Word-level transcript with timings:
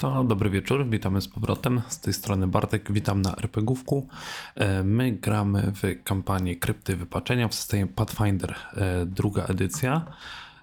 To 0.00 0.24
dobry 0.24 0.50
wieczór, 0.50 0.86
witamy 0.88 1.20
z 1.20 1.28
powrotem. 1.28 1.82
Z 1.88 2.00
tej 2.00 2.14
strony 2.14 2.46
Bartek, 2.46 2.92
witam 2.92 3.22
na 3.22 3.36
RPGówku. 3.36 4.06
E, 4.54 4.84
My 4.84 5.12
gramy 5.12 5.72
w 5.74 6.04
kampanię 6.04 6.56
Krypty 6.56 6.96
Wypaczenia 6.96 7.48
w 7.48 7.54
systemie 7.54 7.86
Pathfinder, 7.86 8.54
e, 8.74 9.06
druga 9.06 9.44
edycja. 9.44 10.06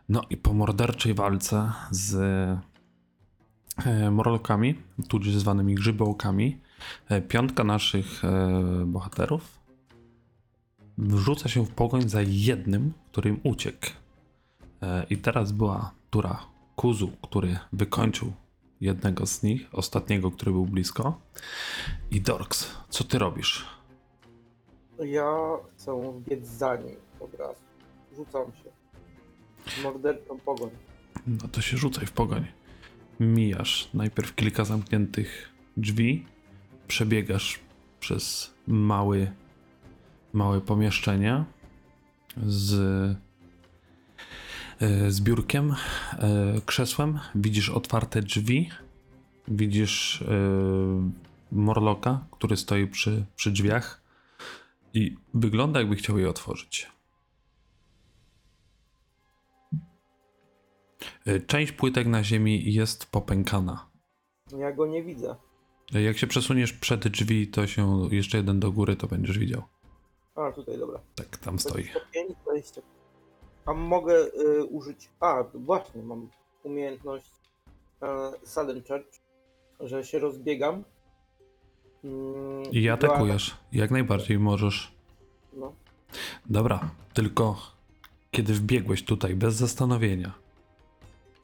No 0.09 0.21
i 0.29 0.37
po 0.37 0.53
morderczej 0.53 1.13
walce 1.13 1.71
z 1.91 2.15
e, 3.85 4.11
morlokami, 4.11 4.75
tudzież 5.07 5.35
zwanymi 5.35 5.75
grzybołkami, 5.75 6.57
piątka 7.27 7.63
naszych 7.63 8.21
bohaterów 8.85 9.59
wrzuca 10.97 11.49
się 11.49 11.65
w 11.65 11.69
pogoń 11.69 12.09
za 12.09 12.21
jednym, 12.21 12.93
którym 13.11 13.39
uciekł. 13.43 13.87
I 15.09 15.17
teraz 15.17 15.51
była 15.51 15.91
tura 16.09 16.39
Kuzu, 16.75 17.11
który 17.21 17.59
wykończył 17.73 18.33
jednego 18.81 19.25
z 19.25 19.43
nich, 19.43 19.67
ostatniego, 19.71 20.31
który 20.31 20.51
był 20.51 20.65
blisko. 20.65 21.21
I 22.11 22.21
Dorks, 22.21 22.75
co 22.89 23.03
ty 23.03 23.19
robisz? 23.19 23.65
Ja 24.99 25.35
chcę 25.75 26.21
biec 26.29 26.47
za 26.47 26.75
nim 26.75 26.95
od 27.19 27.33
razu. 27.33 27.61
Rzucam 28.15 28.45
się. 28.45 28.71
Morderczą 29.83 30.39
pogoń. 30.39 30.69
No 31.27 31.47
to 31.51 31.61
się 31.61 31.77
rzucaj 31.77 32.05
w 32.05 32.11
pogoń. 32.11 32.45
Mijasz 33.19 33.89
najpierw 33.93 34.35
kilka 34.35 34.65
zamkniętych 34.65 35.49
drzwi, 35.77 36.25
przebiegasz 36.87 37.59
przez 37.99 38.53
mały, 38.67 39.31
małe 40.33 40.61
pomieszczenie 40.61 41.45
z, 42.45 42.71
z 45.09 45.21
biurkiem, 45.21 45.75
e, 46.19 46.61
krzesłem. 46.65 47.19
Widzisz 47.35 47.69
otwarte 47.69 48.21
drzwi, 48.21 48.69
widzisz 49.47 50.21
e, 50.21 51.11
Morloka, 51.51 52.25
który 52.31 52.57
stoi 52.57 52.87
przy, 52.87 53.25
przy 53.35 53.51
drzwiach 53.51 54.01
i 54.93 55.15
wygląda 55.33 55.79
jakby 55.79 55.95
chciał 55.95 56.17
je 56.19 56.29
otworzyć. 56.29 56.87
E, 61.25 61.39
Część 61.39 61.71
płytek 61.71 62.07
na 62.07 62.23
ziemi 62.23 62.73
jest 62.73 63.05
popękana. 63.05 63.89
Ja 64.57 64.71
go 64.71 64.87
nie 64.87 65.03
widzę. 65.03 65.35
E, 65.95 66.01
Jak 66.01 66.17
się 66.17 66.27
przesuniesz 66.27 66.73
przed 66.73 67.07
drzwi, 67.07 67.47
to 67.47 67.67
się 67.67 68.07
jeszcze 68.11 68.37
jeden 68.37 68.59
do 68.59 68.71
góry, 68.71 68.95
to 68.95 69.07
będziesz 69.07 69.37
widział. 69.39 69.63
A, 70.35 70.51
tutaj, 70.51 70.77
dobra. 70.77 70.99
Tak, 71.15 71.37
tam 71.37 71.59
stoi. 71.59 71.83
25, 71.83 72.33
20. 72.45 72.81
A 73.67 73.73
mogę 73.73 74.15
y, 74.15 74.65
użyć... 74.65 75.09
A, 75.19 75.43
właśnie, 75.53 76.01
mam 76.03 76.29
umiejętność 76.63 77.31
e, 78.01 78.31
Sudden 78.43 78.83
Charge, 78.83 79.19
że 79.79 80.03
się 80.03 80.19
rozbiegam. 80.19 80.83
Mm, 82.03 82.63
I 82.71 82.89
atakujesz. 82.89 83.57
Jak 83.71 83.91
najbardziej 83.91 84.39
możesz. 84.39 84.91
No. 85.53 85.73
Dobra, 86.45 86.89
tylko 87.13 87.55
kiedy 88.31 88.53
wbiegłeś 88.53 89.03
tutaj 89.03 89.35
bez 89.35 89.55
zastanowienia, 89.55 90.33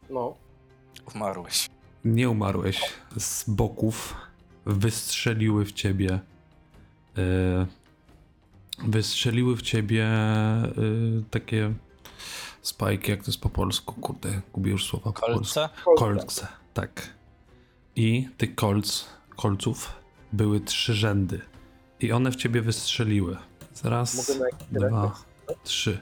no. 0.10 0.36
Umarłeś. 1.16 1.70
nie 2.06 2.30
umarłeś 2.30 2.82
z 3.18 3.50
boków, 3.50 4.16
wystrzeliły 4.66 5.66
w 5.66 5.72
ciebie. 5.72 6.20
e, 7.18 7.66
wystrzeliły 8.88 9.56
w 9.56 9.62
ciebie 9.62 10.06
e, 10.06 10.72
takie 11.32 11.74
spajki, 12.64 13.12
jak 13.12 13.20
to 13.20 13.26
jest 13.28 13.42
po 13.42 13.50
polsku. 13.50 13.94
Kurde, 13.94 14.42
gubię 14.54 14.72
już 14.72 14.86
słowa 14.86 15.12
po 15.12 15.22
polsku. 15.22 15.34
Kolce? 15.36 15.70
Kolce, 15.98 16.48
tak. 16.74 17.10
I 17.96 18.30
tych 18.38 18.56
kolc, 18.56 19.06
kolców 19.36 19.94
były 20.34 20.60
trzy 20.60 20.94
rzędy. 20.94 21.42
I 22.00 22.12
one 22.12 22.32
w 22.32 22.36
ciebie 22.36 22.62
wystrzeliły. 22.62 23.38
Raz, 23.84 24.30
Mogę 24.30 24.40
na 24.40 24.46
jakiś 24.46 24.68
dwa, 24.68 25.16
trzy. 25.64 26.02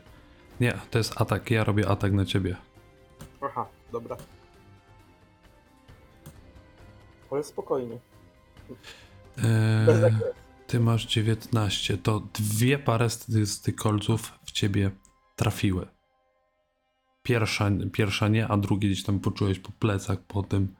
Nie, 0.60 0.80
to 0.92 0.98
jest 0.98 1.22
atak. 1.22 1.52
Ja 1.52 1.64
robię 1.64 1.90
atak 1.90 2.14
na 2.14 2.26
ciebie. 2.26 2.56
Aha, 3.42 3.66
dobra. 3.92 4.18
Ale 7.32 7.44
spokojnie. 7.44 7.98
Eee, 9.38 10.14
ty 10.68 10.80
masz 10.80 11.06
19. 11.06 11.98
To 11.98 12.20
dwie 12.34 12.80
pary 12.80 13.10
z 13.10 13.62
tych 13.62 13.76
kolców 13.76 14.34
w 14.46 14.52
ciebie 14.52 14.92
trafiły. 15.36 15.88
Pierwsza, 17.24 17.70
pierwsza 17.94 18.28
nie, 18.28 18.48
a 18.48 18.58
drugie 18.58 18.90
gdzieś 18.90 19.04
tam 19.04 19.20
poczułeś 19.20 19.60
po 19.60 19.72
plecach 19.72 20.20
po 20.20 20.44
tym. 20.44 20.76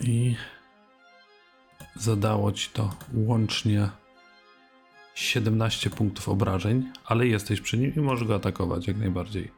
I 0.00 0.36
zadało 1.96 2.52
ci 2.52 2.70
to 2.70 2.90
łącznie 3.14 3.90
17 5.14 5.90
punktów 5.90 6.28
obrażeń, 6.28 6.92
ale 7.04 7.26
jesteś 7.26 7.60
przy 7.60 7.78
nim 7.78 7.94
i 7.94 8.00
możesz 8.00 8.28
go 8.28 8.34
atakować 8.34 8.86
jak 8.86 8.96
najbardziej. 8.96 9.50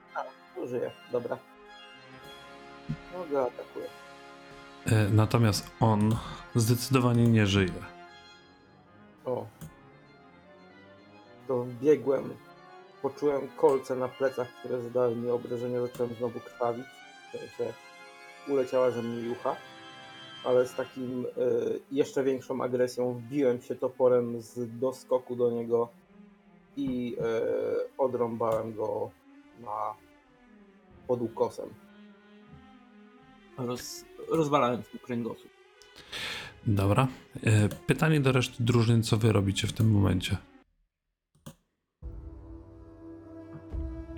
Użyję, 0.65 0.91
dobra. 1.13 1.39
No 3.13 3.25
go 3.31 3.43
atakuję. 3.47 3.87
E, 4.87 5.09
Natomiast 5.09 5.71
on 5.81 6.17
zdecydowanie 6.55 7.27
nie 7.27 7.47
żyje. 7.47 7.73
O. 9.25 9.47
To 11.49 11.67
biegłem. 11.83 12.31
Poczułem 13.03 13.49
kolce 13.57 13.97
na 13.97 14.09
plecach, 14.09 14.49
które 14.59 14.83
zadały 14.83 15.17
mi 15.17 15.31
obrażenia. 15.31 15.81
Zacząłem 15.81 16.15
znowu 16.15 16.41
krwawić. 16.41 16.87
W 17.29 17.39
sensie 17.39 17.73
uleciała 18.49 18.91
ze 18.91 19.03
mnie 19.03 19.29
jucha. 19.29 19.57
Ale 20.45 20.67
z 20.67 20.75
takim 20.75 21.27
e, 21.27 21.29
jeszcze 21.93 22.25
większą 22.25 22.63
agresją 22.63 23.13
wbiłem 23.15 23.63
się 23.63 23.75
toporem 23.75 24.43
z 24.43 24.79
doskoku 24.79 25.37
do 25.37 25.51
niego 25.51 25.89
i 26.77 27.17
e, 27.21 27.43
odrąbałem 27.99 28.75
go 28.75 29.11
na 29.61 29.95
pod 31.07 31.23
ukosem. 31.23 31.69
Roz, 33.59 34.05
rozwalałem 34.29 34.83
mu 34.95 35.01
kręgosłup. 35.01 35.51
Dobra. 36.67 37.09
E, 37.45 37.69
Pytanie 37.69 38.21
do 38.21 38.33
reszty 38.33 38.65
drużyn, 38.65 39.03
co 39.03 39.17
wy 39.17 39.33
robicie 39.33 39.67
w 39.67 39.73
tym 39.73 39.91
momencie? 39.91 40.37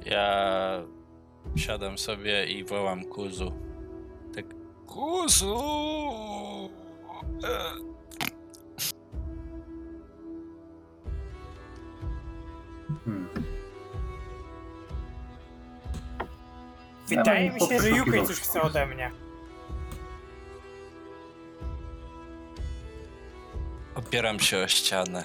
Ja 0.04 0.82
siadam 1.56 1.98
sobie 1.98 2.46
i 2.46 2.64
wołam 2.64 3.04
kuzu. 3.04 3.52
Tak. 4.34 4.46
Kuzu! 4.86 5.58
Hmm. 13.04 13.28
Wydaje 17.08 17.50
mi 17.50 17.60
się, 17.60 17.80
że 17.80 17.90
poszukiwał. 17.90 18.26
coś 18.26 18.40
chce 18.40 18.62
ode 18.62 18.86
mnie. 18.86 19.10
Opieram 23.94 24.40
się 24.40 24.58
o 24.58 24.68
ścianę. 24.68 25.24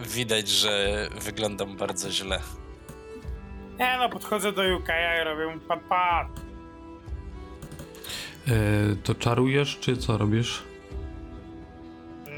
Widać, 0.00 0.48
że 0.48 0.88
wyglądam 1.24 1.76
bardzo 1.76 2.10
źle. 2.10 2.40
Nie 3.78 3.96
no, 3.98 4.08
podchodzę 4.08 4.52
do 4.52 4.62
Yukeja 4.64 5.22
i 5.22 5.24
robię 5.24 5.54
mu 5.54 5.60
pat 5.60 5.80
pat. 5.88 6.26
E, 8.48 8.50
To 9.04 9.14
czarujesz, 9.14 9.78
czy 9.80 9.96
co 9.96 10.18
robisz? 10.18 10.62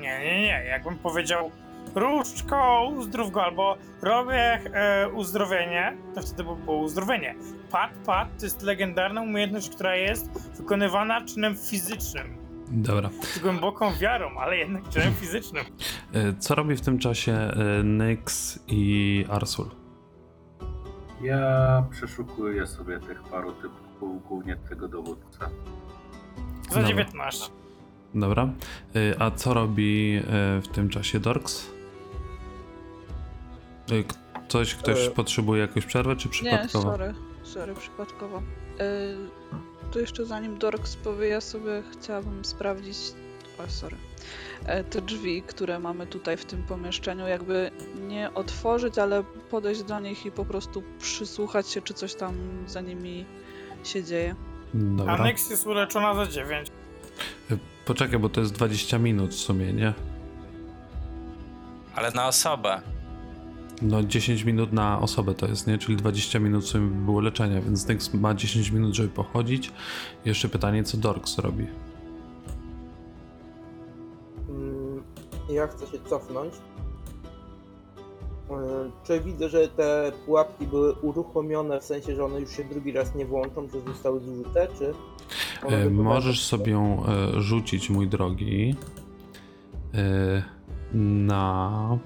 Nie, 0.00 0.18
nie, 0.24 0.40
nie, 0.42 0.64
jakbym 0.68 0.98
powiedział 0.98 1.50
Różdżko, 1.94 2.88
uzdrów 2.96 3.30
go, 3.30 3.44
albo 3.44 3.76
robię 4.02 4.60
e, 4.74 5.08
uzdrowienie, 5.08 5.96
to 6.14 6.22
wtedy 6.22 6.44
by 6.44 6.56
było 6.56 6.76
uzdrowienie. 6.76 7.34
Pat 7.70 7.90
pat 8.06 8.28
to 8.38 8.46
jest 8.46 8.62
legendarna 8.62 9.22
umiejętność, 9.22 9.70
która 9.70 9.96
jest 9.96 10.30
wykonywana 10.56 11.24
czynem 11.24 11.56
fizycznym. 11.56 12.39
Dobra. 12.70 13.10
Z 13.22 13.38
głęboką 13.38 13.92
wiarą, 13.94 14.38
ale 14.38 14.56
jednak 14.56 14.88
czynem 14.88 15.14
fizycznym. 15.14 15.64
E, 16.14 16.32
Co 16.38 16.54
robi 16.54 16.76
w 16.76 16.80
tym 16.80 16.98
czasie 16.98 17.32
e, 17.32 17.82
Nyx 17.82 18.58
i 18.68 19.24
Arsul? 19.28 19.70
Ja 21.22 21.84
przeszukuję 21.90 22.66
sobie 22.66 23.00
tych 23.00 23.22
paru 23.22 23.52
typów, 23.52 24.28
głównie 24.28 24.56
tego 24.56 24.88
dowódcę. 24.88 25.38
Za 26.68 26.74
Dobra. 26.74 26.88
19. 26.88 27.50
Dobra. 28.14 28.48
E, 28.96 29.22
A 29.22 29.30
co 29.30 29.54
robi 29.54 30.20
w 30.62 30.68
tym 30.72 30.88
czasie 30.88 31.20
Dorks? 31.20 31.66
Coś, 34.48 34.74
ktoś 34.74 35.06
E. 35.06 35.10
potrzebuje 35.10 35.60
jakąś 35.60 35.86
przerwę, 35.86 36.16
czy 36.16 36.28
Nie, 36.28 36.32
przypadkowo? 36.32 36.90
sorry, 36.90 37.14
sorry, 37.54 37.74
przypadkowo. 37.74 38.42
Yy, 38.78 38.84
to 39.90 39.98
jeszcze 39.98 40.26
zanim 40.26 40.58
Dorks 40.58 40.96
powie, 40.96 41.28
ja 41.28 41.40
sobie 41.40 41.82
chciałabym 41.92 42.44
sprawdzić 42.44 42.96
Oj, 43.60 43.70
sorry. 43.70 43.96
E, 44.64 44.84
Te 44.84 45.00
drzwi, 45.00 45.42
które 45.42 45.78
mamy 45.78 46.06
tutaj 46.06 46.36
w 46.36 46.44
tym 46.44 46.62
pomieszczeniu, 46.62 47.26
jakby 47.28 47.70
nie 48.08 48.34
otworzyć, 48.34 48.98
ale 48.98 49.24
podejść 49.50 49.82
do 49.82 50.00
nich 50.00 50.26
i 50.26 50.30
po 50.30 50.44
prostu 50.44 50.82
przysłuchać 50.98 51.68
się, 51.68 51.82
czy 51.82 51.94
coś 51.94 52.14
tam 52.14 52.34
za 52.66 52.80
nimi 52.80 53.24
się 53.84 54.04
dzieje. 54.04 54.34
Dobra. 54.74 55.14
Aneks 55.14 55.50
jest 55.50 55.66
uleczona 55.66 56.14
za 56.14 56.26
9. 56.26 56.68
Poczekaj, 57.84 58.18
bo 58.18 58.28
to 58.28 58.40
jest 58.40 58.52
20 58.52 58.98
minut 58.98 59.30
w 59.30 59.38
sumie, 59.38 59.72
nie? 59.72 59.94
Ale 61.94 62.10
na 62.10 62.26
osobę. 62.26 62.80
No 63.82 64.02
10 64.02 64.44
minut 64.44 64.72
na 64.72 65.00
osobę 65.00 65.34
to 65.34 65.46
jest, 65.46 65.66
nie? 65.66 65.78
Czyli 65.78 65.96
20 65.96 66.38
minut 66.38 66.64
w 66.64 66.68
sumie 66.68 66.88
by 66.88 67.04
było 67.04 67.20
leczenia, 67.20 67.60
więc 67.60 67.88
Nyx 67.88 68.14
ma 68.14 68.34
10 68.34 68.70
minut, 68.70 68.94
żeby 68.94 69.08
pochodzić. 69.08 69.72
Jeszcze 70.24 70.48
pytanie, 70.48 70.84
co 70.84 70.96
Dorks 70.96 71.38
robi? 71.38 71.66
Mm, 74.48 75.02
Ja 75.50 75.66
chcę 75.66 75.86
się 75.86 75.98
cofnąć. 76.10 76.54
Yy, 78.50 78.56
Czy 79.04 79.20
widzę, 79.20 79.48
że 79.48 79.68
te 79.68 80.12
pułapki 80.26 80.66
były 80.66 80.92
uruchomione 80.92 81.80
w 81.80 81.84
sensie, 81.84 82.16
że 82.16 82.24
one 82.24 82.40
już 82.40 82.50
się 82.56 82.64
drugi 82.64 82.92
raz 82.92 83.14
nie 83.14 83.26
włączą, 83.26 83.68
że 83.68 83.80
zostały 83.80 84.20
zużyte, 84.20 84.68
czy... 84.78 84.94
E, 85.66 85.90
możesz 85.90 86.44
sobie 86.44 86.72
ją 86.72 87.02
e, 87.06 87.40
rzucić, 87.40 87.90
mój 87.90 88.08
drogi, 88.08 88.74
e, 89.94 90.42
na 90.94 91.98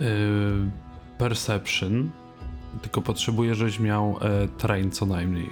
e, 0.00 0.06
Perception. 1.18 2.10
Tylko 2.82 3.02
potrzebuję, 3.02 3.54
żebyś 3.54 3.80
miał 3.80 4.18
e, 4.20 4.48
train 4.48 4.90
co 4.90 5.06
najmniej. 5.06 5.50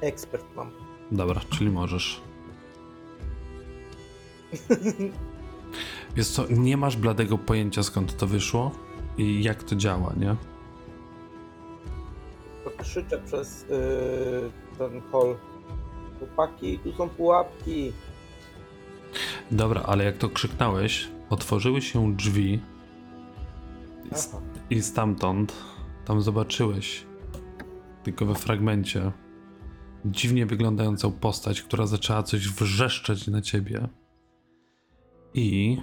Ekspert 0.00 0.44
mam. 0.56 0.70
Dobra, 1.12 1.40
czyli 1.50 1.70
możesz. 1.70 2.20
Jest 6.16 6.34
co, 6.34 6.44
nie 6.50 6.76
masz 6.76 6.96
bladego 6.96 7.38
pojęcia 7.38 7.82
skąd 7.82 8.16
to 8.16 8.26
wyszło 8.26 8.70
i 9.18 9.42
jak 9.42 9.62
to 9.62 9.76
działa, 9.76 10.12
nie? 10.16 10.36
To 12.64 12.70
krzyczę 12.70 13.22
przez 13.26 13.66
yy, 13.70 14.50
ten 14.78 15.02
hall. 15.12 15.36
Chłopaki, 16.18 16.78
tu 16.78 16.92
są 16.92 17.08
pułapki. 17.08 17.92
Dobra, 19.50 19.82
ale 19.82 20.04
jak 20.04 20.16
to 20.16 20.28
krzyknąłeś, 20.28 21.08
otworzyły 21.30 21.82
się 21.82 22.16
drzwi. 22.16 22.60
I 24.70 24.82
stamtąd 24.82 25.52
tam 26.04 26.22
zobaczyłeś, 26.22 27.06
tylko 28.02 28.26
we 28.26 28.34
fragmencie, 28.34 29.12
dziwnie 30.04 30.46
wyglądającą 30.46 31.12
postać, 31.12 31.62
która 31.62 31.86
zaczęła 31.86 32.22
coś 32.22 32.48
wrzeszczeć 32.48 33.26
na 33.26 33.42
ciebie. 33.42 33.88
I 35.34 35.78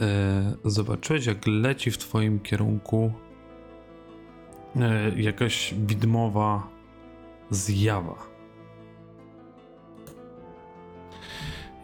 e, 0.00 0.56
zobaczyłeś, 0.64 1.26
jak 1.26 1.46
leci 1.46 1.90
w 1.90 1.98
twoim 1.98 2.40
kierunku 2.40 3.12
e, 4.76 5.20
jakaś 5.20 5.74
widmowa 5.86 6.68
zjawa. 7.50 8.28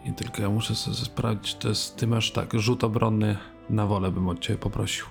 I 0.05 0.13
tylko 0.13 0.41
ja 0.41 0.49
muszę 0.49 0.75
sobie 0.75 0.95
sprawdzić, 0.95 1.55
to 1.55 1.69
jest, 1.69 1.97
ty 1.97 2.07
masz 2.07 2.31
tak, 2.31 2.53
rzut 2.53 2.83
obronny 2.83 3.37
na 3.69 3.85
wolę 3.85 4.11
bym 4.11 4.27
od 4.29 4.39
ciebie 4.39 4.59
poprosił. 4.59 5.05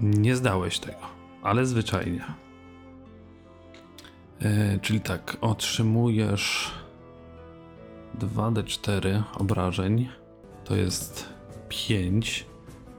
Nie 0.00 0.36
zdałeś 0.36 0.78
tego, 0.78 0.98
ale 1.42 1.66
zwyczajnie. 1.66 2.24
E, 4.40 4.78
czyli 4.78 5.00
tak, 5.00 5.36
otrzymujesz 5.40 6.70
2d4 8.18 9.22
obrażeń, 9.38 10.08
to 10.64 10.76
jest 10.76 11.28
5. 11.68 12.46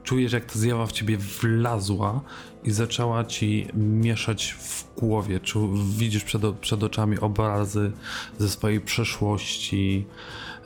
Czujesz, 0.02 0.32
jak 0.32 0.44
ta 0.44 0.58
zjawa 0.58 0.86
w 0.86 0.92
ciebie 0.92 1.18
wlazła 1.18 2.20
i 2.64 2.70
zaczęła 2.70 3.24
ci 3.24 3.66
mieszać 3.74 4.52
w 4.52 4.94
głowie. 4.96 5.40
Czu, 5.40 5.70
widzisz 5.96 6.24
przed, 6.24 6.42
przed 6.60 6.82
oczami 6.82 7.18
obrazy 7.18 7.92
ze 8.38 8.48
swojej 8.48 8.80
przeszłości. 8.80 10.06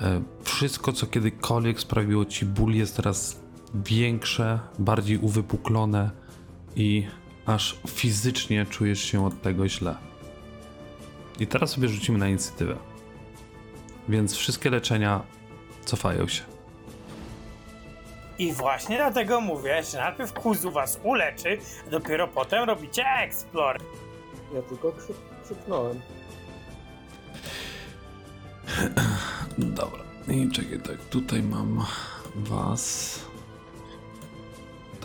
E, 0.01 0.23
Wszystko, 0.43 0.93
co 0.93 1.07
kiedykolwiek 1.07 1.81
sprawiło 1.81 2.25
ci 2.25 2.47
ból, 2.47 2.75
jest 2.75 2.97
teraz 2.97 3.44
większe, 3.75 4.59
bardziej 4.79 5.19
uwypuklone 5.19 6.11
i 6.77 7.07
aż 7.47 7.77
fizycznie 7.89 8.67
czujesz 8.67 9.01
się 9.05 9.27
od 9.27 9.43
tego 9.43 9.69
źle. 9.69 9.97
I 11.41 11.47
teraz 11.47 11.71
sobie 11.71 11.89
rzucimy 11.89 12.19
na 12.19 12.29
inicjatywę. 12.29 12.77
Więc 14.09 14.37
wszystkie 14.37 14.71
leczenia 14.71 15.23
cofają 15.85 16.29
się. 16.29 16.43
I 18.39 18.53
właśnie 18.53 18.97
dlatego 18.97 19.41
mówię, 19.41 19.83
że 19.83 19.99
najpierw 19.99 20.33
Kuzu 20.33 20.71
was 20.71 21.01
uleczy, 21.03 21.59
a 21.87 21.91
dopiero 21.91 22.29
potem 22.29 22.65
robicie 22.65 23.05
explore. 23.07 23.81
Ja 24.55 24.63
tylko 24.63 24.93
krzyk, 24.93 25.17
krzyknąłem. 25.45 26.01
Dobra. 29.59 30.05
I 30.29 30.51
czekaj, 30.51 30.81
tak, 30.81 31.05
tutaj 31.05 31.43
mam 31.43 31.85
was. 32.35 33.21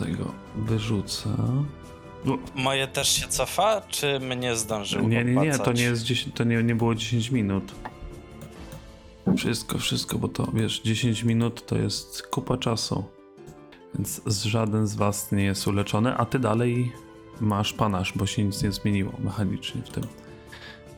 Tego 0.00 0.32
wyrzucę. 0.56 1.28
No, 2.24 2.38
Moje 2.54 2.86
też 2.86 3.08
się 3.08 3.28
cofa, 3.28 3.80
czy 3.88 4.20
mnie 4.20 4.56
zdążył 4.56 5.08
Nie, 5.08 5.24
nie, 5.24 5.34
nie, 5.34 5.58
to 5.58 5.72
nie 5.72 5.82
jest 5.82 6.02
10, 6.02 6.34
to 6.34 6.44
nie, 6.44 6.62
nie 6.62 6.74
było 6.74 6.94
10 6.94 7.30
minut. 7.30 7.74
Wszystko, 9.36 9.78
wszystko, 9.78 10.18
bo 10.18 10.28
to 10.28 10.48
wiesz, 10.54 10.80
10 10.80 11.22
minut 11.22 11.66
to 11.66 11.78
jest 11.78 12.22
kupa 12.22 12.56
czasu. 12.56 13.04
Więc 13.94 14.20
z 14.26 14.44
żaden 14.44 14.86
z 14.86 14.94
was 14.94 15.32
nie 15.32 15.44
jest 15.44 15.66
uleczony, 15.66 16.14
a 16.16 16.24
ty 16.24 16.38
dalej 16.38 16.92
masz 17.40 17.72
panasz, 17.72 18.12
bo 18.16 18.26
się 18.26 18.44
nic 18.44 18.62
nie 18.62 18.72
zmieniło 18.72 19.12
mechanicznie 19.18 19.82
w 19.82 19.90
tym. 19.90 20.04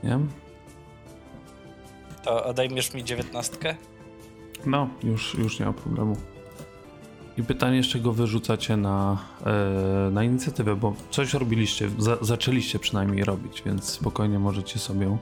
Nie? 0.05 0.19
To 2.25 2.45
odejmiesz 2.45 2.95
mi 2.95 3.05
dziewiętnastkę? 3.05 3.77
No, 4.67 4.89
już, 5.03 5.35
już 5.35 5.61
nie 5.61 5.67
ma 5.67 5.73
problemu. 5.73 6.17
I 7.39 7.43
pytanie, 7.43 7.83
z 7.83 7.87
czego 7.87 8.13
wyrzucacie 8.13 8.77
na, 8.77 9.19
e, 9.47 10.11
na 10.11 10.25
inicjatywę, 10.25 10.77
bo 10.77 10.95
coś 11.11 11.35
robiliście, 11.35 11.91
za, 11.99 12.17
zaczęliście 12.21 12.79
przynajmniej 12.79 13.25
robić, 13.25 13.63
więc 13.67 13.85
spokojnie 13.85 14.39
możecie 14.39 14.79
sobie 14.79 15.19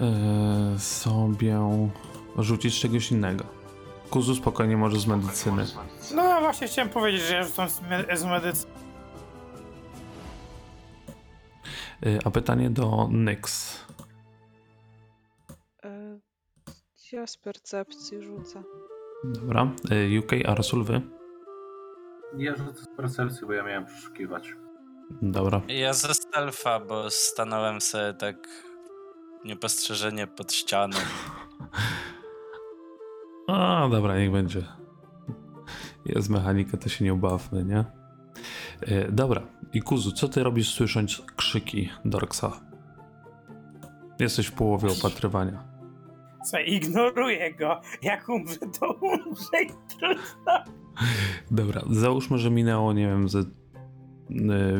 e, 0.00 0.78
sobie 0.78 1.60
rzucić 2.38 2.80
czegoś 2.80 3.10
innego. 3.12 3.44
Kuzu 4.10 4.34
spokojnie 4.34 4.76
może 4.76 5.00
z 5.00 5.06
medycyny. 5.06 5.66
No 6.14 6.40
właśnie 6.40 6.66
chciałem 6.66 6.90
powiedzieć, 6.90 7.22
że 7.22 7.34
ja 7.34 7.42
rzucam 7.42 7.68
z, 7.68 7.80
me- 7.82 8.16
z 8.16 8.24
medycyny. 8.24 8.72
E, 12.06 12.18
a 12.24 12.30
pytanie 12.30 12.70
do 12.70 13.08
Nyx. 13.10 13.76
Ja 17.12 17.26
z 17.26 17.36
percepcji 17.36 18.22
rzucę. 18.22 18.62
Dobra. 19.24 19.70
UK, 20.18 20.32
Arsul, 20.46 20.84
wy? 20.84 21.00
Ja 22.38 22.56
rzucę 22.56 22.84
z 22.84 22.88
percepcji, 22.96 23.46
bo 23.46 23.52
ja 23.52 23.62
miałem 23.62 23.86
przeszukiwać. 23.86 24.54
Dobra. 25.22 25.62
Ja 25.68 25.92
ze 25.92 26.14
stealtha, 26.14 26.80
bo 26.80 27.10
stanąłem 27.10 27.80
sobie 27.80 28.14
tak 28.14 28.48
niepostrzeżenie 29.44 30.26
pod 30.26 30.52
ścianą. 30.52 30.96
A, 33.48 33.88
dobra, 33.90 34.18
niech 34.18 34.32
będzie. 34.32 34.62
Jest 36.06 36.30
mechanika, 36.30 36.76
to 36.76 36.88
się 36.88 37.04
nie 37.04 37.14
ubawmy, 37.14 37.64
nie? 37.64 37.84
E, 38.80 39.12
dobra. 39.12 39.42
I 39.72 39.82
Kuzu, 39.82 40.12
co 40.12 40.28
ty 40.28 40.42
robisz 40.42 40.74
słysząc 40.74 41.22
krzyki 41.36 41.90
Dorksa? 42.04 42.60
Jesteś 44.20 44.46
w 44.46 44.52
połowie 44.52 44.88
opatrywania. 44.98 45.64
Słuchaj, 46.44 46.72
ignoruję 46.72 47.54
go. 47.54 47.80
Jak 48.02 48.28
umrze, 48.28 48.58
to 48.80 48.92
umrze 48.92 49.62
i 49.64 49.68
trudno. 49.98 50.81
Dobra, 51.50 51.82
załóżmy, 51.90 52.38
że 52.38 52.50
minęło, 52.50 52.92
nie 52.92 53.06
wiem, 53.06 53.28
ze 53.28 53.40
y, 53.40 53.44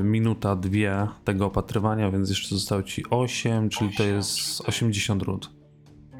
minuta, 0.02 0.56
dwie 0.56 1.08
tego 1.24 1.46
opatrywania, 1.46 2.10
więc 2.10 2.28
jeszcze 2.28 2.48
zostało 2.54 2.82
ci 2.82 3.02
8, 3.10 3.68
czyli 3.68 3.96
to 3.96 4.02
jest 4.02 4.60
80 4.60 5.22
rund. 5.22 5.50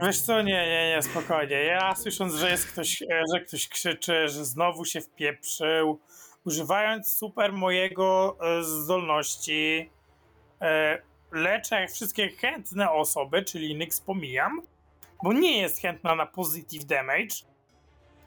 Wiesz 0.03 0.21
co, 0.21 0.43
nie, 0.43 0.67
nie, 0.67 0.95
nie, 0.97 1.03
spokojnie. 1.03 1.57
Ja 1.57 1.95
słysząc, 1.95 2.35
że 2.35 2.51
jest 2.51 2.67
ktoś, 2.67 3.03
e, 3.03 3.23
że 3.35 3.41
ktoś 3.41 3.69
krzyczy, 3.69 4.29
że 4.29 4.45
znowu 4.45 4.85
się 4.85 5.01
wpieprzył, 5.01 6.01
używając 6.45 7.09
super 7.09 7.53
mojego 7.53 8.39
e, 8.41 8.63
zdolności, 8.65 9.91
e, 10.61 11.03
leczę 11.33 11.87
wszystkie 11.89 12.29
chętne 12.29 12.91
osoby, 12.91 13.43
czyli 13.43 13.75
Nyx 13.75 14.01
pomijam, 14.01 14.63
bo 15.23 15.33
nie 15.33 15.61
jest 15.61 15.81
chętna 15.81 16.15
na 16.15 16.27
positive 16.27 16.85
damage. 16.85 17.52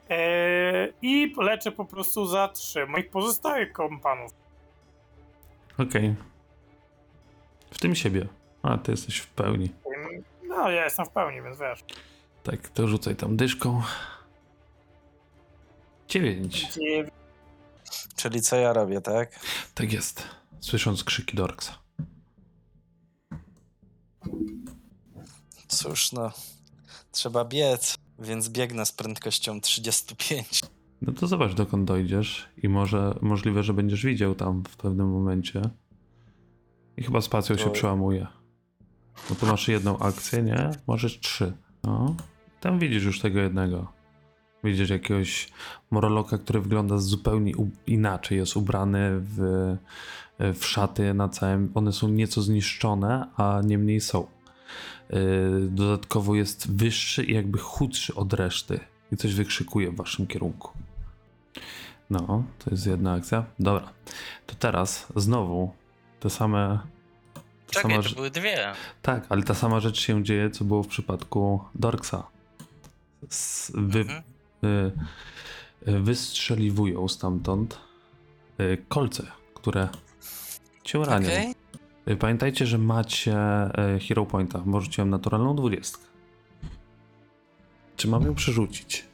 E, 0.09 0.87
I 1.01 1.33
leczę 1.37 1.71
po 1.71 1.85
prostu 1.85 2.25
za 2.25 2.47
trzy 2.47 2.85
moich 2.85 3.09
pozostałych 3.09 3.73
kompanów. 3.73 4.31
Okej. 5.77 6.15
W 7.71 7.79
tym 7.79 7.95
siebie. 7.95 8.27
A, 8.63 8.77
ty 8.77 8.91
jesteś 8.91 9.17
w 9.17 9.27
pełni. 9.27 9.69
No 10.43 10.55
No, 10.55 10.69
ja 10.71 10.83
jestem 10.83 11.05
w 11.05 11.09
pełni, 11.09 11.41
więc 11.41 11.59
wiesz. 11.59 11.83
Tak, 12.43 12.69
to 12.69 12.87
rzucaj 12.87 13.15
tam 13.15 13.37
dyszką. 13.37 13.81
Dziewięć. 16.07 16.73
Dziewięć. 16.73 17.09
Czyli 18.15 18.41
co 18.41 18.55
ja 18.55 18.73
robię, 18.73 19.01
tak? 19.01 19.39
Tak 19.75 19.93
jest. 19.93 20.27
Słysząc 20.59 21.03
krzyki 21.03 21.37
Dorksa. 21.37 21.73
Cóż, 25.67 26.11
no. 26.11 26.31
Trzeba 27.11 27.45
biec, 27.45 27.95
więc 28.19 28.49
biegnę 28.49 28.85
z 28.85 28.91
prędkością 28.91 29.61
35. 29.61 30.61
No 31.01 31.13
to 31.13 31.27
zobacz, 31.27 31.53
dokąd 31.53 31.85
dojdziesz 31.85 32.45
i 32.63 32.69
może 32.69 33.17
możliwe, 33.21 33.63
że 33.63 33.73
będziesz 33.73 34.05
widział 34.05 34.35
tam 34.35 34.63
w 34.69 34.77
pewnym 34.77 35.09
momencie. 35.11 35.61
I 36.97 37.03
chyba 37.03 37.21
spacją 37.21 37.57
się 37.57 37.63
To- 37.65 37.69
przełamuje. 37.71 38.27
No 39.29 39.35
to 39.35 39.45
masz 39.45 39.67
jedną 39.67 39.99
akcję, 39.99 40.43
nie? 40.43 40.69
Możesz 40.87 41.19
trzy. 41.19 41.53
No. 41.83 42.15
Tam 42.61 42.79
widzisz 42.79 43.03
już 43.03 43.19
tego 43.19 43.39
jednego. 43.39 43.91
Widzisz 44.63 44.89
jakiegoś 44.89 45.49
moroloka, 45.91 46.37
który 46.37 46.61
wygląda 46.61 46.97
zupełnie 46.97 47.53
inaczej. 47.87 48.37
Jest 48.37 48.57
ubrany 48.57 48.99
w, 49.19 49.37
w 50.39 50.65
szaty 50.65 51.13
na 51.13 51.29
całym. 51.29 51.71
One 51.75 51.93
są 51.93 52.07
nieco 52.07 52.41
zniszczone, 52.41 53.27
a 53.37 53.61
niemniej 53.65 54.01
są. 54.01 54.27
Yy, 55.09 55.67
Dodatkowo 55.69 56.35
jest 56.35 56.71
wyższy 56.75 57.23
i 57.23 57.33
jakby 57.33 57.57
chudszy 57.57 58.15
od 58.15 58.33
reszty. 58.33 58.79
I 59.11 59.17
coś 59.17 59.33
wykrzykuje 59.35 59.91
w 59.91 59.95
waszym 59.95 60.27
kierunku. 60.27 60.69
No, 62.09 62.43
to 62.59 62.71
jest 62.71 62.87
jedna 62.87 63.13
akcja. 63.13 63.45
Dobra. 63.59 63.89
To 64.45 64.55
teraz 64.55 65.07
znowu 65.15 65.73
te 66.19 66.29
same. 66.29 66.79
te 67.67 67.73
Czekaj, 67.73 67.91
sama 67.91 68.03
to 68.09 68.15
były 68.15 68.31
dwie. 68.31 68.73
tak, 69.01 69.25
ale 69.29 69.43
ta 69.43 69.53
sama 69.53 69.79
rzecz 69.79 69.99
się 69.99 70.23
dzieje, 70.23 70.49
co 70.49 70.65
było 70.65 70.83
w 70.83 70.87
przypadku 70.87 71.63
Dorksa. 71.75 72.27
S- 73.31 73.71
Wy, 73.75 73.99
Mhm. 73.99 74.23
y, 74.63 74.91
y, 75.91 75.99
wystrzeliwują 75.99 77.07
stamtąd 77.07 77.79
y, 78.59 78.77
kolce, 78.89 79.23
które 79.53 79.89
cię 80.83 80.99
ranią. 81.05 81.27
Okej. 81.27 81.55
Pamiętajcie, 82.19 82.65
że 82.65 82.77
macie 82.77 83.35
y, 83.95 83.99
Hero 83.99 84.25
Pointa. 84.25 84.61
Możecie 84.65 85.05
naturalną 85.05 85.55
dwudziestkę. 85.55 86.03
Czy 87.95 88.07
mam 88.07 88.25
ją 88.25 88.35
przerzucić? 88.35 89.05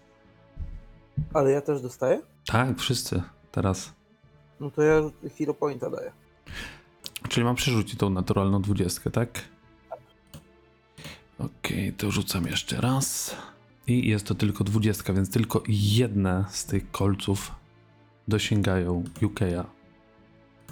Ale 1.34 1.52
ja 1.52 1.62
też 1.62 1.82
dostaję? 1.82 2.22
Tak, 2.46 2.80
wszyscy 2.80 3.22
teraz. 3.52 3.94
No 4.60 4.72
to 4.72 4.82
ja 4.82 5.02
Hero 5.38 5.54
Pointa 5.54 5.90
daję. 5.90 6.12
Czyli 7.30 7.44
mam 7.44 7.56
przerzucić 7.56 8.00
tą 8.00 8.10
naturalną 8.10 8.62
dwudziestkę, 8.62 9.12
tak? 9.12 9.42
Okej, 11.40 11.94
to 11.94 12.12
rzucam 12.12 12.48
jeszcze 12.48 12.82
raz. 12.82 13.36
I 13.88 14.08
jest 14.08 14.26
to 14.28 14.36
tylko 14.36 14.64
dwudziestka, 14.64 15.14
więc 15.14 15.32
tylko 15.32 15.64
jedne 15.68 16.46
z 16.50 16.66
tych 16.66 16.92
kolców 16.92 17.52
dosięgają 18.28 19.04
UK'a. 19.22 19.64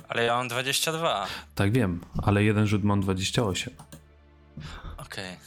Ale 0.09 0.23
ja 0.23 0.35
mam 0.35 0.47
22. 0.47 1.27
Tak 1.55 1.71
wiem, 1.71 2.01
ale 2.23 2.43
jeden 2.43 2.67
rzut 2.67 2.83
mam 2.83 3.01
28. 3.01 3.73
Okej. 4.97 5.37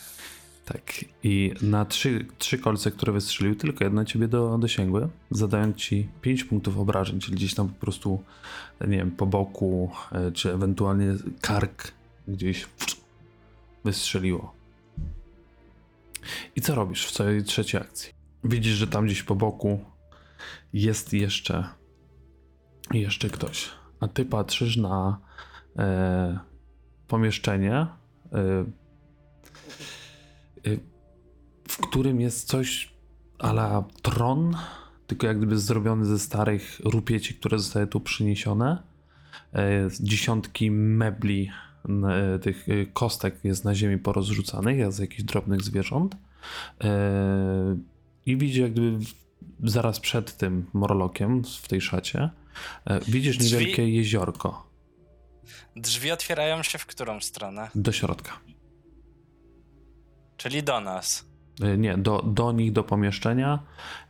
Tak. 0.64 1.04
I 1.22 1.54
na 1.62 1.84
trzy, 1.84 2.26
trzy 2.38 2.58
kolce, 2.58 2.90
które 2.90 3.12
wystrzelił, 3.12 3.54
tylko 3.54 3.84
jedna 3.84 4.04
ciebie 4.04 4.28
do, 4.28 4.58
dosięgły, 4.58 5.08
zadając 5.30 5.76
ci 5.76 6.08
5 6.20 6.44
punktów 6.44 6.78
obrażeń, 6.78 7.20
czyli 7.20 7.36
gdzieś 7.36 7.54
tam 7.54 7.68
po 7.68 7.80
prostu, 7.80 8.24
nie 8.80 8.96
wiem, 8.96 9.10
po 9.10 9.26
boku, 9.26 9.90
e, 10.12 10.32
czy 10.32 10.52
ewentualnie 10.52 11.14
kark 11.40 11.92
gdzieś 12.28 12.66
wystrzeliło. 13.84 14.54
I 16.56 16.60
co 16.60 16.74
robisz 16.74 17.06
w 17.06 17.12
całej 17.12 17.44
trzeciej 17.44 17.80
akcji? 17.80 18.12
Widzisz, 18.44 18.74
że 18.74 18.86
tam 18.86 19.06
gdzieś 19.06 19.22
po 19.22 19.34
boku 19.34 19.84
jest 20.72 21.12
jeszcze 21.12 21.64
jeszcze 22.92 23.30
ktoś. 23.30 23.81
A 24.02 24.08
ty 24.08 24.24
patrzysz 24.24 24.76
na 24.76 25.18
e, 25.78 26.38
pomieszczenie, 27.08 27.74
e, 27.74 27.86
y, 30.66 30.80
w 31.68 31.76
którym 31.76 32.20
jest 32.20 32.48
coś 32.48 32.94
ala 33.38 33.84
tron, 34.02 34.56
tylko 35.06 35.26
jak 35.26 35.38
gdyby 35.38 35.58
zrobiony 35.58 36.04
ze 36.04 36.18
starych 36.18 36.80
rupieci, 36.84 37.34
które 37.34 37.58
zostały 37.58 37.86
tu 37.86 38.00
przyniesione. 38.00 38.82
E, 39.54 39.88
Dziesiątki 40.00 40.70
mebli, 40.70 41.50
e, 41.88 42.38
tych 42.38 42.68
e, 42.68 42.86
kostek 42.86 43.44
jest 43.44 43.64
na 43.64 43.74
ziemi 43.74 43.98
porozrzucanych, 43.98 44.78
jak 44.78 44.92
z 44.92 44.98
jakichś 44.98 45.22
drobnych 45.22 45.62
zwierząt. 45.62 46.16
E, 46.84 47.76
I 48.26 48.36
widzi 48.36 48.60
jak 48.60 48.72
gdyby 48.72 49.04
zaraz 49.62 50.00
przed 50.00 50.36
tym 50.36 50.66
morlokiem 50.72 51.44
w 51.44 51.68
tej 51.68 51.80
szacie, 51.80 52.30
e, 52.86 53.00
widzisz 53.00 53.38
Drzwi? 53.38 53.58
niewielkie 53.58 53.88
jeziorko 53.88 54.66
Drzwi 55.76 56.10
otwierają 56.12 56.62
się 56.62 56.78
w 56.78 56.86
którą 56.86 57.20
stronę? 57.20 57.70
do 57.74 57.92
środka. 57.92 58.32
Czyli 60.36 60.62
do 60.62 60.80
nas. 60.80 61.24
E, 61.62 61.78
Nie, 61.78 61.98
do, 61.98 62.22
do 62.22 62.52
nich, 62.52 62.72
do 62.72 62.84
pomieszczenia, 62.84 63.62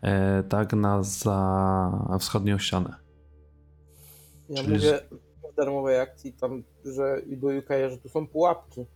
e, 0.03 0.43
tak 0.43 0.73
na 0.73 1.03
za 1.03 2.17
wschodnią 2.21 2.59
ścianę. 2.59 2.95
Ja 4.49 4.63
Czyli 4.63 4.73
mówię 4.77 5.01
w 5.53 5.57
darmowej 5.57 6.01
akcji 6.01 6.33
tam, 6.33 6.63
że 6.85 7.21
i 7.27 7.37
do 7.37 7.47
UK, 7.49 7.69
że 7.91 7.99
tu 7.99 8.09
są 8.09 8.27
pułapki. 8.27 8.87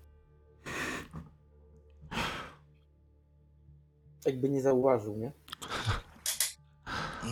Jakby 4.27 4.49
nie 4.49 4.63
zauważył, 4.63 5.17
nie? 5.17 5.33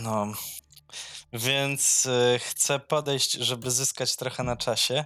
No. 0.03 0.27
Więc 1.39 2.05
y, 2.05 2.39
chcę 2.39 2.79
podejść, 2.79 3.31
żeby 3.31 3.71
zyskać 3.71 4.15
trochę 4.15 4.43
na 4.43 4.57
czasie. 4.57 5.05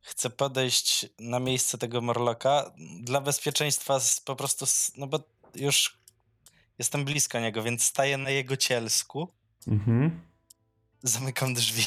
Chcę 0.00 0.30
podejść 0.30 1.06
na 1.18 1.40
miejsce 1.40 1.78
tego 1.78 2.00
Morloka. 2.00 2.72
Dla 3.00 3.20
bezpieczeństwa 3.20 4.00
po 4.24 4.36
prostu, 4.36 4.66
no 4.96 5.06
bo 5.06 5.20
już 5.54 5.98
jestem 6.78 7.04
blisko 7.04 7.40
niego, 7.40 7.62
więc 7.62 7.84
staję 7.84 8.16
na 8.16 8.30
jego 8.30 8.56
cielsku. 8.56 9.28
Mhm. 9.68 10.20
Zamykam 11.02 11.54
drzwi. 11.54 11.84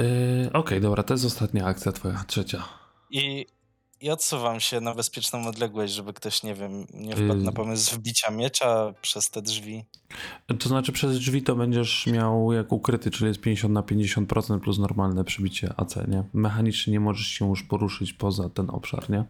E, 0.00 0.52
Okej, 0.52 0.80
dobra, 0.80 1.02
to 1.02 1.14
jest 1.14 1.24
ostatnia 1.24 1.66
akcja 1.66 1.92
twoja, 1.92 2.24
trzecia. 2.26 2.68
I, 3.10 3.46
I 4.00 4.10
odsuwam 4.10 4.60
się 4.60 4.80
na 4.80 4.94
bezpieczną 4.94 5.46
odległość, 5.48 5.92
żeby 5.92 6.12
ktoś, 6.12 6.42
nie 6.42 6.54
wiem, 6.54 6.86
nie 6.94 7.16
wpadł 7.16 7.42
na 7.42 7.50
Y- 7.50 7.54
pomysł 7.54 7.96
wbicia 7.96 8.30
miecza 8.30 8.94
przez 9.02 9.30
te 9.30 9.42
drzwi. 9.42 9.84
To 10.58 10.68
znaczy 10.68 10.92
przez 10.92 11.18
drzwi 11.18 11.42
to 11.42 11.56
będziesz 11.56 12.06
miał 12.06 12.52
jak 12.52 12.72
ukryty, 12.72 13.10
czyli 13.10 13.28
jest 13.28 13.40
50 13.40 13.74
na 13.74 13.82
50% 13.82 14.60
plus 14.60 14.78
normalne 14.78 15.24
przybicie 15.24 15.74
AC, 15.76 15.96
nie? 16.08 16.24
Mechanicznie 16.32 16.92
nie 16.92 17.00
możesz 17.00 17.26
się 17.26 17.48
już 17.48 17.62
poruszyć 17.62 18.12
poza 18.12 18.48
ten 18.48 18.70
obszar, 18.70 19.10
nie? 19.10 19.24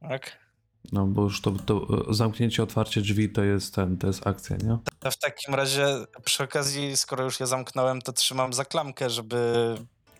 Tak? 0.00 0.44
No 0.92 1.06
bo 1.06 1.22
już 1.22 1.40
to, 1.40 1.50
to 1.50 1.86
e, 2.10 2.14
zamknięcie, 2.14 2.62
otwarcie 2.62 3.00
drzwi 3.00 3.30
to 3.30 3.44
jest 3.44 3.74
ten, 3.74 3.98
to 3.98 4.06
jest 4.06 4.26
akcja, 4.26 4.56
nie? 4.56 4.78
To 4.98 5.10
w 5.10 5.18
takim 5.18 5.54
razie, 5.54 5.86
przy 6.24 6.44
okazji, 6.44 6.96
skoro 6.96 7.24
już 7.24 7.40
je 7.40 7.46
zamknąłem, 7.46 8.02
to 8.02 8.12
trzymam 8.12 8.52
za 8.52 8.64
klamkę, 8.64 9.10
żeby 9.10 9.74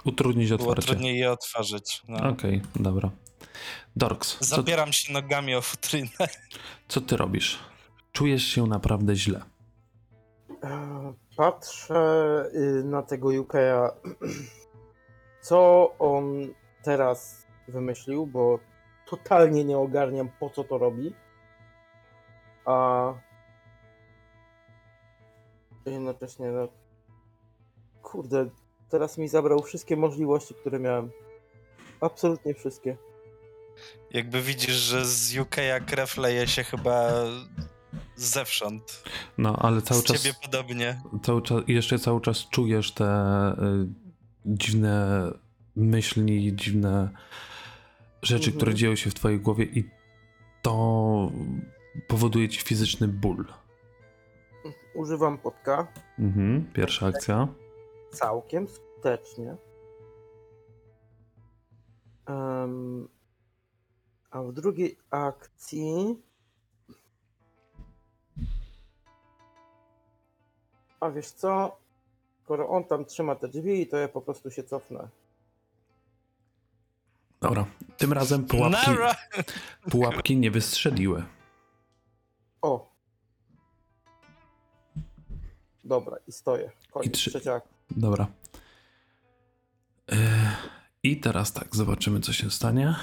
Utrudnić 0.04 0.48
było 0.48 0.60
otwarcie. 0.60 0.86
trudniej 0.86 1.18
je 1.18 1.32
otworzyć. 1.32 2.02
No. 2.08 2.28
Okej, 2.28 2.62
dobra. 2.76 3.10
Dorks, 3.96 4.38
co, 4.38 4.56
Zabieram 4.56 4.92
się 4.92 5.12
nogami 5.12 5.54
o 5.54 5.62
futrynę. 5.62 6.10
co 6.88 7.00
ty 7.00 7.16
robisz? 7.16 7.58
Czujesz 8.12 8.44
się 8.44 8.66
naprawdę 8.66 9.16
źle. 9.16 9.42
Eee, 10.62 11.12
Patrzę 11.36 12.44
y, 12.54 12.84
na 12.84 13.02
tego 13.02 13.28
UK'a, 13.28 13.90
co 15.48 15.90
on 15.98 16.48
teraz 16.82 17.46
wymyślił, 17.68 18.26
bo 18.26 18.58
totalnie 19.06 19.64
nie 19.64 19.78
ogarniam 19.78 20.28
po 20.40 20.50
co 20.50 20.64
to 20.64 20.78
robi. 20.78 21.14
A 22.64 23.14
jednocześnie, 25.86 26.46
no 26.50 26.68
kurde, 28.02 28.50
teraz 28.94 29.18
mi 29.18 29.28
zabrał 29.28 29.62
wszystkie 29.62 29.96
możliwości, 29.96 30.54
które 30.54 30.78
miałem. 30.80 31.10
Absolutnie 32.00 32.54
wszystkie. 32.54 32.96
Jakby 34.10 34.42
widzisz, 34.42 34.74
że 34.74 35.04
z 35.06 35.38
UK 35.38 35.56
krew 35.86 36.16
leje 36.16 36.46
się 36.46 36.64
chyba 36.64 37.12
zewsząd. 38.16 39.02
No, 39.38 39.56
ale 39.58 39.82
cały 39.82 40.00
z 40.00 40.04
czas, 40.04 40.22
ciebie 40.22 40.34
podobnie. 40.42 41.00
cały 41.22 41.42
czas, 41.42 41.62
jeszcze 41.66 41.98
cały 41.98 42.20
czas 42.20 42.46
czujesz 42.50 42.92
te 42.92 43.04
y, 43.52 43.86
dziwne 44.46 45.24
myśli, 45.76 46.52
dziwne 46.56 47.08
rzeczy, 48.22 48.44
Mhm. 48.44 48.56
które 48.56 48.74
dzieją 48.74 48.96
się 48.96 49.10
w 49.10 49.14
twojej 49.14 49.40
głowie 49.40 49.64
i 49.64 49.84
to 50.62 51.30
powoduje 52.08 52.48
ci 52.48 52.60
fizyczny 52.60 53.08
ból. 53.08 53.44
Używam 54.94 55.38
potka 55.38 55.86
Mhm, 56.18 56.64
pierwsza 56.72 57.06
akcja. 57.06 57.48
całkiem 58.12 58.66
skutecznie. 59.08 59.56
Em, 62.26 63.08
a 64.30 64.42
w 64.42 64.52
drugiej 64.52 64.98
akcji. 65.10 66.16
A 71.00 71.10
wiesz 71.10 71.30
co? 71.30 71.76
Skoro 72.44 72.68
on 72.68 72.84
tam 72.84 73.04
trzyma 73.04 73.34
te 73.34 73.48
drzwi, 73.48 73.86
to 73.86 73.96
ja 73.96 74.08
po 74.08 74.20
prostu 74.22 74.50
się 74.50 74.62
cofnę. 74.64 75.08
Dobra, 77.40 77.66
tym 77.96 78.12
razem 78.12 78.44
pułapki, 78.46 78.90
Nara! 78.90 79.14
pułapki 79.90 80.36
nie 80.36 80.50
wystrzeliły. 80.50 81.24
O! 82.62 82.92
Dobra, 85.84 86.16
i 86.28 86.32
stoję. 86.32 86.70
Koniec. 86.90 87.08
I 87.08 87.10
trzy- 87.10 87.30
Trzecia 87.30 87.54
akcja. 87.54 87.72
Dobra. 87.90 88.26
I 91.02 91.20
teraz 91.20 91.52
tak, 91.52 91.76
zobaczymy 91.76 92.20
co 92.20 92.32
się 92.32 92.50
stanie. 92.50 92.94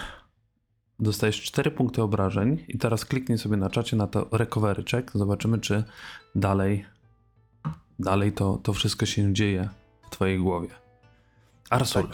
Dostajesz 1.00 1.42
4 1.42 1.72
punkty 1.72 2.02
obrażeń 2.02 2.66
i 2.68 2.78
teraz 2.78 3.06
kliknij 3.06 3.38
sobie 3.38 3.58
na 3.58 3.70
czacie 3.70 3.96
na 3.98 4.08
to 4.08 4.28
recovery 4.32 4.84
check. 4.84 5.12
Zobaczymy 5.14 5.60
czy 5.60 5.84
dalej 6.36 6.86
dalej 8.02 8.32
to, 8.32 8.60
to 8.64 8.74
wszystko 8.74 9.06
się 9.06 9.34
dzieje 9.34 9.70
w 10.04 10.10
twojej 10.10 10.40
głowie. 10.40 10.70
Arsul. 11.70 12.10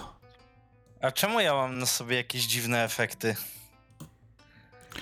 A 1.01 1.12
czemu 1.12 1.39
ja 1.39 1.53
mam 1.53 1.79
na 1.79 1.86
sobie 1.86 2.15
jakieś 2.15 2.46
dziwne 2.46 2.84
efekty? 2.84 3.36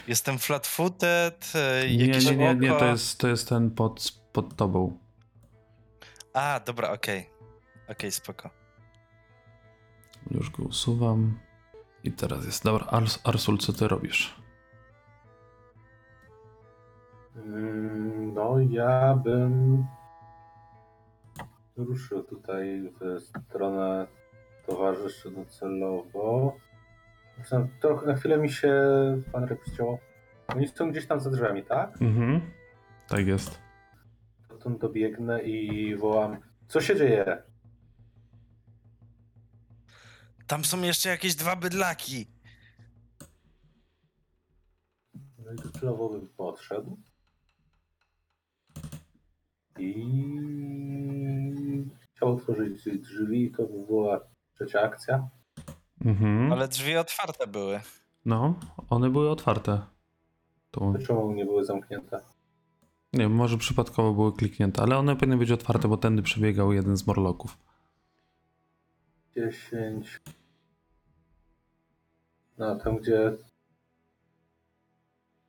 Jestem 0.08 0.38
flat-footed, 0.38 1.52
e, 1.56 1.90
Nie, 1.90 2.06
jakieś 2.06 2.26
nie, 2.26 2.36
nie, 2.36 2.56
nie, 2.56 2.70
to 2.70 2.86
jest, 2.86 3.18
to 3.18 3.28
jest 3.28 3.50
ten 3.50 3.72
pod, 3.72 4.12
pod 4.34 4.56
tobą. 4.56 5.00
A, 6.34 6.60
dobra, 6.66 6.92
okej. 6.92 7.30
Okej, 7.88 8.12
spoko. 8.12 8.50
Już 10.32 10.50
go 10.50 10.64
usuwam. 10.64 11.40
I 12.04 12.12
teraz 12.12 12.46
jest. 12.46 12.64
Dobra, 12.64 12.86
Ars, 12.88 13.20
Arsul, 13.24 13.58
co 13.58 13.74
ty 13.74 13.88
robisz? 13.88 14.36
Mm, 17.36 18.34
No, 18.34 18.56
ja 18.70 19.16
bym 19.24 19.86
ruszył 21.78 22.24
tutaj 22.24 22.92
w 23.02 23.20
stronę 23.22 24.08
towarzyszy 24.68 25.32
docelowo. 25.32 26.56
Trochę 27.82 28.08
na 28.08 28.16
chwilę 28.16 28.38
mi 28.38 28.50
się 28.50 28.72
pan 29.32 29.44
Rep 29.44 29.60
ściął. 29.74 29.98
Oni 30.48 30.68
są 30.68 30.92
gdzieś 30.92 31.06
tam 31.08 31.20
za 31.20 31.30
drzwiami, 31.30 31.64
tak? 31.64 32.02
Mhm. 32.02 32.42
Tak 33.10 33.28
jest. 33.28 33.60
To 34.50 34.56
tam 34.58 34.78
dobiegnę 34.78 35.42
i 35.44 35.96
wołam. 35.96 36.38
Co 36.68 36.82
się 36.82 36.96
dzieje? 36.96 37.44
Tam 40.48 40.66
są 40.66 40.82
jeszcze 40.82 41.10
jakieś 41.10 41.36
dwa 41.36 41.56
bydlaki. 41.56 42.28
No 45.46 45.54
i 45.54 45.56
docelowo 45.56 46.10
bym 46.10 46.28
podszedł. 46.28 46.98
I 49.80 49.96
chciał 52.16 52.34
otworzyć 52.34 52.84
drzwi, 53.00 53.52
to 53.58 53.64
by 53.64 53.86
była 53.86 54.20
trzecia 54.54 54.82
akcja. 54.82 55.30
Mhm. 56.06 56.52
Ale 56.52 56.68
drzwi 56.68 56.98
otwarte 56.98 57.48
były. 57.48 57.82
No, 58.26 58.60
one 58.90 59.10
były 59.10 59.30
otwarte. 59.30 59.82
Tu. 60.72 60.94
To 60.94 61.08
czemu 61.08 61.32
nie 61.32 61.46
były 61.46 61.66
zamknięte? 61.66 62.22
Nie 63.14 63.20
wiem, 63.20 63.32
może 63.32 63.58
przypadkowo 63.58 64.14
były 64.14 64.34
kliknięte, 64.34 64.82
ale 64.82 64.98
one 64.98 65.16
powinny 65.16 65.38
być 65.38 65.52
otwarte, 65.52 65.88
bo 65.88 65.98
tędy 65.98 66.22
przebiegał 66.22 66.74
jeden 66.74 66.98
z 66.98 67.08
morloków. 67.08 67.58
10. 69.36 70.22
No, 72.58 72.76
tam 72.76 72.98
gdzie. 72.98 73.38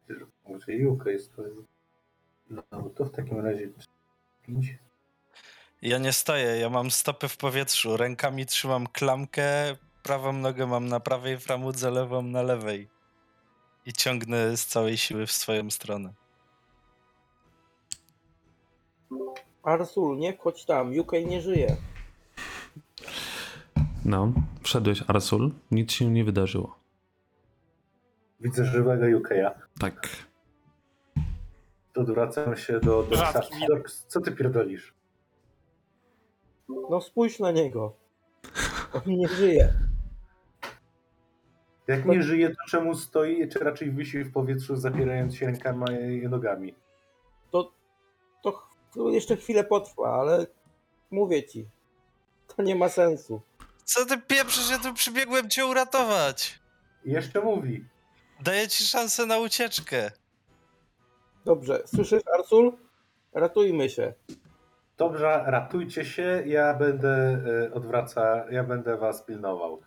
Gdzie 0.09 0.75
jest 1.07 1.37
to. 1.37 1.43
No, 2.51 2.63
to 2.95 3.05
w 3.05 3.11
takim 3.11 3.41
razie 3.41 3.69
5. 4.47 4.79
Ja 5.83 5.99
nie 5.99 6.13
stoję, 6.13 6.45
ja 6.45 6.71
mam 6.71 6.91
stopy 6.91 7.29
w 7.29 7.37
powietrzu. 7.37 7.97
Rękami 7.97 8.47
trzymam 8.47 8.87
klamkę, 8.87 9.77
prawą 10.03 10.33
nogę 10.33 10.67
mam 10.67 10.89
na 10.89 11.01
prawej 11.01 11.39
framudze, 11.39 11.91
lewą 11.91 12.23
na 12.23 12.43
lewej. 12.43 12.89
I 13.87 13.93
ciągnę 13.93 14.57
z 14.57 14.67
całej 14.67 14.97
siły 14.97 15.27
w 15.27 15.33
swoją 15.33 15.71
stronę. 15.71 16.13
Arsul, 19.63 20.19
nie 20.19 20.37
chodź 20.37 20.65
tam. 20.65 20.99
UK 20.99 21.13
nie 21.27 21.41
żyje. 21.41 21.77
No, 24.07 24.33
wszedłeś 24.63 25.05
Arsul, 25.07 25.51
nic 25.71 25.93
się 25.93 26.11
nie 26.11 26.25
wydarzyło. 26.25 26.79
Widzę 28.41 28.65
żywego 28.65 29.07
Jukeja. 29.07 29.55
Tak. 29.81 30.09
To 31.93 32.01
odwracam 32.01 32.57
się 32.57 32.81
do. 32.81 33.07
Dorks, 33.69 34.07
Co 34.07 34.21
ty 34.21 34.33
pierdolisz? 34.33 34.95
No 36.91 37.01
spójrz 37.01 37.39
na 37.39 37.51
niego. 37.51 37.97
On 38.95 39.03
nie 39.07 39.29
żyje. 39.29 39.75
Jak 41.87 42.05
nie 42.05 42.23
żyje, 42.23 42.49
to 42.49 42.57
czemu 42.69 42.95
stoi, 42.95 43.49
czy 43.49 43.59
raczej 43.59 43.93
wisi 43.93 44.25
w 44.25 44.33
powietrzu, 44.33 44.77
zapierając 44.77 45.35
się 45.37 45.47
rękami 45.47 45.87
i 46.23 46.29
nogami? 46.29 46.75
To, 47.51 47.73
to 48.43 48.63
to 48.95 49.11
jeszcze 49.11 49.37
chwilę 49.37 49.65
potrwa, 49.65 50.21
ale 50.21 50.47
mówię 51.11 51.45
ci. 51.45 51.69
To 52.57 52.63
nie 52.63 52.77
ma 52.77 52.89
sensu. 52.89 53.41
Co 53.87 54.07
ty 54.07 54.19
pieprzysz, 54.19 54.71
ja 54.71 54.79
tu 54.79 54.95
przybiegłem 54.95 55.51
cię 55.51 55.67
uratować. 55.67 56.61
I 57.05 57.11
jeszcze 57.11 57.41
mówi. 57.41 57.85
Daję 58.41 58.69
ci 58.69 58.85
szansę 58.85 59.27
na 59.27 59.39
ucieczkę. 59.39 60.11
Dobrze, 61.45 61.83
słyszysz, 61.87 62.23
Arsul? 62.39 62.77
Ratujmy 63.33 63.91
się. 63.91 64.15
Dobrze, 64.99 65.43
ratujcie 65.47 66.05
się, 66.05 66.43
ja 66.47 66.75
będę 66.75 67.43
e, 67.69 67.75
odwraca, 67.75 68.45
ja 68.51 68.65
będę 68.65 68.97
was 68.97 69.23
pilnował. 69.23 69.83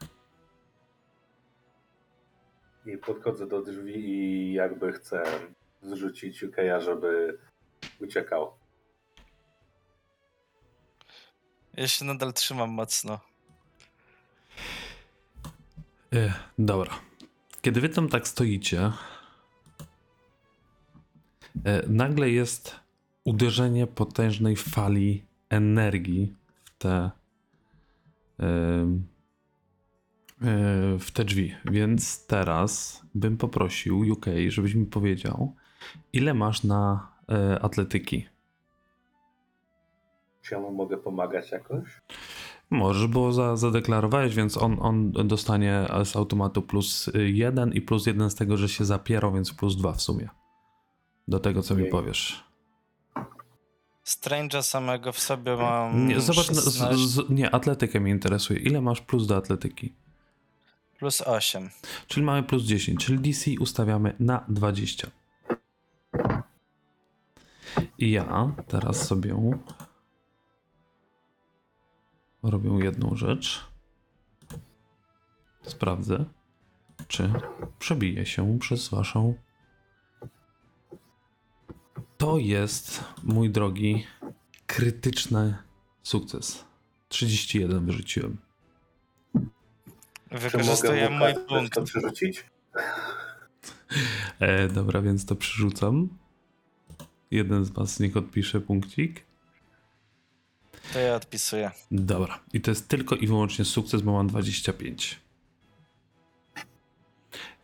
I 2.86 2.98
podchodzę 2.98 3.48
do 3.48 3.62
drzwi 3.62 3.96
i 3.96 4.54
jakby 4.54 4.94
chcę 4.94 5.24
zrzucić 5.82 6.42
Jukeja, 6.42 6.80
żeby 6.80 7.40
uciekał. 8.02 8.54
Ja 11.74 11.88
się 11.88 12.06
nadal 12.06 12.34
trzymam 12.34 12.70
mocno. 12.70 13.29
E, 16.14 16.34
dobra. 16.60 17.00
Kiedy 17.62 17.82
wy 17.82 17.90
tam 17.90 18.10
tak 18.10 18.28
stoicie, 18.28 18.92
e, 21.64 21.88
nagle 21.88 22.30
jest 22.30 22.76
uderzenie 23.24 23.88
potężnej 23.88 24.56
fali 24.56 25.26
energii 25.50 26.36
w 26.64 26.78
te 26.78 27.12
e, 28.40 28.50
w 31.00 31.12
te 31.14 31.26
drzwi. 31.26 31.56
Więc 31.66 32.26
teraz 32.28 33.02
bym 33.16 33.38
poprosił 33.38 34.00
UK, 34.00 34.26
żebyś 34.48 34.74
mi 34.74 34.86
powiedział, 34.86 35.56
ile 36.14 36.34
masz 36.34 36.64
na 36.64 37.12
atletyki. 37.62 38.28
Czy 40.42 40.56
ja 40.56 40.62
mu 40.62 40.72
mogę 40.72 40.98
pomagać 40.98 41.52
jakoś? 41.52 42.02
Możesz, 42.70 43.08
bo 43.08 43.32
za, 43.32 43.56
zadeklarowałeś, 43.56 44.36
więc 44.36 44.58
on, 44.58 44.78
on 44.82 45.12
dostanie 45.28 45.88
z 46.04 46.16
automatu 46.16 46.62
plus 46.62 47.10
jeden 47.14 47.74
i 47.74 47.82
plus 47.82 48.06
jeden 48.06 48.30
z 48.30 48.36
tego, 48.36 48.58
że 48.58 48.70
się 48.70 48.86
zapierał, 48.86 49.34
więc 49.34 49.54
plus 49.54 49.76
dwa 49.76 49.94
w 49.94 50.02
sumie. 50.02 50.30
Do 51.28 51.40
tego, 51.40 51.64
co 51.64 51.76
mi 51.76 51.82
Okej. 51.82 51.92
powiesz. 51.92 52.44
Strange'a 54.06 54.62
samego 54.62 55.12
w 55.12 55.20
sobie 55.20 55.56
mam. 55.56 56.08
Nie, 56.08 56.20
zobacz, 56.20 56.50
na, 56.50 56.62
z, 56.62 56.78
16 56.78 57.08
z, 57.08 57.30
nie, 57.30 57.52
atletykę 57.52 58.00
mnie 58.00 58.12
interesuje. 58.12 58.60
Ile 58.60 58.82
masz 58.82 59.02
plus 59.02 59.28
do 59.28 59.38
atletyki? 59.38 59.94
plus 61.00 61.22
8. 61.22 61.70
Czyli 62.08 62.26
mamy 62.26 62.44
plus 62.44 62.64
10, 62.64 63.06
czyli 63.06 63.20
DC 63.20 63.52
ustawiamy 63.60 64.16
na 64.20 64.46
20. 64.48 65.08
I 67.98 68.12
ja 68.12 68.52
teraz 68.68 69.08
sobie 69.08 69.36
robię 72.44 72.70
jedną 72.84 73.16
rzecz. 73.16 73.70
Sprawdzę, 75.62 76.26
czy 77.08 77.34
przebije 77.80 78.26
się 78.26 78.60
przez 78.60 78.90
waszą. 78.90 79.34
To 82.18 82.38
jest, 82.38 83.04
mój 83.24 83.50
drogi, 83.50 84.06
krytyczny 84.68 85.58
sukces. 86.04 86.66
31 87.10 87.86
wyrzuciłem. 87.86 88.38
Wykorzystuję 90.32 91.10
mój 91.10 91.34
punkt. 91.48 91.74
to 91.74 91.84
przerzucić? 91.84 92.46
E, 94.40 94.68
dobra, 94.68 95.02
więc 95.02 95.26
to 95.26 95.36
przerzucam. 95.36 96.10
Jeden 97.32 97.66
z 97.66 97.70
was 97.70 98.00
niech 98.00 98.18
odpisze 98.18 98.62
punkcik. 98.62 99.29
To 100.94 101.00
ja 101.00 101.16
odpisuję. 101.16 101.72
Dobra, 101.92 102.40
i 102.54 102.62
to 102.62 102.72
jest 102.72 102.88
tylko 102.88 103.16
i 103.16 103.28
wyłącznie 103.28 103.66
sukces, 103.66 104.02
bo 104.02 104.12
mam 104.12 104.28
25. 104.28 105.20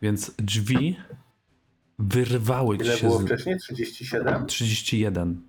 Więc 0.02 0.34
drzwi 0.38 0.96
wyrwały 1.98 2.78
ci 2.78 2.84
Ile 2.84 2.96
się 2.96 3.06
było 3.06 3.18
z... 3.18 3.24
wcześniej? 3.24 3.58
37? 3.58 4.46
31. 4.46 5.42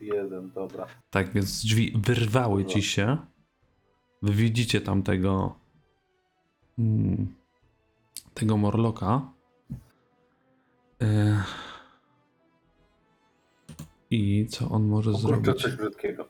Jeden, 0.00 0.50
dobra. 0.50 0.86
Tak, 1.10 1.32
więc 1.32 1.64
drzwi 1.64 1.92
wyrwały 1.96 2.64
ci 2.64 2.82
się. 2.82 3.16
Wy 4.22 4.32
widzicie 4.32 4.80
tam 4.80 5.02
tego 5.02 5.54
mm, 6.78 7.34
tego 8.34 8.56
Morloka. 8.56 9.32
E, 11.02 11.42
I 14.10 14.46
co 14.50 14.68
on 14.68 14.84
może 14.88 15.10
O 15.10 15.14
kurczę, 15.18 15.28
zrobić? 15.42 15.62
coś 15.62 15.76
brzydkiego. 15.76 16.28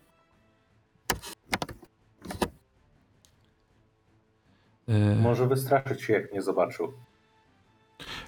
E, 4.89 5.15
Może 5.17 5.47
wystraszyć 5.47 6.03
się, 6.03 6.13
jak 6.13 6.33
nie 6.33 6.43
zobaczył. 6.43 6.93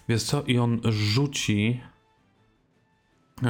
Wiesz 0.09 0.23
co? 0.23 0.43
I 0.43 0.59
on 0.59 0.81
rzuci 0.85 1.81
e, 3.45 3.47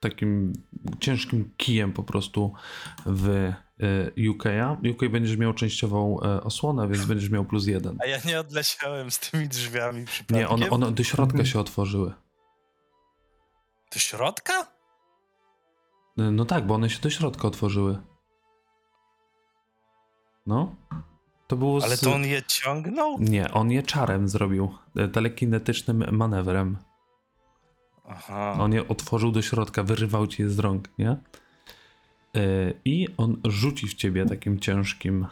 takim 0.00 0.52
ciężkim 1.00 1.50
kijem 1.56 1.92
po 1.92 2.02
prostu 2.02 2.52
w 3.06 3.28
e, 3.28 3.52
UK'a. 4.16 4.76
UK 4.92 5.10
będziesz 5.12 5.36
miał 5.36 5.52
częściową 5.54 6.16
osłonę, 6.20 6.88
więc 6.88 7.04
będziesz 7.06 7.30
miał 7.30 7.44
plus 7.44 7.66
jeden. 7.66 7.96
A 8.02 8.06
ja 8.06 8.18
nie 8.26 8.40
odleciałem 8.40 9.10
z 9.10 9.18
tymi 9.18 9.48
drzwiami 9.48 10.04
przypadkiem. 10.04 10.36
Nie, 10.38 10.48
one, 10.48 10.70
one 10.70 10.92
do 10.92 11.04
środka 11.04 11.44
się 11.44 11.60
otworzyły. 11.60 12.12
Do 13.94 14.00
środka? 14.00 14.52
E, 16.18 16.22
No 16.30 16.44
tak, 16.44 16.66
bo 16.66 16.74
one 16.74 16.90
się 16.90 17.00
do 17.00 17.10
środka 17.10 17.48
otworzyły. 17.48 17.98
No. 20.46 20.74
To 21.46 21.56
było 21.56 21.80
z... 21.80 21.84
Ale 21.84 21.96
to 21.98 22.14
on 22.14 22.24
je 22.24 22.42
ciągnął? 22.42 23.16
Nie, 23.20 23.50
on 23.52 23.70
je 23.70 23.82
czarem 23.82 24.28
zrobił. 24.28 24.74
e, 24.96 25.08
Telekinetycznym 25.08 26.04
manewrem. 26.16 26.76
Aha. 28.08 28.56
On 28.60 28.72
je 28.72 28.88
otworzył 28.88 29.32
do 29.32 29.42
środka, 29.42 29.82
wyrywał 29.82 30.26
ci 30.26 30.42
je 30.42 30.50
z 30.50 30.58
rąk, 30.58 30.88
nie? 30.98 31.16
Yy, 32.34 32.80
I 32.84 33.08
on 33.16 33.40
rzuci 33.44 33.86
w 33.88 33.94
ciebie 33.94 34.26
takim 34.26 34.60
ciężkim, 34.60 35.26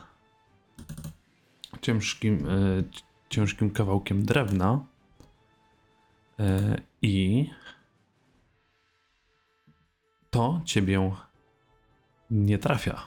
ciężkim, 1.81 2.39
yy, 2.47 2.83
c- 2.83 3.01
ciężkim 3.29 3.71
kawałkiem 3.71 4.23
drewna. 4.25 4.85
Yy, 6.39 6.83
I 7.03 7.51
to 10.33 10.61
ciebie 10.65 11.13
nie 12.31 12.59
trafia. 12.59 13.07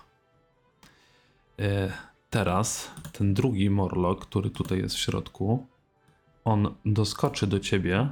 Yy, 1.58 1.92
Teraz 2.36 2.92
ten 3.12 3.34
drugi 3.34 3.70
morlok, 3.70 4.26
który 4.26 4.50
tutaj 4.50 4.78
jest 4.78 4.96
w 4.96 5.00
środku, 5.00 5.68
on 6.46 6.76
doskoczy 6.86 7.48
do 7.48 7.60
ciebie 7.60 8.10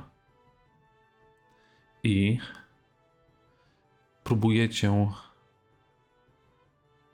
i 2.03 2.39
próbujecie 4.23 5.11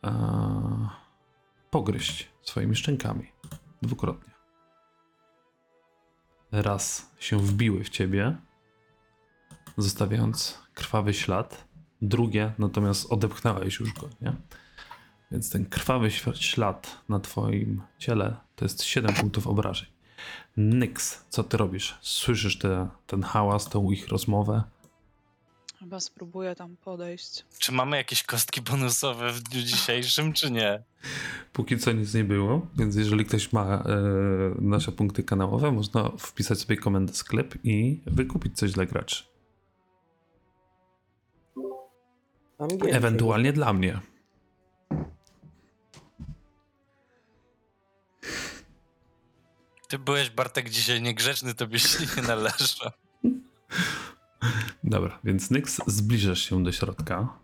e, 0.04 0.90
pogryźć 1.70 2.30
swoimi 2.42 2.76
szczękami. 2.76 3.32
Dwukrotnie. 3.82 4.34
Raz 6.52 7.12
się 7.20 7.40
wbiły 7.40 7.84
w 7.84 7.90
ciebie, 7.90 8.38
zostawiając 9.78 10.60
krwawy 10.74 11.14
ślad. 11.14 11.69
Drugie, 12.02 12.54
natomiast 12.60 13.12
odepchnąłeś 13.12 13.80
już 13.80 13.94
go, 13.94 14.10
nie? 14.22 14.34
Więc 15.32 15.50
ten 15.50 15.66
krwawy 15.66 16.12
ślad 16.36 17.02
na 17.10 17.20
twoim 17.20 17.82
ciele 17.98 18.36
to 18.56 18.66
jest 18.66 18.84
7 18.84 19.14
punktów 19.14 19.48
obrażeń. 19.48 19.88
Nyx, 20.58 21.26
co 21.30 21.44
ty 21.44 21.58
robisz? 21.58 21.98
Słyszysz 22.02 22.58
te, 22.58 22.88
ten 23.08 23.24
hałas, 23.24 23.70
tą 23.70 23.92
ich 23.92 24.08
rozmowę? 24.08 24.64
Chyba 25.80 26.00
spróbuję 26.00 26.56
tam 26.56 26.78
podejść. 26.78 27.46
Czy 27.60 27.72
mamy 27.72 27.98
jakieś 27.98 28.24
kostki 28.24 28.62
bonusowe 28.62 29.32
w 29.32 29.42
dniu 29.42 29.62
dzisiejszym, 29.62 30.34
czy 30.34 30.52
nie? 30.52 30.84
Póki 31.54 31.78
co 31.78 31.92
nic 31.92 32.14
nie 32.14 32.24
było, 32.24 32.68
więc 32.78 32.96
jeżeli 32.96 33.26
ktoś 33.26 33.54
ma 33.54 33.66
e, 33.66 33.84
nasze 34.62 34.92
punkty 34.92 35.24
kanałowe, 35.24 35.72
można 35.72 36.12
wpisać 36.20 36.60
sobie 36.60 36.78
komendę 36.78 37.14
sklep 37.14 37.56
i 37.64 38.02
wykupić 38.06 38.58
coś 38.58 38.72
dla 38.72 38.86
graczy. 38.86 39.24
Angielski. 42.60 42.98
Ewentualnie 42.98 43.54
dla 43.54 43.74
mnie. 43.74 44.00
Ty 49.88 50.00
byłeś, 50.00 50.30
Bartek, 50.30 50.70
dzisiaj 50.70 51.02
niegrzeczny, 51.02 51.54
tobie 51.54 51.80
się 51.80 52.06
nie 52.18 52.28
należy. 52.28 52.92
Dobra, 54.84 55.20
więc 55.24 55.52
Nyx 55.52 55.82
zbliżasz 55.88 56.50
się 56.50 56.64
do 56.64 56.72
środka. 56.72 57.40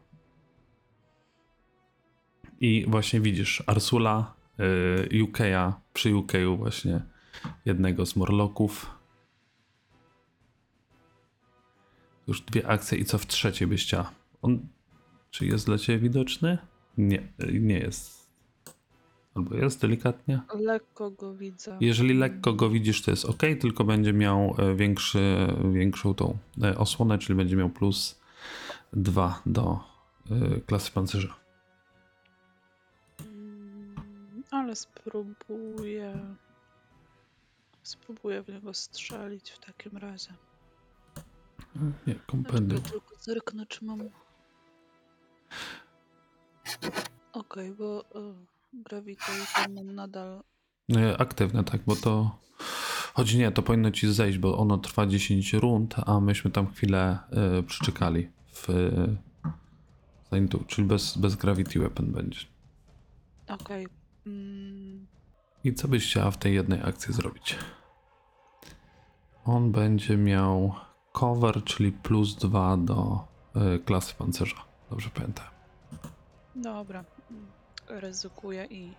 I 2.59 2.85
właśnie 2.87 3.21
widzisz 3.21 3.63
Arsula, 3.67 4.33
y, 5.13 5.23
UK'a, 5.23 5.73
przy 5.93 6.09
UK'u 6.09 6.57
właśnie 6.57 7.01
jednego 7.65 8.05
z 8.05 8.15
Morloków. 8.15 8.91
Już 12.27 12.41
dwie 12.41 12.67
akcje 12.67 12.97
i 12.97 13.05
co 13.05 13.17
w 13.17 13.27
trzeciej 13.27 13.67
byś 13.67 13.83
chciała? 13.85 14.11
On, 14.41 14.67
czy 15.35 15.45
jest 15.45 15.65
dla 15.65 15.77
ciebie 15.77 15.99
widoczny? 15.99 16.57
Nie, 16.97 17.19
y, 17.19 17.59
nie 17.59 17.79
jest. 17.79 18.29
Albo 19.35 19.55
jest 19.55 19.81
delikatnie. 19.81 20.41
Lekko 20.59 21.11
go 21.11 21.33
widzę. 21.33 21.77
Jeżeli 21.81 22.13
lekko 22.13 22.53
go 22.53 22.69
widzisz, 22.69 23.01
to 23.01 23.11
jest 23.11 23.25
ok, 23.25 23.41
tylko 23.59 23.83
będzie 23.83 24.13
miał 24.13 24.55
e, 24.57 24.75
większy, 24.75 25.47
większą 25.73 26.13
tą 26.13 26.37
e, 26.63 26.77
osłonę, 26.77 27.17
czyli 27.17 27.37
będzie 27.37 27.55
miał 27.55 27.69
plus 27.69 28.21
2 28.93 29.41
do 29.45 29.79
e, 30.31 30.61
klasy 30.61 30.91
pancerza. 30.91 31.35
Mm, 33.19 33.95
Ale 34.51 34.75
spróbuję. 34.75 36.35
Spróbuję 37.83 38.43
w 38.43 38.47
niego 38.47 38.73
strzelić 38.73 39.51
w 39.51 39.59
takim 39.59 39.97
razie. 39.97 40.33
Nie, 42.07 42.15
kompendium. 42.15 42.81
Tylko 42.81 43.15
zerknę, 43.19 43.65
czy 43.65 43.85
mam. 43.85 44.09
Okej, 47.33 47.71
bo 47.71 48.01
y, 48.01 48.05
Gravity 48.73 49.31
tam 49.55 49.73
mam 49.73 49.95
nadal. 49.95 50.43
E, 50.95 51.17
Aktywne, 51.17 51.63
tak, 51.63 51.81
bo 51.85 51.95
to. 51.95 52.39
Choć 53.13 53.33
nie, 53.33 53.51
to 53.51 53.61
powinno 53.61 53.91
ci 53.91 54.13
zejść, 54.13 54.37
bo 54.37 54.57
ono 54.57 54.77
trwa 54.77 55.07
10 55.07 55.53
rund, 55.53 55.95
a 56.05 56.19
myśmy 56.19 56.51
tam 56.51 56.67
chwilę 56.71 57.19
e, 57.31 57.63
przyczekali. 57.63 58.29
W, 58.53 58.67
zanim 60.31 60.47
tu, 60.47 60.63
czyli 60.67 60.87
bez, 60.87 61.17
bez 61.17 61.35
Gravity 61.35 61.79
Weapon 61.79 62.11
będzie. 62.11 62.39
Okej. 63.47 63.87
Mm, 64.25 65.07
I 65.63 65.73
co 65.73 65.87
byś 65.87 66.05
chciała 66.05 66.31
w 66.31 66.37
tej 66.37 66.53
jednej 66.55 66.81
akcji 66.81 67.13
zrobić? 67.13 67.55
On 69.45 69.71
będzie 69.71 70.17
miał 70.17 70.75
cover, 71.11 71.63
czyli 71.63 71.91
plus 71.91 72.35
2 72.35 72.77
do 72.77 73.27
y, 73.75 73.79
klasy 73.79 74.15
pancerza. 74.15 74.65
Dobrze 74.89 75.09
pamiętam. 75.09 75.45
dobra. 76.55 77.05
Ryzykuję 77.87 78.65
i. 78.65 78.93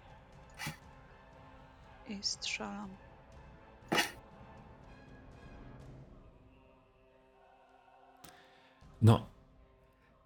I 2.09 2.19
strzelam. 2.23 2.89
No, 9.03 9.27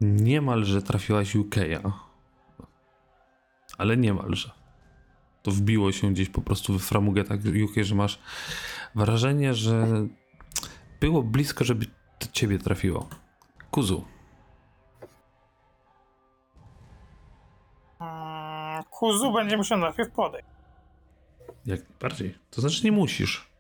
niemalże 0.01 0.83
trafiłaś 0.83 1.35
UK'a. 1.35 1.93
Ale 3.79 3.97
niemalże. 3.97 4.51
To 5.43 5.51
wbiło 5.51 5.93
się 5.93 6.13
gdzieś 6.13 6.29
po 6.29 6.43
prostu 6.43 6.79
w 6.79 6.83
framugę 6.83 7.25
tak 7.25 7.41
UK, 7.41 7.75
że 7.83 7.95
masz 7.95 8.19
wrażenie, 8.95 9.55
że 9.55 9.87
było 11.01 11.23
blisko, 11.23 11.65
żeby 11.65 11.87
to 12.19 12.27
ciebie 12.33 12.59
trafiło. 12.59 13.09
Kuzu. 13.71 14.05
Kuzu 19.01 19.33
będzie 19.33 19.57
musiał 19.57 19.79
najpierw 19.79 20.11
podejść. 20.11 20.49
Jak 21.67 21.81
najbardziej. 21.91 22.39
To 22.51 22.61
znaczy 22.61 22.85
nie 22.85 22.93
musisz. 22.93 23.51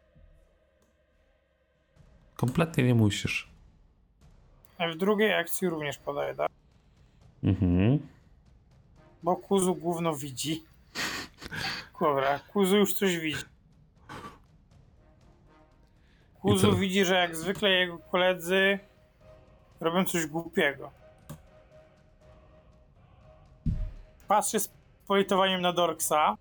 Kompletnie 2.36 2.84
nie 2.84 2.94
musisz. 2.94 3.50
A 4.78 4.88
w 4.88 4.96
drugiej 4.96 5.34
akcji 5.34 5.68
również 5.68 5.98
podaje, 5.98 6.34
tak? 6.34 6.50
Mhm. 7.44 8.08
Bo 9.22 9.36
Kuzu 9.36 9.74
gówno 9.74 10.16
widzi. 10.16 10.64
Dobra, 12.00 12.38
Kuzu 12.38 12.76
już 12.76 12.94
coś 12.94 13.18
widzi. 13.18 13.44
Kuzu 16.40 16.76
widzi, 16.76 17.04
że 17.04 17.14
jak 17.14 17.36
zwykle 17.36 17.70
jego 17.70 17.98
koledzy 17.98 18.78
robią 19.80 20.04
coś 20.04 20.26
głupiego. 20.26 20.90
Patrzy 24.28 24.60
z 24.60 24.79
politowaniem 25.10 25.60
na 25.60 25.72
Dorksa. 25.72 26.36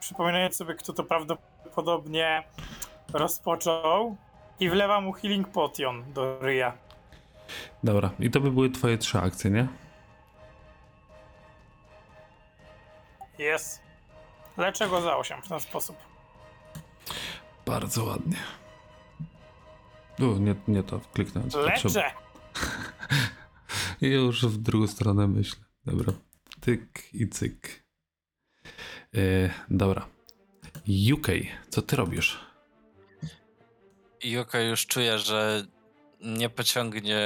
przypominając 0.00 0.56
sobie, 0.56 0.74
kto 0.74 0.92
to 0.92 1.04
prawdopodobnie 1.04 2.42
rozpoczął 3.12 4.16
i 4.60 4.70
wlewa 4.70 5.00
mu 5.00 5.12
healing 5.12 5.48
potion 5.48 6.12
do 6.12 6.38
ryja. 6.38 6.78
Dobra, 7.84 8.10
i 8.20 8.30
to 8.30 8.40
by 8.40 8.50
były 8.50 8.70
twoje 8.70 8.98
trzy 8.98 9.18
akcje, 9.18 9.50
nie? 9.50 9.68
Jest. 13.38 13.80
Leczę 14.56 14.88
go 14.88 15.00
za 15.00 15.16
8 15.16 15.42
w 15.42 15.48
ten 15.48 15.60
sposób. 15.60 15.96
Bardzo 17.66 18.04
ładnie. 18.04 18.38
U, 20.20 20.24
nie, 20.24 20.54
nie 20.68 20.82
to 20.82 21.00
kliknąć. 21.12 21.54
Leczę! 21.54 22.10
Już 24.00 24.46
w 24.46 24.56
drugą 24.56 24.86
stronę 24.86 25.28
myślę. 25.28 25.64
Dobra. 25.86 26.12
Tyk 26.60 27.14
i 27.14 27.28
cyk. 27.28 27.84
E, 29.14 29.50
dobra. 29.70 30.08
UK, 31.14 31.28
co 31.70 31.82
ty 31.82 31.96
robisz? 31.96 32.38
Joko 34.24 34.58
już 34.58 34.86
czuje, 34.86 35.18
że 35.18 35.66
nie 36.20 36.48
pociągnie 36.48 37.18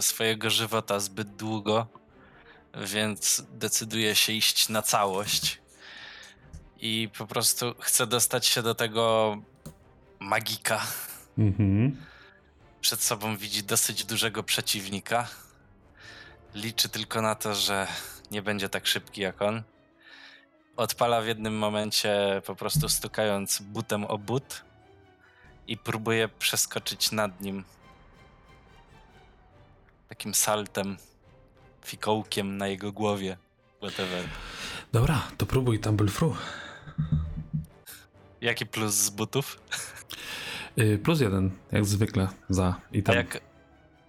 swojego 0.00 0.50
żywota 0.50 1.00
zbyt 1.00 1.36
długo, 1.36 1.86
więc 2.74 3.44
decyduje 3.52 4.14
się 4.14 4.32
iść 4.32 4.68
na 4.68 4.82
całość. 4.82 5.60
I 6.80 7.08
po 7.18 7.26
prostu 7.26 7.74
chce 7.80 8.06
dostać 8.06 8.46
się 8.46 8.62
do 8.62 8.74
tego 8.74 9.36
magika. 10.20 10.86
Mhm. 11.38 11.96
Przed 12.80 13.02
sobą 13.02 13.36
widzi 13.36 13.62
dosyć 13.62 14.04
dużego 14.04 14.42
przeciwnika. 14.42 15.28
Liczy 16.54 16.88
tylko 16.88 17.22
na 17.22 17.34
to, 17.34 17.54
że 17.54 17.86
nie 18.30 18.42
będzie 18.42 18.68
tak 18.68 18.86
szybki 18.86 19.20
jak 19.20 19.42
on. 19.42 19.62
Odpala 20.76 21.22
w 21.22 21.26
jednym 21.26 21.58
momencie, 21.58 22.42
po 22.46 22.54
prostu 22.54 22.88
stukając 22.88 23.62
butem 23.62 24.04
o 24.04 24.18
but 24.18 24.62
i 25.66 25.76
próbuje 25.76 26.28
przeskoczyć 26.28 27.12
nad 27.12 27.40
nim. 27.40 27.64
Takim 30.08 30.34
saltem, 30.34 30.96
fikołkiem 31.84 32.56
na 32.56 32.68
jego 32.68 32.92
głowie. 32.92 33.36
Whatever. 33.78 34.24
Dobra, 34.92 35.22
to 35.38 35.46
próbuj 35.46 35.78
Tumble 35.80 36.08
Through. 36.08 36.36
Jaki 38.40 38.66
plus 38.66 38.94
z 38.94 39.10
butów? 39.10 39.60
Y, 40.78 40.98
plus 40.98 41.20
jeden, 41.20 41.50
jak 41.72 41.84
zwykle, 41.84 42.28
za 42.48 42.80
i 42.92 42.98
A 42.98 43.02
tam. 43.02 43.16
jak, 43.16 43.40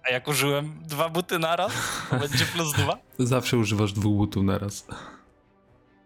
a 0.04 0.10
jak 0.10 0.28
użyłem 0.28 0.82
dwa 0.82 1.08
buty 1.08 1.38
naraz, 1.38 1.72
to 2.10 2.16
będzie 2.16 2.44
plus 2.44 2.72
dwa? 2.72 2.98
Zawsze 3.18 3.56
używasz 3.56 3.92
dwóch 3.92 4.16
butów 4.16 4.44
naraz. 4.44 4.86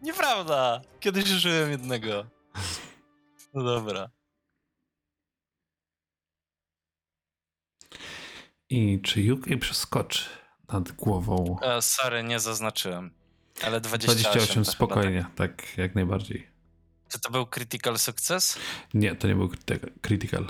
Nieprawda! 0.03 0.81
Kiedyś 1.01 1.33
użyłem 1.33 1.71
jednego. 1.71 2.27
No 3.55 3.65
dobra. 3.65 4.11
I 8.71 9.01
czy 9.03 9.35
UK 9.35 9.47
przeskoczy 9.61 10.25
nad 10.73 10.93
głową? 10.93 11.57
E, 11.63 11.83
sorry, 11.83 12.23
nie 12.23 12.41
zaznaczyłem. 12.41 13.11
Ale 13.65 13.81
28, 13.81 14.23
28, 14.23 14.49
to 14.49 14.55
chyba 14.55 14.73
spokojnie, 14.73 15.27
tak. 15.37 15.79
jak 15.79 15.95
najbardziej. 15.95 16.43
Tak. 16.43 16.57
Czy 17.09 17.21
to 17.21 17.31
był 17.31 17.47
critical 17.47 17.99
sukces? 17.99 18.59
Nie, 18.95 19.15
to 19.15 19.29
nie 19.29 19.35
był 19.35 19.51
critical. 20.03 20.47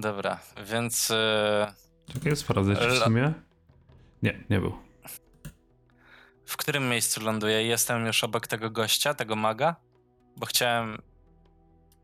Dobra, 0.00 0.38
więc 0.66 1.10
e, 1.10 1.72
Czekaj, 2.12 2.36
sprawdzę 2.36 2.76
ci 2.76 2.86
w 2.88 2.98
sumie. 3.04 3.32
Nie, 4.22 4.44
nie 4.50 4.60
był. 4.60 4.72
w 6.46 6.56
którym 6.56 6.88
miejscu 6.88 7.20
ląduję? 7.24 7.62
Jestem 7.66 8.06
już 8.06 8.24
obok 8.24 8.46
tego 8.46 8.70
gościa, 8.70 9.14
tego 9.14 9.36
maga? 9.36 9.76
Bo 10.36 10.46
chciałem 10.46 10.98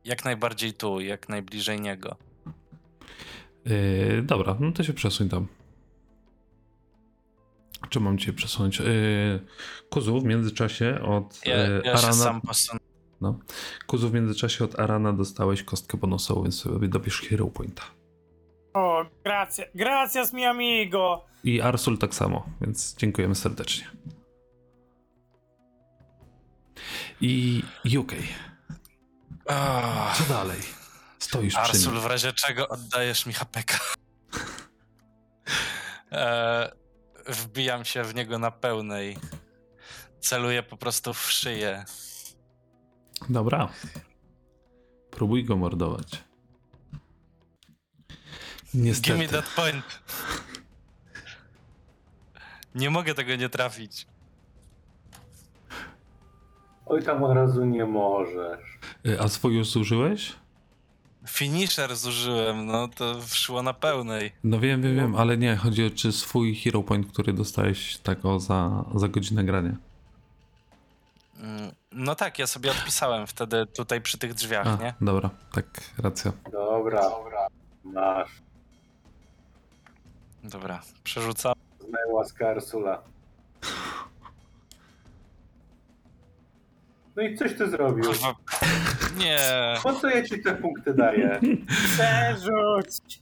jak 0.04 0.24
najbardziej 0.24 0.72
tu, 0.74 1.00
jak 1.00 1.28
najbliżej 1.28 1.80
niego. 1.80 2.16
Yy, 3.64 4.22
dobra, 4.22 4.56
no 4.60 4.72
to 4.72 4.82
się 4.82 4.92
przesuń 4.92 5.28
tam. 5.28 5.46
Czy 7.88 8.00
mam 8.00 8.18
cię 8.18 8.32
przesunąć? 8.32 8.78
Yy, 8.78 8.86
Kuzu 9.90 10.20
w 10.20 10.24
międzyczasie 10.24 11.00
od 11.02 11.46
Ja, 11.46 11.56
yy, 11.56 11.82
ja 11.84 11.92
Arana. 11.92 12.12
sam 12.12 12.40
posunę. 12.40 12.80
No. 13.24 13.38
Kuzu 13.86 14.08
w 14.08 14.14
międzyczasie 14.14 14.64
od 14.64 14.78
Arana 14.80 15.12
dostałeś 15.12 15.62
kostkę 15.62 15.98
bonusową, 15.98 16.42
więc 16.42 16.60
sobie 16.60 16.88
dopisz 16.88 17.20
Hero 17.20 17.46
Pointa. 17.46 17.82
O, 18.74 19.04
grazie. 19.24 19.70
Gracias 19.74 20.32
mi 20.32 20.44
amigo! 20.44 21.24
I 21.44 21.60
Arsul 21.60 21.98
tak 21.98 22.14
samo, 22.14 22.46
więc 22.60 22.96
dziękujemy 22.96 23.34
serdecznie. 23.34 23.90
I 27.20 27.62
UK. 27.98 28.12
Oh, 29.46 30.14
Co 30.18 30.24
dalej? 30.24 30.60
Stoisz 31.18 31.54
przy 31.54 31.62
Arsul, 31.62 31.92
nim. 31.92 32.02
w 32.02 32.06
razie 32.06 32.32
czego 32.32 32.68
oddajesz 32.68 33.26
mi 33.26 33.32
hapeka. 33.32 33.78
e, 36.12 36.72
wbijam 37.26 37.84
się 37.84 38.04
w 38.04 38.14
niego 38.14 38.38
na 38.38 38.50
pełnej. 38.50 39.18
Celuję 40.20 40.62
po 40.62 40.76
prostu 40.76 41.14
w 41.14 41.30
szyję. 41.30 41.84
Dobra. 43.28 43.68
Próbuj 45.10 45.44
go 45.44 45.56
mordować. 45.56 46.24
Give 48.74 48.74
me 48.74 48.80
Niestety. 48.84 49.28
that 49.28 49.48
point. 49.56 49.84
Nie 52.74 52.90
mogę 52.90 53.14
tego 53.14 53.36
nie 53.36 53.48
trafić. 53.48 54.06
Oj, 56.86 57.02
tam 57.02 57.24
od 57.24 57.34
razu 57.36 57.64
nie 57.64 57.84
możesz. 57.84 58.60
Y, 59.06 59.20
A 59.20 59.28
swój 59.28 59.56
już 59.56 59.68
zużyłeś? 59.70 60.32
Finisher 61.28 61.96
zużyłem, 61.96 62.66
no 62.66 62.88
to 62.88 63.20
wszło 63.22 63.62
na 63.62 63.74
pełnej. 63.74 64.32
No 64.44 64.60
wiem, 64.60 64.82
wiem, 64.82 64.96
wiem, 64.96 65.16
ale 65.16 65.36
nie, 65.36 65.56
chodzi 65.56 65.86
o 65.86 65.90
czy 65.90 66.12
swój 66.12 66.54
hero 66.54 66.82
point, 66.82 67.12
który 67.12 67.32
dostałeś 67.32 67.98
tak 67.98 68.24
o 68.24 68.40
za, 68.40 68.84
za 68.94 69.08
godzinę 69.08 69.44
grania. 69.44 69.76
Mm, 71.36 71.72
No 71.96 72.14
tak, 72.14 72.38
ja 72.38 72.46
sobie 72.46 72.70
odpisałem 72.70 73.26
wtedy 73.26 73.66
tutaj 73.66 74.00
przy 74.00 74.18
tych 74.18 74.34
drzwiach, 74.34 74.66
A, 74.66 74.76
nie? 74.76 74.94
dobra, 75.00 75.30
tak, 75.52 75.64
racja. 75.98 76.32
Dobra, 76.52 77.10
masz. 77.84 78.30
Dobra, 80.44 80.80
przerzucam. 81.04 81.52
Znaj 81.88 82.02
łaskę 82.12 82.48
Arsula. 82.50 83.02
No 87.16 87.22
i 87.22 87.36
coś 87.36 87.54
ty 87.58 87.70
zrobił. 87.70 88.04
Kurwa. 88.04 88.34
Nie. 89.16 89.38
Po 89.82 89.92
co 89.92 90.08
ja 90.10 90.22
ci 90.22 90.42
te 90.42 90.54
punkty 90.54 90.94
daję? 90.94 91.40
Przerzuć! 91.94 93.20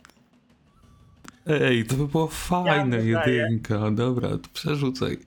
Ej, 1.47 1.85
to 1.87 1.95
by 1.95 2.09
było 2.09 2.27
fajne 2.27 2.99
wydaję. 2.99 3.37
jedynka. 3.37 3.91
Dobra, 3.91 4.29
to 4.29 4.49
przerzucaj. 4.53 5.19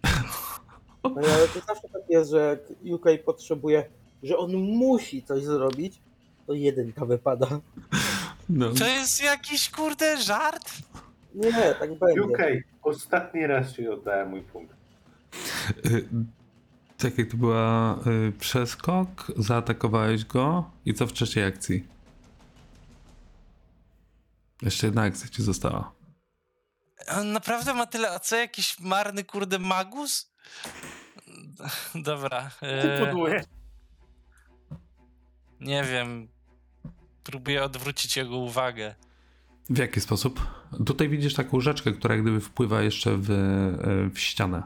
No 1.09 1.21
ale 1.33 1.47
to 1.47 1.59
zawsze 1.67 1.89
tak 1.93 2.01
jest, 2.09 2.31
że 2.31 2.59
jak 2.83 2.93
UK 2.93 3.05
potrzebuje, 3.25 3.85
że 4.23 4.37
on 4.37 4.55
musi 4.55 5.23
coś 5.23 5.43
zrobić, 5.43 6.01
to 6.47 6.53
jedynka 6.53 7.05
wypada. 7.05 7.47
No. 8.49 8.73
To 8.73 8.87
jest 8.87 9.23
jakiś 9.23 9.69
kurde 9.69 10.17
żart? 10.17 10.73
Nie, 11.35 11.75
tak 11.79 11.99
będzie. 11.99 12.23
UK, 12.23 12.39
ostatni 12.83 13.47
raz 13.47 13.73
ci 13.73 13.87
oddałem 13.87 14.29
mój 14.29 14.41
punkt. 14.41 14.75
Y, 15.85 16.05
Czekaj, 16.97 17.27
to 17.27 17.37
była 17.37 17.99
y, 18.07 18.31
przeskok, 18.39 19.31
zaatakowałeś 19.37 20.25
go 20.25 20.71
i 20.85 20.93
co 20.93 21.07
w 21.07 21.13
trzeciej 21.13 21.43
akcji? 21.43 21.87
Jeszcze 24.61 24.87
jedna 24.87 25.01
akcja 25.01 25.29
ci 25.29 25.43
została. 25.43 25.91
On 27.07 27.31
naprawdę 27.31 27.73
ma 27.73 27.85
tyle, 27.85 28.11
a 28.11 28.19
co 28.19 28.35
jakiś 28.35 28.79
marny 28.79 29.23
kurde 29.23 29.59
magus? 29.59 30.31
Dobra. 31.95 32.51
Ty 32.59 32.67
E, 32.67 33.43
nie 35.59 35.83
wiem. 35.83 36.27
Próbuję 37.23 37.63
odwrócić 37.63 38.17
jego 38.17 38.37
uwagę. 38.37 38.95
W 39.69 39.77
jaki 39.77 40.01
sposób? 40.01 40.47
Tutaj 40.85 41.09
widzisz 41.09 41.33
taką 41.33 41.59
rzeczkę, 41.59 41.91
która 41.91 42.15
jak 42.15 42.23
gdyby 42.23 42.41
wpływa 42.41 42.81
jeszcze 42.81 43.17
w, 43.17 43.29
y, 43.29 44.09
w 44.09 44.19
ścianę. 44.19 44.63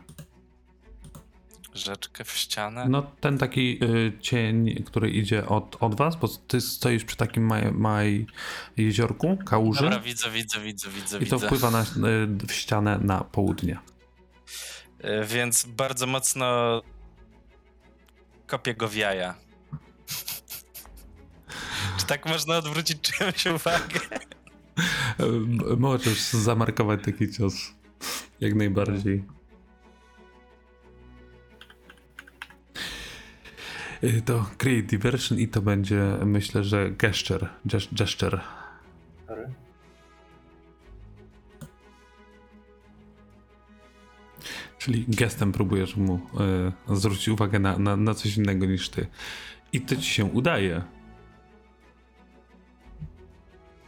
Rzeczkę 1.79 2.23
w 2.23 2.31
ścianę. 2.31 2.85
No 2.89 3.11
ten 3.19 3.37
taki 3.37 3.79
y, 3.83 4.13
cień, 4.21 4.83
który 4.83 5.09
idzie 5.09 5.45
od, 5.47 5.77
od 5.79 5.95
was, 5.95 6.15
bo 6.15 6.27
ty 6.27 6.61
stoisz 6.61 7.05
przy 7.05 7.17
takim 7.17 7.45
maj, 7.45 7.71
maj 7.71 8.25
jeziorku, 8.77 9.37
kałuży 9.45 9.83
Dobra, 9.83 9.99
widzę, 9.99 10.31
widzę, 10.31 10.59
widzę, 10.59 10.89
widzę, 10.89 11.17
i 11.19 11.25
to 11.25 11.35
widzę. 11.35 11.47
wpływa 11.47 11.71
na, 11.71 11.81
y, 11.81 11.85
w 12.47 12.51
ścianę 12.51 12.99
na 13.01 13.23
południe. 13.23 13.79
E, 14.99 15.25
Więc 15.25 15.65
bardzo 15.65 16.07
mocno 16.07 16.81
kopię 18.47 18.73
go 18.73 18.87
w 18.87 18.95
jaja. 18.95 19.35
Czy 21.99 22.05
tak 22.05 22.25
można 22.25 22.57
odwrócić 22.57 23.01
czyjąś 23.01 23.45
uwagę? 23.45 23.99
Y, 25.19 25.77
Możesz 25.77 26.19
zamarkować 26.19 26.99
taki 27.05 27.31
cios. 27.31 27.53
Jak 28.39 28.55
najbardziej. 28.55 29.23
To 34.25 34.45
create 34.57 34.81
diversion 34.87 35.39
i 35.39 35.47
to 35.47 35.61
będzie, 35.61 36.17
myślę, 36.25 36.63
że 36.63 36.91
gesture. 36.91 37.49
gest- 37.65 37.93
Gesture. 37.95 38.39
Sorry. 39.27 39.53
Czyli 44.77 45.05
gestem 45.07 45.51
próbujesz 45.51 45.95
mu 45.95 46.19
y, 46.89 46.95
zwrócić 46.95 47.27
uwagę 47.29 47.59
na, 47.59 47.77
na, 47.77 47.95
na 47.97 48.13
coś 48.13 48.37
innego 48.37 48.65
niż 48.65 48.89
ty. 48.89 49.07
I 49.73 49.81
to 49.81 49.95
ci 49.95 50.03
się 50.03 50.25
udaje. 50.25 50.81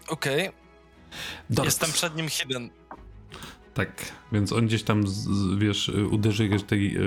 Okej, 0.08 0.50
Dorks. 1.50 1.66
jestem 1.66 1.92
przed 1.92 2.16
nim 2.16 2.30
hidden. 2.30 2.70
Tak, 3.74 4.12
więc 4.32 4.54
on 4.54 4.66
gdzieś 4.68 4.84
tam, 4.84 5.04
wiesz, 5.58 5.92
uderzy 6.12 6.50
go 6.50 6.60
tej 6.60 6.98
y, 6.98 7.02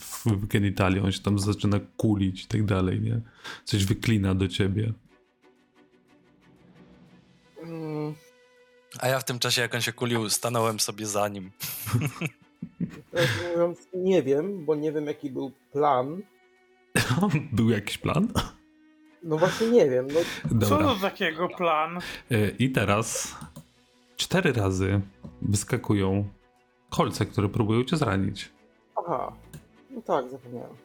w 0.00 0.46
genitalię, 0.46 1.02
on 1.02 1.12
się 1.12 1.20
tam 1.20 1.38
zaczyna 1.38 1.80
kulić 1.96 2.44
i 2.44 2.46
tak 2.46 2.64
dalej, 2.64 3.00
nie? 3.00 3.20
Coś 3.64 3.84
wyklina 3.84 4.34
do 4.34 4.48
ciebie. 4.48 4.92
A 9.00 9.08
ja 9.08 9.18
w 9.18 9.24
tym 9.24 9.38
czasie, 9.38 9.62
jak 9.62 9.74
on 9.74 9.80
się 9.80 9.92
kulił, 9.92 10.30
stanąłem 10.30 10.80
sobie 10.80 11.06
za 11.06 11.28
nim. 11.28 11.50
Nie 13.94 14.22
wiem, 14.22 14.64
bo 14.64 14.74
nie 14.74 14.92
wiem 14.92 15.06
jaki 15.06 15.30
był 15.30 15.52
plan. 15.72 16.22
Był 17.52 17.70
jakiś 17.70 17.98
plan? 17.98 18.28
No 19.22 19.38
właśnie 19.38 19.70
nie 19.70 19.90
wiem. 19.90 20.08
No, 20.50 20.66
Co 20.66 20.78
to 20.78 20.96
takiego 20.96 21.48
plan? 21.48 21.98
Y, 22.32 22.56
I 22.58 22.70
teraz 22.70 23.36
cztery 24.16 24.52
razy 24.52 25.00
wyskakują 25.42 26.28
kolce, 26.90 27.26
które 27.26 27.48
próbują 27.48 27.84
cię 27.84 27.96
zranić. 27.96 28.50
aha. 29.06 29.32
No 29.90 30.02
tak, 30.02 30.30
zapomniałem. 30.30 30.76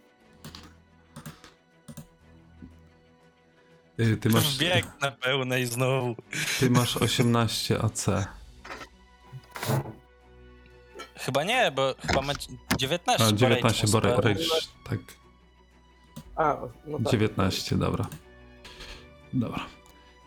Y, 3.99 4.17
Ty 4.17 4.29
masz, 4.29 4.57
Bieg 4.57 4.85
na 5.01 5.11
pełnej 5.11 5.65
znowu. 5.65 6.15
ty 6.59 6.69
masz 6.69 6.97
18 6.97 7.81
AC. 7.83 8.05
Chyba 11.15 11.43
nie, 11.43 11.71
bo 11.71 11.93
chyba 12.07 12.21
ma 12.21 12.33
19. 12.77 13.23
A, 13.23 13.31
bo 13.31 13.37
19, 13.37 13.87
bo 13.87 13.99
rage 13.99 14.21
rage, 14.21 14.45
tak. 14.89 14.99
A, 16.35 16.57
no 16.85 16.97
tak. 16.99 17.11
19, 17.11 17.75
dobra. 17.77 18.07
Dobra. 19.33 19.65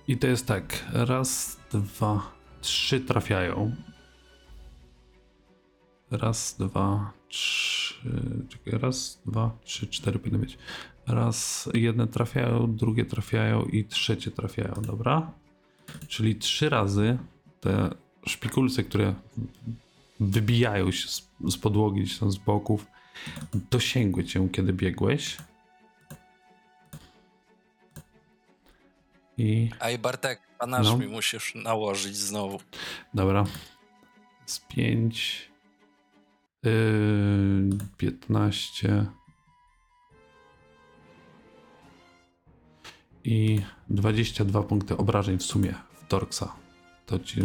I 0.08 0.18
to 0.18 0.26
jest 0.26 0.46
tak. 0.46 0.84
Raz, 0.92 1.56
dwa, 1.72 2.32
trzy 2.62 3.00
trafiają. 3.00 3.74
Raz, 6.10 6.56
dwa, 6.58 7.12
trzy. 7.28 8.44
Czekaj, 8.48 8.80
raz, 8.80 9.22
dwa, 9.26 9.58
trzy, 9.64 9.86
cztery 9.86 10.18
powinny 10.18 10.38
być. 10.38 10.58
Raz, 11.06 11.68
jedne 11.74 12.06
trafiają, 12.06 12.76
drugie 12.76 13.04
trafiają 13.04 13.62
i 13.62 13.84
trzecie 13.84 14.30
trafiają, 14.30 14.74
dobra? 14.82 15.32
Czyli 16.08 16.36
trzy 16.36 16.68
razy 16.68 17.18
te 17.60 17.94
szpikulce, 18.26 18.84
które 18.84 19.14
wybijają 20.20 20.90
się 20.90 21.08
z, 21.08 21.28
z 21.48 21.56
podłogi, 21.56 22.00
gdzieś 22.00 22.18
tam 22.18 22.30
z 22.32 22.36
boków, 22.36 22.86
dosięgły 23.70 24.24
cię, 24.24 24.48
kiedy 24.52 24.72
biegłeś. 24.72 25.36
I 29.38 29.70
Ej, 29.80 29.98
Bartek, 29.98 30.40
panasz 30.58 30.86
No. 30.86 30.96
mi 30.96 31.06
musisz 31.06 31.54
nałożyć 31.54 32.16
znowu. 32.16 32.60
dobra. 33.14 33.44
Z 34.46 34.60
5. 34.60 35.50
Yy, 36.62 36.72
15. 37.96 39.06
I 43.24 43.60
22 43.90 44.62
punkty 44.62 44.96
obrażeń 44.96 45.38
w 45.38 45.42
sumie 45.42 45.74
w 45.94 46.08
Dorksa. 46.08 46.52
To 47.06 47.18
ci. 47.18 47.40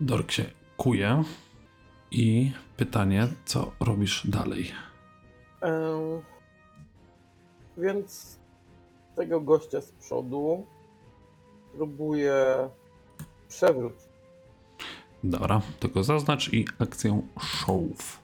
Dork 0.00 0.30
się 0.32 0.44
kuje. 0.76 1.24
I 2.10 2.52
pytanie, 2.76 3.28
co 3.44 3.72
robisz 3.80 4.26
dalej? 4.26 4.72
E, 5.62 6.22
więc 7.76 8.38
tego 9.16 9.40
gościa 9.40 9.80
z 9.80 9.92
przodu 9.92 10.66
próbuję 11.76 12.34
przewrócić. 13.48 14.10
Dobra, 15.24 15.60
tylko 15.80 16.02
zaznacz 16.04 16.52
i 16.52 16.66
akcję 16.78 17.22
show. 17.40 18.20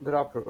Grapple. 0.00 0.42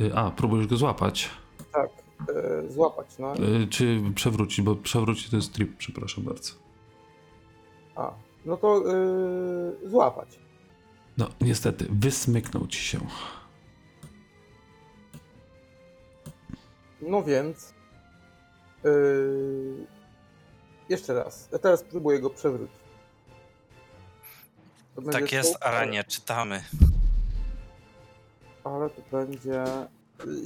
Y, 0.00 0.14
A, 0.14 0.30
próbujesz 0.30 0.66
go 0.66 0.76
złapać. 0.76 1.30
Tak, 1.72 1.90
e, 2.28 2.72
złapać, 2.72 3.06
no. 3.18 3.34
Y, 3.36 3.66
Czy 3.66 4.00
przewrócić, 4.14 4.60
bo 4.64 4.76
przewrócić 4.76 5.30
to 5.30 5.36
jest 5.36 5.52
trip, 5.52 5.76
przepraszam 5.76 6.24
bardzo. 6.24 6.52
A, 7.96 8.12
no 8.44 8.56
to 8.56 8.82
e, 8.92 9.88
złapać. 9.88 10.38
No, 11.18 11.28
niestety, 11.40 11.86
wysmyknął 11.90 12.66
ci 12.66 12.80
się. 12.80 12.98
No 17.08 17.22
więc. 17.22 17.74
e, 18.84 18.88
jeszcze 20.88 21.14
raz. 21.14 21.48
Ja 21.52 21.58
teraz 21.58 21.82
próbuję 21.82 22.20
go 22.20 22.30
przewrócić. 22.30 22.76
To 24.94 25.02
Tak 25.02 25.32
jest, 25.32 25.50
sztuka, 25.50 25.66
Aranie, 25.66 26.04
czytamy. 26.04 26.64
Ale 28.64 28.90
to 28.90 29.02
będzie. 29.12 29.64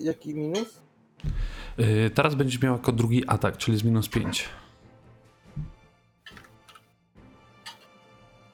Jaki 0.02 0.34
minus? 0.34 0.80
Y, 1.80 2.10
Teraz 2.14 2.34
będziesz 2.34 2.62
miał 2.62 2.72
jako 2.76 2.92
drugi 2.92 3.24
atak, 3.28 3.56
czyli 3.56 3.78
z 3.78 3.82
minus 3.82 4.08
5. 4.08 4.48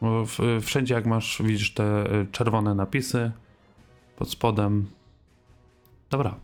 Bo 0.00 0.24
w- 0.26 0.38
Wszędzie 0.62 0.94
jak 0.94 1.06
masz, 1.06 1.42
widzisz 1.44 1.74
te 1.74 2.12
y, 2.14 2.26
czerwone 2.32 2.74
napisy 2.74 3.32
pod 4.16 4.30
spodem. 4.30 4.90
Dobra, 6.10 6.34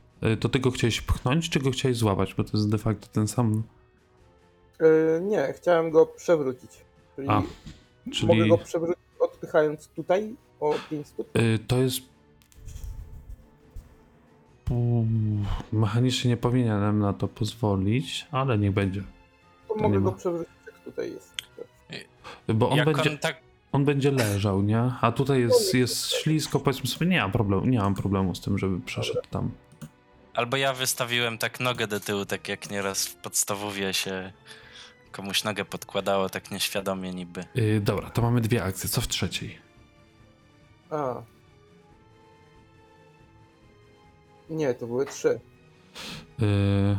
to 0.41 0.49
ty 0.49 0.59
go 0.59 0.71
chciałeś 0.71 1.01
pchnąć, 1.01 1.51
czy 1.51 1.61
go 1.61 1.71
chciałeś 1.71 1.97
złapać? 1.97 2.35
Bo 2.35 2.45
to 2.45 2.57
jest 2.57 2.71
de 2.71 2.79
facto 2.79 3.07
ten 3.13 3.29
sam. 3.29 3.63
E, 4.81 5.21
nie, 5.21 5.53
chciałem 5.57 5.91
go 5.91 6.07
przewrócić. 6.07 6.71
Czyli 7.17 7.29
A, 7.29 7.35
mogę 7.35 7.51
Czyli 8.13 8.49
go 8.49 8.59
przewrócić 8.59 9.05
odpychając 9.21 9.89
tutaj 9.89 10.35
o 10.61 10.75
5 10.91 11.07
stóp. 11.07 11.37
y, 11.37 11.59
to 11.67 11.79
jest. 11.79 12.01
Mechanicznie 15.73 16.31
nie 16.31 16.37
powinienem 16.37 16.99
na 16.99 17.13
to 17.13 17.29
pozwolić, 17.29 18.27
ale 18.31 18.59
niech 18.59 18.73
będzie. 18.73 19.03
To 19.69 19.77
nie 19.77 19.83
mogę 19.83 20.01
go 20.01 20.13
przewrócić 20.13 20.55
jak 20.67 20.85
tutaj 20.85 21.13
jest. 21.13 21.35
Bo 22.55 22.71
on 22.71 22.77
Jak 22.77 22.87
będzie. 22.87 23.11
on 23.11 23.19
tak 23.19 23.37
on 23.73 23.85
będzie 23.85 24.11
leżał, 24.11 24.63
nie? 24.63 24.93
A 25.01 25.13
tutaj 25.13 25.41
jest, 25.41 25.75
jest 25.75 26.11
ślisko, 26.11 26.61
powiedzmy 26.61 26.87
sobie, 26.87 27.07
nie 27.07 27.21
mam 27.21 27.33
problemu, 27.33 27.67
nie 27.67 27.79
mam 27.79 27.95
problemu 27.95 28.35
z 28.35 28.41
tym, 28.41 28.59
żeby 28.59 28.81
przeszedł 28.81 29.21
tam. 29.31 29.51
Albo 30.35 30.57
ja 30.57 30.73
wystawiłem 30.73 31.39
tak 31.39 31.61
nogę 31.61 31.87
do 31.87 32.01
tyłu, 32.01 32.25
tak 32.25 32.49
jak 32.49 32.71
nieraz 32.71 33.07
w 33.07 33.17
podstawowie 33.17 33.95
się 33.95 34.33
komuś 35.13 35.45
nogę 35.45 35.65
podkładało, 35.65 36.29
tak 36.29 36.51
nieświadomie 36.51 37.15
niby. 37.15 37.45
Yy, 37.55 37.81
dobra, 37.81 38.11
to 38.11 38.23
mamy 38.23 38.41
dwie 38.41 38.65
akcje, 38.65 38.91
co 38.91 39.01
w 39.01 39.09
trzeciej? 39.09 39.59
A. 40.91 41.23
Nie, 44.51 44.75
to 44.75 44.87
były 44.87 45.07
trzy. 45.07 45.41
Yy, 46.39 46.99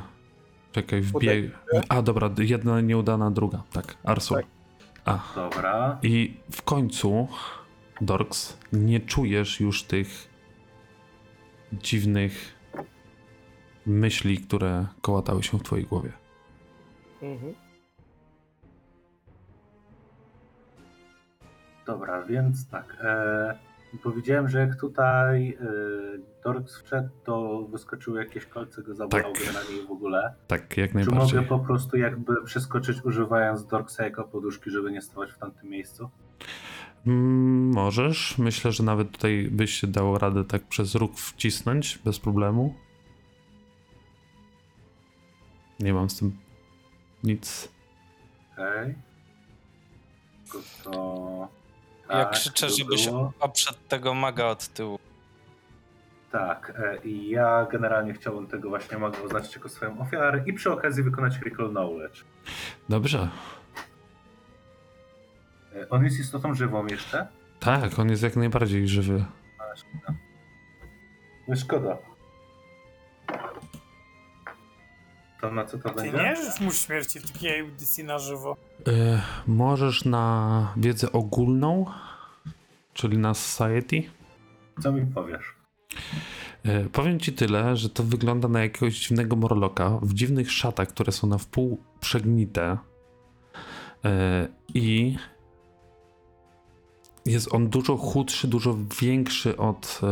czekaj, 0.71 1.01
wbieg... 1.01 1.51
A, 1.89 2.01
dobra, 2.01 2.29
jedna 2.37 2.81
nieudana, 2.81 3.31
druga, 3.31 3.63
tak, 3.73 3.97
Arsul. 4.03 4.37
Tak. 4.37 4.45
A, 5.05 5.19
Dobra. 5.35 5.99
i 6.03 6.37
w 6.51 6.61
końcu, 6.61 7.27
Dorks, 8.01 8.57
nie 8.73 8.99
czujesz 8.99 9.59
już 9.59 9.83
tych 9.83 10.29
dziwnych 11.73 12.60
myśli, 13.85 14.37
które 14.37 14.85
kołatały 15.01 15.43
się 15.43 15.59
w 15.59 15.63
twojej 15.63 15.85
głowie. 15.85 16.11
Mhm. 17.21 17.53
Dobra, 21.85 22.23
więc 22.23 22.67
tak. 22.69 22.97
E, 23.03 23.57
powiedziałem, 24.03 24.47
że 24.49 24.59
jak 24.59 24.79
tutaj 24.79 25.49
e, 25.61 25.65
Dorks 26.43 26.81
wszedł, 26.81 27.09
to 27.23 27.63
wyskoczyły 27.71 28.19
jakieś 28.23 28.45
kolce, 28.45 28.83
go 28.83 28.95
zabolało 28.95 29.33
Tak. 29.33 29.43
generalnie 29.45 29.87
w 29.87 29.91
ogóle. 29.91 30.33
Tak, 30.47 30.77
jak 30.77 30.89
Czy 30.89 30.95
najbardziej. 30.95 31.35
mogę 31.37 31.47
po 31.49 31.59
prostu 31.59 31.97
jakby 31.97 32.43
przeskoczyć 32.43 33.05
używając 33.05 33.65
Dorksa 33.65 34.03
jako 34.03 34.23
poduszki, 34.23 34.71
żeby 34.71 34.91
nie 34.91 35.01
stawać 35.01 35.31
w 35.31 35.37
tamtym 35.37 35.69
miejscu? 35.69 36.09
Mm, 37.07 37.73
Możesz. 37.73 38.37
Myślę, 38.37 38.71
że 38.71 38.83
nawet 38.83 39.11
tutaj 39.11 39.49
byś 39.51 39.71
się 39.73 39.87
dało 39.87 40.17
radę 40.17 40.43
tak 40.45 40.63
przez 40.67 40.95
róg 40.95 41.17
wcisnąć 41.17 41.99
bez 42.05 42.19
problemu. 42.19 42.75
Nie 45.81 45.93
mam 45.93 46.09
z 46.09 46.19
tym 46.19 46.37
nic. 47.23 47.69
Okej. 48.53 48.95
Tylko 50.43 50.59
To... 50.83 51.47
Ja 52.09 52.23
tak, 52.25 52.31
krzyczę, 52.33 52.67
to 52.67 52.73
żeby 52.73 52.97
się 52.97 53.09
było. 53.11 53.33
oprzedł 53.39 53.77
tego 53.87 54.13
maga 54.13 54.45
od 54.45 54.67
tyłu. 54.67 54.99
Tak, 56.31 56.73
e, 56.83 56.97
i 57.07 57.29
ja 57.29 57.67
generalnie 57.71 58.13
chciałbym 58.13 58.47
tego 58.47 58.69
właśnie 58.69 58.97
maga 58.97 59.19
oznaczyć 59.21 59.55
jako 59.55 59.69
swoją 59.69 59.99
ofiarę 59.99 60.43
i 60.45 60.53
przy 60.53 60.71
okazji 60.71 61.03
wykonać 61.03 61.39
Recall 61.45 61.69
Knowledge. 61.69 62.23
Dobrze. 62.89 63.29
E, 65.75 65.89
On 65.89 66.03
jest 66.03 66.19
istotą 66.19 66.53
żywą 66.53 66.85
jeszcze? 66.87 67.27
Tak, 67.59 67.99
on 67.99 68.09
jest 68.09 68.23
jak 68.23 68.35
najbardziej 68.35 68.87
żywy. 68.87 69.25
A, 69.59 69.75
szkoda. 69.75 70.19
No 71.47 71.55
szkoda. 71.55 71.97
To 75.41 75.51
na 75.51 75.65
co 75.65 75.77
to 75.77 75.89
Ty 75.89 75.95
będzie? 75.95 76.11
nie 76.17 76.35
życz 76.35 76.59
mu 76.59 76.71
śmierci 76.71 77.19
w 77.19 77.31
takiej 77.31 77.61
audycji 77.61 78.03
na 78.03 78.19
żywo. 78.19 78.57
E, 78.87 79.21
możesz 79.47 80.05
na 80.05 80.73
wiedzę 80.77 81.11
ogólną, 81.11 81.85
czyli 82.93 83.17
na 83.17 83.33
society. 83.33 84.03
Co 84.81 84.91
mi 84.91 85.05
powiesz? 85.05 85.55
E, 86.63 86.83
powiem 86.89 87.19
ci 87.19 87.33
tyle, 87.33 87.77
że 87.77 87.89
to 87.89 88.03
wygląda 88.03 88.47
na 88.47 88.61
jakiegoś 88.61 88.99
dziwnego 88.99 89.35
morloka 89.35 89.89
w 90.01 90.13
dziwnych 90.13 90.51
szatach, 90.51 90.87
które 90.87 91.11
są 91.11 91.27
na 91.27 91.37
wpół 91.37 91.83
przegnite. 91.99 92.77
E, 94.05 94.47
I 94.73 95.15
jest 97.25 97.53
on 97.53 97.69
dużo 97.69 97.97
chudszy, 97.97 98.47
dużo 98.47 98.77
większy 99.01 99.57
od, 99.57 99.99
e, 100.03 100.07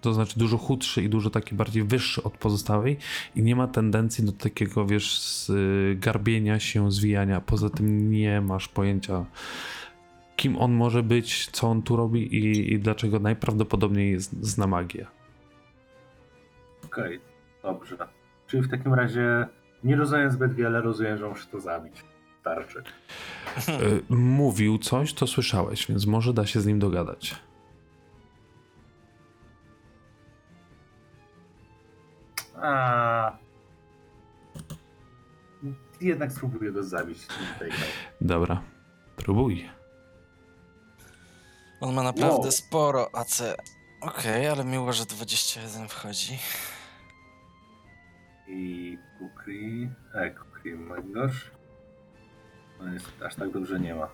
to 0.00 0.14
znaczy 0.14 0.38
dużo 0.38 0.58
chudszy 0.58 1.02
i 1.02 1.08
dużo 1.08 1.30
taki 1.30 1.54
bardziej 1.54 1.84
wyższy 1.84 2.22
od 2.22 2.38
pozostałej 2.38 2.96
i 3.36 3.42
nie 3.42 3.56
ma 3.56 3.66
tendencji 3.66 4.24
do 4.24 4.32
takiego, 4.32 4.86
wiesz, 4.86 5.50
garbienia 5.94 6.60
się, 6.60 6.92
zwijania. 6.92 7.40
Poza 7.40 7.70
tym 7.70 8.10
nie 8.10 8.40
masz 8.40 8.68
pojęcia, 8.68 9.24
kim 10.36 10.58
on 10.58 10.72
może 10.72 11.02
być, 11.02 11.48
co 11.50 11.68
on 11.68 11.82
tu 11.82 11.96
robi 11.96 12.36
i, 12.36 12.72
i 12.72 12.78
dlaczego 12.78 13.18
najprawdopodobniej 13.18 14.20
zna 14.20 14.66
magię. 14.66 15.06
Okej, 16.84 17.20
dobrze. 17.62 17.96
Czyli 18.46 18.62
w 18.62 18.70
takim 18.70 18.94
razie 18.94 19.46
nie 19.84 19.96
rozumiem 19.96 20.30
zbyt 20.30 20.54
wiele, 20.54 20.80
rozumiem, 20.80 21.18
że 21.18 21.28
muszę 21.28 21.46
to 21.46 21.60
zabić. 21.60 22.04
Starczy. 22.40 22.82
Y, 23.68 24.02
Mówił 24.14 24.78
coś, 24.78 25.12
to 25.14 25.26
słyszałeś, 25.26 25.86
więc 25.86 26.06
może 26.06 26.32
da 26.32 26.46
się 26.46 26.60
z 26.60 26.66
nim 26.66 26.78
dogadać. 26.78 27.34
A. 32.62 33.38
Jednak 36.00 36.32
spróbuję 36.32 36.72
go 36.72 36.82
zabić. 36.84 37.18
Dobra, 38.20 38.62
próbuj. 39.16 39.70
On 41.80 41.94
ma 41.94 42.02
naprawdę 42.02 42.42
Wow. 42.42 42.52
sporo 42.52 43.14
AC. 43.14 43.42
Okej, 44.00 44.48
ale 44.48 44.64
miło, 44.64 44.92
że 44.92 45.04
21 45.06 45.88
wchodzi. 45.88 46.38
I 48.48 48.98
Kukri. 49.18 49.90
E, 50.14 50.30
Kukri, 50.30 50.72
gosh. 51.04 51.50
No 52.84 52.92
jest, 52.92 53.22
aż 53.22 53.34
tak 53.34 53.50
dobrze 53.50 53.80
nie 53.80 53.94
ma. 53.94 54.08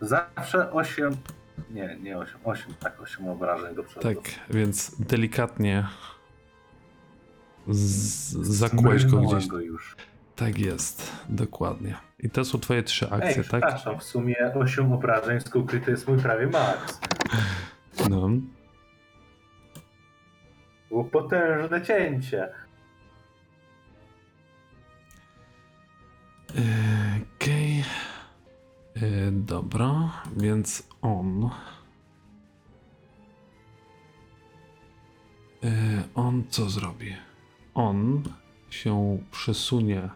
Zawsze 0.00 0.72
8. 0.72 1.16
Nie, 1.70 1.96
nie 2.02 2.18
8. 2.18 2.40
8, 2.44 2.74
tak, 2.80 3.00
8 3.00 3.28
obrażeń 3.28 3.74
do 3.74 3.82
przodu. 3.84 4.08
Tak, 4.08 4.18
więc 4.50 4.96
delikatnie 5.00 5.86
z- 7.68 8.32
zakłułeś 8.56 9.06
go 9.06 9.18
gdzieś. 9.20 9.46
go 9.46 9.60
już. 9.60 9.96
Tak 10.36 10.58
jest, 10.58 11.12
dokładnie. 11.28 11.94
I 12.18 12.30
to 12.30 12.44
są 12.44 12.58
twoje 12.60 12.82
trzy 12.82 13.06
Ej, 13.06 13.12
akcje, 13.12 13.34
tak? 13.44 13.44
przepraszam, 13.44 13.98
w 13.98 14.02
sumie 14.04 14.36
8 14.54 14.92
obrażeń 14.92 15.40
z 15.40 15.50
Kukri 15.50 15.80
to 15.80 15.90
jest 15.90 16.08
mój 16.08 16.18
prawie 16.18 16.46
max. 16.46 17.00
No. 18.10 18.28
Było 20.88 21.04
potężne 21.04 21.82
cięcie. 21.82 22.48
E, 28.96 29.30
Dobra, 29.30 30.22
więc 30.36 30.88
on. 31.02 31.50
E, 35.64 36.04
On 36.14 36.44
co 36.48 36.70
zrobi? 36.70 37.14
On 37.74 38.22
się 38.70 39.18
przesunie 39.30 40.10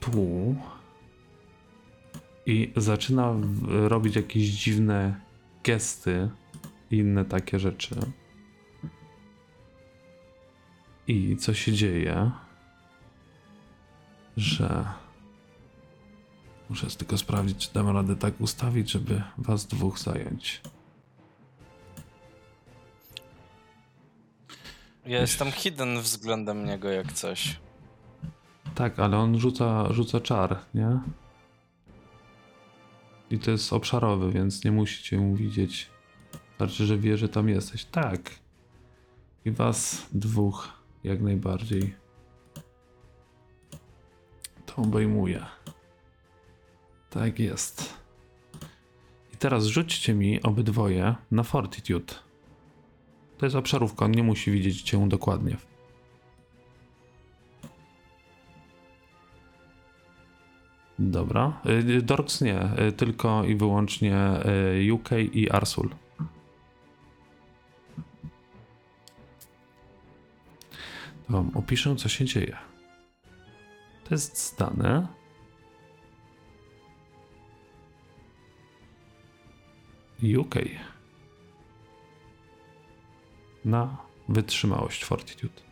tu 0.00 0.54
i 2.46 2.72
zaczyna 2.76 3.34
robić 3.68 4.16
jakieś 4.16 4.42
dziwne 4.42 5.20
gesty 5.64 6.30
i 6.90 6.96
inne 6.96 7.24
takie 7.24 7.58
rzeczy. 7.58 7.96
I 11.06 11.36
co 11.36 11.54
się 11.54 11.72
dzieje? 11.72 12.30
Że. 14.36 14.84
Muszę 16.68 16.86
tylko 16.86 17.18
sprawdzić, 17.18 17.68
czy 17.68 17.74
dam 17.74 17.88
radę 17.88 18.16
tak 18.16 18.40
ustawić, 18.40 18.90
żeby 18.90 19.22
was 19.38 19.66
dwóch 19.66 19.98
zająć. 19.98 20.60
Ja 25.06 25.20
jestem 25.20 25.52
hidden 25.52 26.00
względem 26.00 26.64
niego 26.64 26.88
jak 26.88 27.12
coś. 27.12 27.60
Tak, 28.74 28.98
ale 28.98 29.18
on 29.18 29.38
rzuca, 29.38 29.92
rzuca 29.92 30.20
czar, 30.20 30.58
nie? 30.74 31.00
I 33.30 33.38
to 33.38 33.50
jest 33.50 33.72
obszarowy, 33.72 34.32
więc 34.32 34.64
nie 34.64 34.72
musicie 34.72 35.18
mu 35.18 35.36
widzieć. 35.36 35.90
Znaczy, 36.56 36.86
że 36.86 36.98
wie, 36.98 37.16
że 37.16 37.28
tam 37.28 37.48
jesteś. 37.48 37.84
Tak. 37.84 38.30
I 39.44 39.50
was 39.50 40.06
dwóch 40.12 40.68
jak 41.04 41.20
najbardziej 41.20 41.94
to 44.76 44.82
obejmuje. 44.82 45.46
Tak 47.10 47.38
jest. 47.38 47.94
I 49.34 49.36
teraz 49.36 49.64
rzućcie 49.64 50.14
mi 50.14 50.42
obydwoje 50.42 51.14
na 51.30 51.42
Fortitude. 51.42 52.14
To 53.38 53.46
jest 53.46 53.56
obszarówka, 53.56 54.04
on 54.04 54.10
nie 54.10 54.22
musi 54.22 54.50
widzieć 54.50 54.82
cię 54.82 55.08
dokładnie. 55.08 55.56
Dobra. 60.98 61.60
Y, 61.66 62.02
Dorks 62.02 62.40
nie, 62.40 62.60
y, 62.88 62.92
tylko 62.92 63.44
i 63.44 63.56
wyłącznie 63.56 64.16
y, 64.86 64.92
UK 64.94 65.10
i 65.32 65.50
Arsul. 65.50 65.88
Wam 71.28 71.50
opiszę, 71.54 71.96
co 71.96 72.08
się 72.08 72.24
dzieje. 72.24 72.71
To 74.04 74.14
jest 74.14 74.52
zdane. 74.52 75.08
UK. 80.40 80.54
Na 83.64 83.96
wytrzymałość 84.28 85.04
Fortitude. 85.04 85.62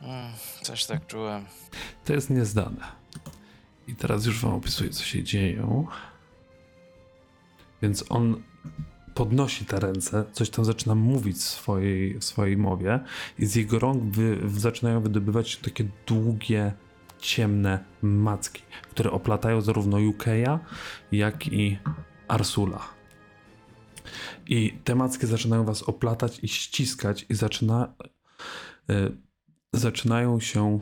Mm, 0.00 0.32
coś 0.62 0.86
tak 0.86 1.06
czułem. 1.06 1.46
To 2.04 2.12
jest 2.12 2.30
niezdane. 2.30 2.92
I 3.88 3.94
teraz 3.94 4.26
już 4.26 4.40
wam 4.40 4.54
opisuję, 4.54 4.90
co 4.90 5.04
się 5.04 5.22
dzieje. 5.22 5.86
Więc 7.82 8.04
on 8.08 8.42
podnosi 9.14 9.64
te 9.64 9.80
ręce, 9.80 10.24
coś 10.32 10.50
tam 10.50 10.64
zaczyna 10.64 10.94
mówić 10.94 11.36
w 11.36 11.40
swojej, 11.40 12.18
w 12.18 12.24
swojej 12.24 12.56
mowie 12.56 13.00
i 13.38 13.46
z 13.46 13.54
jego 13.54 13.78
rąk 13.78 14.02
wy, 14.04 14.40
zaczynają 14.56 15.00
wydobywać 15.00 15.48
się 15.50 15.58
takie 15.62 15.84
długie, 16.06 16.72
ciemne 17.18 17.84
macki, 18.02 18.62
które 18.90 19.10
oplatają 19.10 19.60
zarówno 19.60 19.98
Yukeja, 19.98 20.60
jak 21.12 21.46
i 21.46 21.78
Arsula. 22.28 22.88
I 24.46 24.78
te 24.84 24.94
macki 24.94 25.26
zaczynają 25.26 25.64
was 25.64 25.82
oplatać 25.82 26.38
i 26.42 26.48
ściskać 26.48 27.26
i 27.28 27.34
zaczyna, 27.34 27.94
y, 28.90 29.16
zaczynają 29.72 30.40
się 30.40 30.80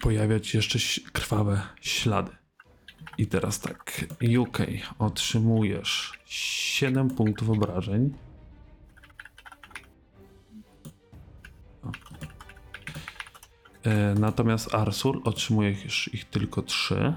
pojawiać 0.00 0.54
jeszcze 0.54 0.78
krwawe 1.12 1.62
ślady. 1.80 2.37
I 3.18 3.26
teraz 3.26 3.60
tak, 3.60 4.04
UK, 4.40 4.58
otrzymujesz 4.98 6.18
7 6.24 7.10
punktów 7.10 7.50
obrażeń. 7.50 8.14
E, 13.82 14.14
natomiast 14.14 14.74
Arsul 14.74 15.20
otrzymujesz 15.24 16.10
ich 16.14 16.24
tylko 16.24 16.62
3. 16.62 17.14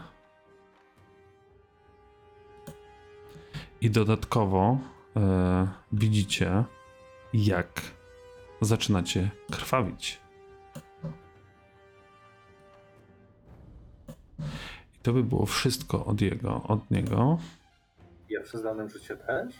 I 3.81 3.89
dodatkowo 3.89 4.79
e, 5.15 5.67
widzicie, 5.91 6.63
jak 7.33 7.81
zaczynacie 8.61 9.31
krwawić. 9.51 10.21
To 15.03 15.13
by 15.13 15.23
było 15.23 15.45
wszystko 15.45 16.05
od 16.05 16.21
jego, 16.21 16.63
od 16.63 16.91
niego. 16.91 17.37
Ja 18.29 18.41
przy 18.43 18.63
danym 18.63 18.89
życie 18.89 19.17
też? 19.17 19.55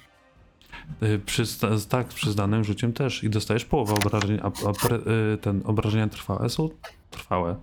Y, 1.04 1.20
Przy, 1.26 1.44
tak, 1.90 2.08
przy 2.08 2.32
zdanym 2.32 2.64
rzuciem 2.64 2.94
też. 2.94 3.24
I 3.24 3.30
dostajesz 3.30 3.66
połowę 3.66 3.94
obrażeń, 3.94 4.40
a, 4.44 4.46
a 4.48 4.74
pre, 4.88 4.98
y, 5.34 5.38
ten 5.38 5.62
obrażenia 5.66 6.08
trwałe 6.08 6.50
są 6.50 6.70
trwałe. 7.10 7.56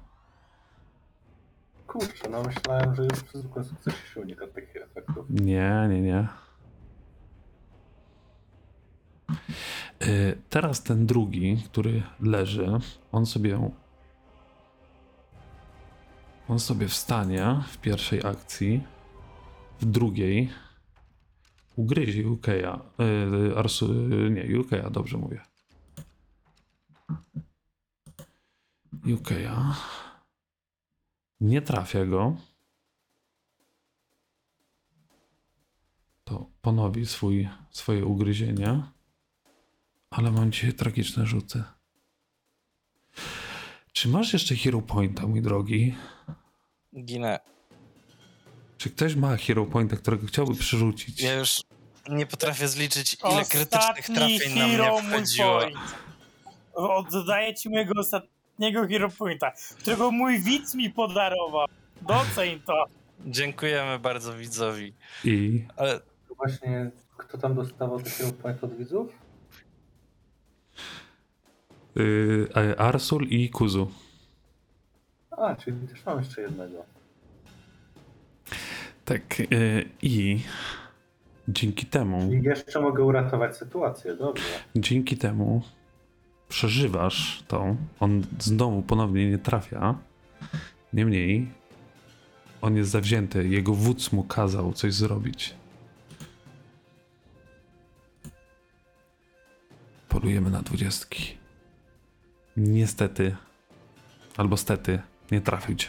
Kurczę, 1.86 2.28
no 2.30 2.42
myślałem, 2.42 2.94
że 2.94 3.02
już 3.02 3.22
przy 3.22 3.38
zwykłym 3.38 3.64
sukcesie 3.64 4.08
się 4.14 4.20
unika 4.20 4.46
takich 4.46 4.76
efektów. 4.76 5.26
Nie, 5.30 5.86
nie, 5.90 6.00
nie. 6.00 6.28
Y, 10.02 10.38
Teraz 10.50 10.82
ten 10.82 11.06
drugi, 11.06 11.62
który 11.66 12.02
leży, 12.20 12.66
on 13.12 13.26
sobie. 13.26 13.70
On 16.48 16.60
sobie 16.60 16.88
wstanie 16.88 17.62
w 17.68 17.78
pierwszej 17.78 18.26
akcji, 18.26 18.82
w 19.80 19.84
drugiej 19.84 20.50
ugryzie 21.76 22.22
Jukeja. 22.22 22.80
Y, 23.50 23.56
Arsu, 23.56 23.92
nie, 24.30 24.42
Jukeja, 24.42 24.90
dobrze 24.90 25.18
mówię. 25.18 25.40
Jukeja. 29.04 29.74
Nie 31.40 31.62
trafia 31.62 32.06
go. 32.06 32.36
to 36.28 36.50
ponowi 36.60 37.06
swój, 37.06 37.48
swoje 37.70 38.06
ugryzienie. 38.06 38.82
Ale 40.10 40.30
mam 40.30 40.52
dzisiaj 40.52 40.72
tragiczne 40.72 41.26
rzuty. 41.26 41.64
Czy 43.98 44.08
masz 44.08 44.32
jeszcze 44.32 44.54
Hero 44.56 44.80
Pointa, 44.82 45.26
mój 45.26 45.42
drogi? 45.42 45.94
Ginę. 47.04 47.38
Czy 48.76 48.90
ktoś 48.90 49.14
ma 49.14 49.36
Hero 49.36 49.66
Pointa, 49.66 49.96
którego 49.96 50.26
chciałby 50.26 50.54
przerzucić? 50.54 51.22
Ja 51.22 51.34
już 51.34 51.62
nie 52.08 52.26
potrafię 52.26 52.68
zliczyć, 52.68 53.16
ile 53.32 53.44
krytycznych 53.44 53.98
Ostatni 53.98 54.14
trafień 54.14 54.58
na 54.58 54.66
mnie 54.66 54.76
hero 54.76 54.98
wchodziło. 54.98 55.60
point. 55.60 55.76
Oddaję 56.74 57.54
ci 57.54 57.70
mojego 57.70 58.00
ostatniego 58.00 58.88
hero 58.88 59.08
pointa, 59.18 59.52
którego 59.78 60.10
mój 60.10 60.40
widz 60.40 60.74
mi 60.74 60.90
podarował. 60.90 61.66
Doceń 62.02 62.60
to. 62.66 62.84
Dziękujemy 63.26 63.98
bardzo 63.98 64.34
widzowi. 64.34 64.94
I 65.24 65.64
Ale 65.76 66.00
To 66.00 66.34
właśnie, 66.36 66.90
kto 67.16 67.38
tam 67.38 67.54
dostawał 67.54 68.00
takiego 68.02 68.32
point 68.32 68.64
od 68.64 68.76
widzów? 68.76 69.12
Yy, 71.98 72.48
e, 72.56 72.80
Arsul 72.80 73.26
i 73.28 73.50
Kuzu. 73.50 73.90
A, 75.30 75.56
czyli 75.56 75.88
też 75.88 76.06
mam 76.06 76.18
jeszcze 76.18 76.42
jednego. 76.42 76.84
Tak, 79.04 79.38
yy, 79.38 79.84
i 80.02 80.40
dzięki 81.48 81.86
temu, 81.86 82.32
I 82.32 82.42
jeszcze 82.42 82.80
mogę 82.80 83.04
uratować 83.04 83.56
sytuację, 83.56 84.16
dobrze. 84.16 84.44
dzięki 84.76 85.16
temu 85.16 85.62
przeżywasz 86.48 87.42
to. 87.48 87.76
On 88.00 88.22
znowu 88.38 88.82
ponownie 88.82 89.30
nie 89.30 89.38
trafia. 89.38 89.98
Niemniej 90.92 91.48
on 92.60 92.76
jest 92.76 92.90
zawzięty. 92.90 93.48
Jego 93.48 93.74
wódz 93.74 94.12
mu 94.12 94.24
kazał 94.24 94.72
coś 94.72 94.94
zrobić. 94.94 95.54
Polujemy 100.08 100.50
na 100.50 100.62
dwudziestki. 100.62 101.38
Niestety, 102.58 103.36
albo 104.36 104.56
stety, 104.56 105.00
nie 105.30 105.40
trafił 105.40 105.74
cię. 105.76 105.88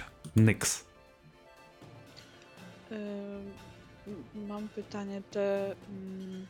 Ym, 2.92 4.48
Mam 4.48 4.68
pytanie, 4.70 5.22
te 5.32 5.66
mm, 5.90 6.48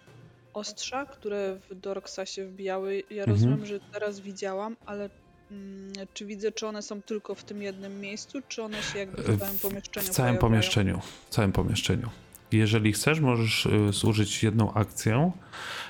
ostrza, 0.54 1.06
które 1.06 1.60
w 1.70 1.76
Dorksa 1.76 2.26
się 2.26 2.46
wbijały, 2.46 3.04
ja 3.10 3.24
Mhm. 3.24 3.30
rozumiem, 3.30 3.66
że 3.66 3.80
teraz 3.92 4.20
widziałam, 4.20 4.76
ale 4.86 5.10
mm, 5.52 5.92
czy 6.14 6.26
widzę, 6.26 6.52
czy 6.52 6.68
one 6.68 6.82
są 6.82 7.02
tylko 7.02 7.36
w 7.36 7.44
tym 7.44 7.62
jednym 7.62 8.02
miejscu, 8.02 8.42
czy 8.48 8.64
one 8.64 8.84
się 8.84 9.00
jakby 9.00 9.22
w 9.24 9.40
całym 9.40 9.60
pomieszczeniu 9.60 10.08
W 10.08 10.10
całym 10.10 10.38
pojawiają? 10.38 10.40
pomieszczeniu. 10.40 11.00
W 11.26 11.30
całym 11.30 11.52
pomieszczeniu. 11.52 12.10
Jeżeli 12.52 12.94
chcesz, 12.94 13.20
możesz 13.20 13.66
y, 13.66 13.94
zużyć 13.94 14.44
jedną 14.44 14.74
akcję. 14.74 15.32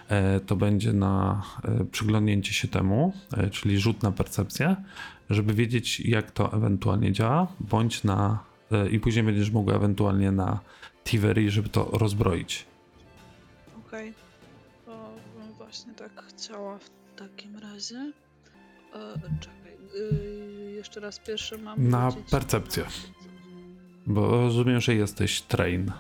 E, 0.10 0.40
To 0.40 0.56
będzie 0.56 0.94
na 0.94 1.42
e, 1.64 1.86
przyglądnięcie 1.86 2.54
się 2.54 2.68
temu, 2.68 3.14
e, 3.38 3.50
czyli 3.50 3.80
rzut 3.80 4.04
na 4.04 4.12
percepcję, 4.12 4.76
żeby 5.30 5.54
wiedzieć, 5.54 6.00
jak 6.00 6.32
to 6.32 6.54
ewentualnie 6.54 7.12
działa, 7.12 7.48
bądź 7.60 8.04
na. 8.04 8.40
e, 8.72 8.90
I 8.90 9.00
później 9.00 9.26
będziesz 9.26 9.52
mógł 9.52 9.72
ewentualnie 9.72 10.32
na 10.32 10.60
Tivery, 11.04 11.52
żeby 11.52 11.70
to 11.70 11.90
rozbroić. 11.94 12.66
Okej, 13.88 14.14
to 14.86 15.10
bym 15.40 15.54
właśnie 15.54 15.94
tak 15.94 16.24
chciała 16.28 16.78
w 16.78 16.90
takim 17.16 17.58
razie. 17.58 18.12
E, 18.96 19.14
czekaj, 19.40 19.74
y, 19.96 20.72
jeszcze 20.72 21.00
raz 21.00 21.20
pierwsze 21.20 21.58
mam 21.58 21.88
Na 21.90 22.12
percepcję. 22.32 22.86
Bo 24.08 24.28
rozumiem, 24.30 24.82
że 24.82 24.96
jesteś 24.96 25.42
train. 25.42 25.92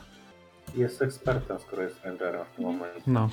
Jest 0.75 1.01
ekspertem, 1.01 1.59
skoro 1.59 1.81
jest 1.81 2.05
rangerem 2.05 2.45
w 2.45 2.55
tym 2.55 2.65
momencie. 2.65 3.01
No. 3.07 3.29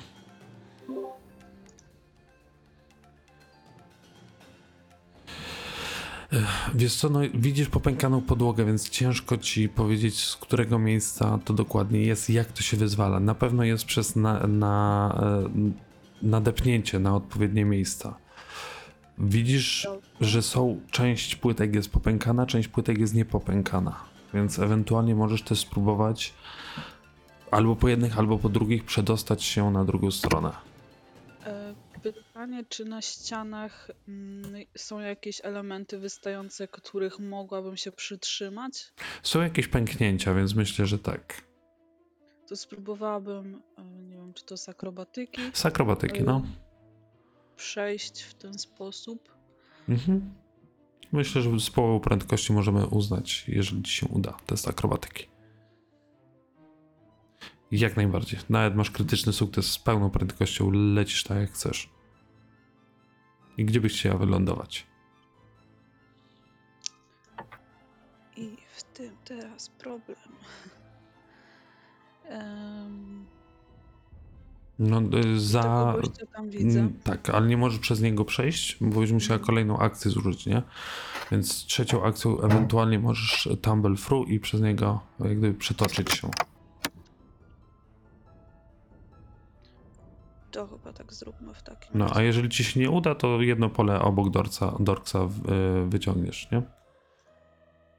Wiesz 6.74 6.94
co, 6.94 7.08
no 7.08 7.20
widzisz 7.34 7.68
popękaną 7.68 8.20
podłogę, 8.20 8.64
więc 8.64 8.88
ciężko 8.88 9.36
ci 9.36 9.68
powiedzieć, 9.68 10.24
z 10.24 10.36
którego 10.36 10.78
miejsca 10.78 11.38
to 11.44 11.54
dokładnie 11.54 12.00
jest, 12.00 12.30
jak 12.30 12.52
to 12.52 12.62
się 12.62 12.76
wyzwala. 12.76 13.20
Na 13.20 13.34
pewno 13.34 13.64
jest 13.64 13.84
przez 13.84 14.16
na, 14.16 14.46
na, 14.46 15.18
e, 15.22 15.48
nadepnięcie 16.22 16.98
na 16.98 17.16
odpowiednie 17.16 17.64
miejsca. 17.64 18.14
Widzisz, 19.18 19.88
że 20.20 20.42
są, 20.42 20.80
część 20.90 21.36
płytek 21.36 21.74
jest 21.74 21.90
popękana, 21.90 22.46
część 22.46 22.68
płytek 22.68 22.98
jest 22.98 23.14
niepopękana, 23.14 23.96
więc 24.34 24.58
ewentualnie 24.58 25.14
możesz 25.14 25.42
też 25.42 25.60
spróbować 25.60 26.34
albo 27.50 27.76
po 27.76 27.88
jednych, 27.88 28.18
albo 28.18 28.38
po 28.38 28.48
drugich 28.48 28.84
przedostać 28.84 29.44
się 29.44 29.70
na 29.70 29.84
drugą 29.84 30.10
stronę. 30.10 30.52
E, 31.46 31.74
Pytanie, 32.02 32.64
czy 32.68 32.84
na 32.84 33.02
ścianach 33.02 33.90
mm, 34.08 34.64
są 34.76 35.00
jakieś 35.00 35.40
elementy 35.44 35.98
wystające, 35.98 36.68
których 36.68 37.18
mogłabym 37.18 37.76
się 37.76 37.92
przytrzymać? 37.92 38.92
Są 39.22 39.42
jakieś 39.42 39.68
pęknięcia, 39.68 40.34
więc 40.34 40.54
myślę, 40.54 40.86
że 40.86 40.98
tak. 40.98 41.42
To 42.48 42.56
spróbowałabym, 42.56 43.62
e, 43.78 43.82
nie 43.84 44.16
wiem, 44.16 44.34
czy 44.34 44.44
to 44.44 44.56
z 44.56 44.68
akrobatyki, 44.68 45.40
Z 45.52 45.66
akrobatyki, 45.66 46.22
no. 46.22 46.42
przejść 47.56 48.22
w 48.22 48.34
ten 48.34 48.58
sposób. 48.58 49.34
Mhm. 49.88 50.34
Myślę, 51.12 51.42
że 51.42 51.60
z 51.60 51.70
połową 51.70 52.00
prędkości 52.00 52.52
możemy 52.52 52.86
uznać, 52.86 53.44
jeżeli 53.48 53.82
ci 53.82 53.92
się 53.92 54.06
uda, 54.08 54.36
test 54.46 54.68
akrobatyki. 54.68 55.26
Jak 57.70 57.96
najbardziej. 57.96 58.40
Nawet 58.48 58.76
masz 58.76 58.90
krytyczny 58.90 59.32
sukces 59.32 59.66
z 59.72 59.78
pełną 59.78 60.10
prędkością, 60.10 60.70
lecisz 60.70 61.24
tak 61.24 61.38
jak 61.38 61.50
chcesz. 61.50 61.90
I 63.58 63.64
gdzie 63.64 63.80
byś 63.80 63.98
chciała 63.98 64.18
wylądować? 64.18 64.86
I 68.36 68.56
w 68.76 68.82
tym 68.82 69.16
teraz 69.24 69.68
problem. 69.68 70.18
Em, 72.24 73.26
No, 74.78 75.00
y, 75.18 75.40
za. 75.40 75.94
Mm, 76.60 76.92
Tak, 77.04 77.30
ale 77.30 77.46
nie 77.46 77.56
możesz 77.56 77.78
przez 77.78 78.00
niego 78.00 78.24
przejść, 78.24 78.76
bo 78.80 79.00
byś 79.00 79.12
musiała 79.12 79.38
kolejną 79.40 79.78
akcję 79.78 80.10
zużyć, 80.10 80.46
nie? 80.46 80.62
Więc 81.30 81.64
trzecią 81.64 82.04
akcją 82.04 82.40
ewentualnie 82.40 82.98
możesz 82.98 83.48
tumble 83.62 83.96
through 83.96 84.28
i 84.28 84.40
przez 84.40 84.60
niego 84.60 85.00
jak 85.20 85.38
gdyby 85.38 85.58
przetoczyć 85.58 86.10
się. 86.12 86.30
To 90.56 90.66
chyba 90.66 90.92
tak 90.92 91.12
zróbmy 91.12 91.54
w 91.54 91.62
takim 91.62 91.90
No, 91.94 92.06
a 92.14 92.22
jeżeli 92.22 92.48
ci 92.48 92.64
się 92.64 92.80
nie 92.80 92.90
uda, 92.90 93.14
to 93.14 93.42
jedno 93.42 93.70
pole 93.70 94.00
obok 94.00 94.30
Dorksa, 94.30 94.76
Dorksa 94.80 95.28
y, 95.84 95.88
wyciągniesz, 95.88 96.50
nie? 96.50 96.62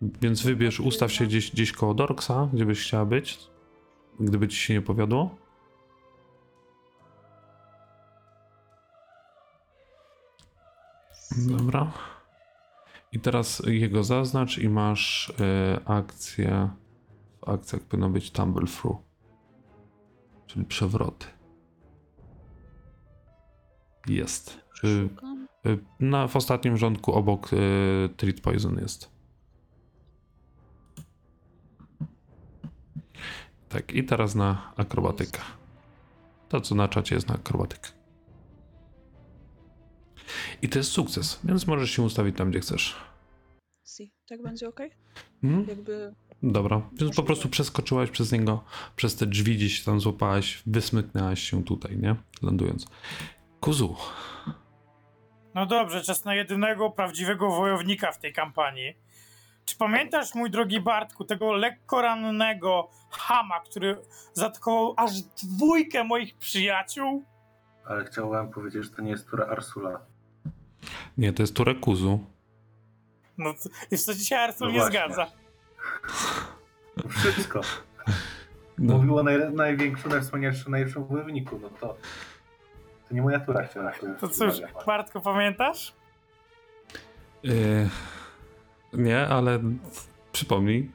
Więc 0.02 0.42
wybierz, 0.42 0.80
ustaw 0.80 1.12
się 1.12 1.26
gdzieś, 1.26 1.52
gdzieś 1.52 1.72
koło 1.72 1.94
Dorksa, 1.94 2.50
gdzie 2.54 2.66
byś 2.66 2.82
chciała 2.82 3.06
być, 3.06 3.40
gdyby 4.20 4.48
ci 4.48 4.58
się 4.58 4.74
nie 4.74 4.82
powiodło. 4.82 5.36
Dobra. 11.38 11.92
I 13.12 13.20
teraz 13.20 13.62
jego 13.66 14.04
zaznacz 14.04 14.58
i 14.58 14.70
masz 14.70 15.30
y, 15.30 15.34
akcję. 15.86 16.70
W 17.42 17.50
akcjach 17.50 17.82
powinno 17.82 18.10
być 18.10 18.32
tumble 18.32 18.68
through. 18.68 18.98
Czyli 20.48 20.66
przewroty. 20.66 21.37
Jest. 24.08 24.58
Y, 24.84 25.10
y, 25.70 25.80
na, 26.00 26.28
w 26.28 26.36
ostatnim 26.36 26.78
rządku 26.78 27.14
obok 27.14 27.54
y, 27.54 28.10
Treat 28.18 28.42
Poison 28.42 28.80
jest. 28.80 29.18
Tak, 33.70 33.92
i 33.92 34.04
teraz 34.04 34.36
na 34.36 34.74
akrobatykę. 34.78 35.42
To, 36.50 36.62
co 36.62 36.76
na 36.76 36.88
czacie 36.88 37.16
jest 37.16 37.28
na 37.28 37.36
akrobatykę. 37.36 37.90
I 40.62 40.70
to 40.70 40.80
jest 40.80 40.92
sukces, 40.92 41.40
więc 41.44 41.68
możesz 41.68 41.92
się 41.92 42.02
ustawić 42.02 42.38
tam, 42.38 42.50
gdzie 42.50 42.60
chcesz. 42.60 42.96
Si, 43.86 44.12
tak 44.30 44.42
będzie 44.42 44.70
ok? 44.70 44.80
Mhm. 45.44 45.68
Jakby 45.68 46.16
Dobra, 46.44 46.90
więc 46.94 47.16
po 47.16 47.24
prostu 47.24 47.50
przeskoczyłaś 47.50 48.10
przez 48.10 48.32
niego, 48.32 48.64
przez 48.96 49.16
te 49.16 49.26
drzwi 49.26 49.56
gdzieś 49.56 49.84
tam 49.84 50.00
złapałaś, 50.00 50.64
wysmyknęłaś 50.66 51.42
się 51.42 51.64
tutaj, 51.64 51.98
nie? 51.98 52.16
Lądując. 52.42 52.88
Kuzu, 53.60 53.96
No 55.56 55.66
dobrze, 55.66 56.02
czas 56.02 56.26
na 56.26 56.36
jedynego 56.36 56.90
prawdziwego 56.90 57.50
wojownika 57.52 58.12
w 58.12 58.20
tej 58.20 58.34
kampanii. 58.34 58.94
Czy 59.66 59.78
pamiętasz, 59.78 60.36
mój 60.36 60.52
drogi 60.52 60.80
Bartku, 60.82 61.26
tego 61.26 61.54
lekko 61.54 62.02
rannego 62.02 62.90
Hama, 63.10 63.60
który 63.60 63.98
zaatakował 64.34 64.94
aż 64.98 65.12
dwójkę 65.22 66.04
moich 66.04 66.38
przyjaciół? 66.38 67.24
Ale 67.86 68.06
chciałem 68.06 68.50
powiedzieć, 68.52 68.84
że 68.84 68.90
to 68.90 69.02
nie 69.02 69.12
jest 69.12 69.30
tura 69.30 69.46
Arsula. 69.46 70.00
nie, 71.18 71.34
to 71.34 71.44
jest 71.44 71.56
turę 71.56 71.76
Kuzu. 71.76 72.20
No, 73.38 73.54
to 74.06 74.14
dzisiaj 74.14 74.44
Arthur 74.44 74.68
No 74.68 74.74
nie 74.74 74.80
właśnie. 74.80 75.00
zgadza. 75.00 75.28
To 77.02 77.10
wszystko. 77.20 77.62
No. 78.78 78.98
Mówił 78.98 79.18
o 79.18 79.24
naj, 79.24 79.54
największym, 79.54 80.12
najwspanialszym, 80.12 80.72
najlepszym 80.72 81.06
wojowniku. 81.06 81.60
No 81.62 81.70
to, 81.70 81.98
to 83.10 83.16
nie 83.16 83.22
moja 83.22 83.40
tura 83.40 83.68
chciałem 83.68 83.94
powiedzieć. 83.94 84.20
To 84.22 84.28
cóż, 84.30 84.86
Bartku, 84.86 85.22
pamiętasz? 85.22 85.94
Yy, 87.44 87.90
nie, 88.94 89.28
ale 89.28 89.60
przypomnij. 90.32 90.92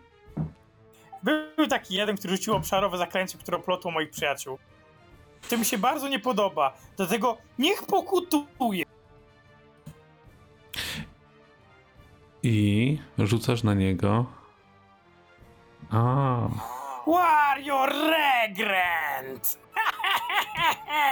Był 1.23 1.67
taki 1.69 1.95
jeden, 1.95 2.17
który 2.17 2.37
rzucił 2.37 2.55
obszarowe 2.55 2.99
zaklęcie, 2.99 3.39
które 3.39 3.57
oplotło 3.57 3.91
moich 3.91 4.11
przyjaciół. 4.11 4.59
To 5.51 5.59
mi 5.59 5.65
się 5.65 5.79
bardzo 5.79 6.09
nie 6.09 6.19
podoba, 6.19 6.77
dlatego 6.97 7.39
niech 7.59 7.83
pokutuje. 7.83 8.85
I 12.43 12.99
rzucasz 13.19 13.63
na 13.63 13.75
niego. 13.75 14.27
A, 15.91 16.49
Wario 17.07 17.87
Regrant! 17.87 19.59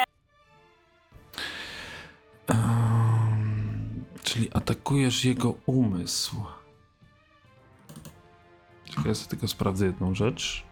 czyli 4.40 4.52
atakujesz 4.52 5.24
jego 5.24 5.54
umysł. 5.66 6.36
Czekaj, 8.84 9.04
ja 9.06 9.14
sobie 9.14 9.30
tylko 9.30 9.48
sprawdzę 9.48 9.86
jedną 9.86 10.14
rzecz. 10.14 10.64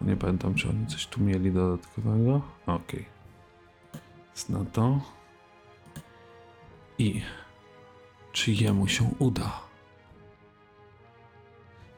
Nie 0.00 0.16
pamiętam, 0.16 0.54
czy 0.54 0.68
oni 0.68 0.86
coś 0.86 1.06
tu 1.06 1.20
mieli 1.20 1.52
dodatkowego. 1.52 2.42
Okej. 2.66 3.06
Jest 4.30 4.48
na 4.48 4.64
to. 4.64 5.00
I 6.98 7.22
czy 8.32 8.52
jemu 8.52 8.88
się 8.88 9.10
uda? 9.18 9.60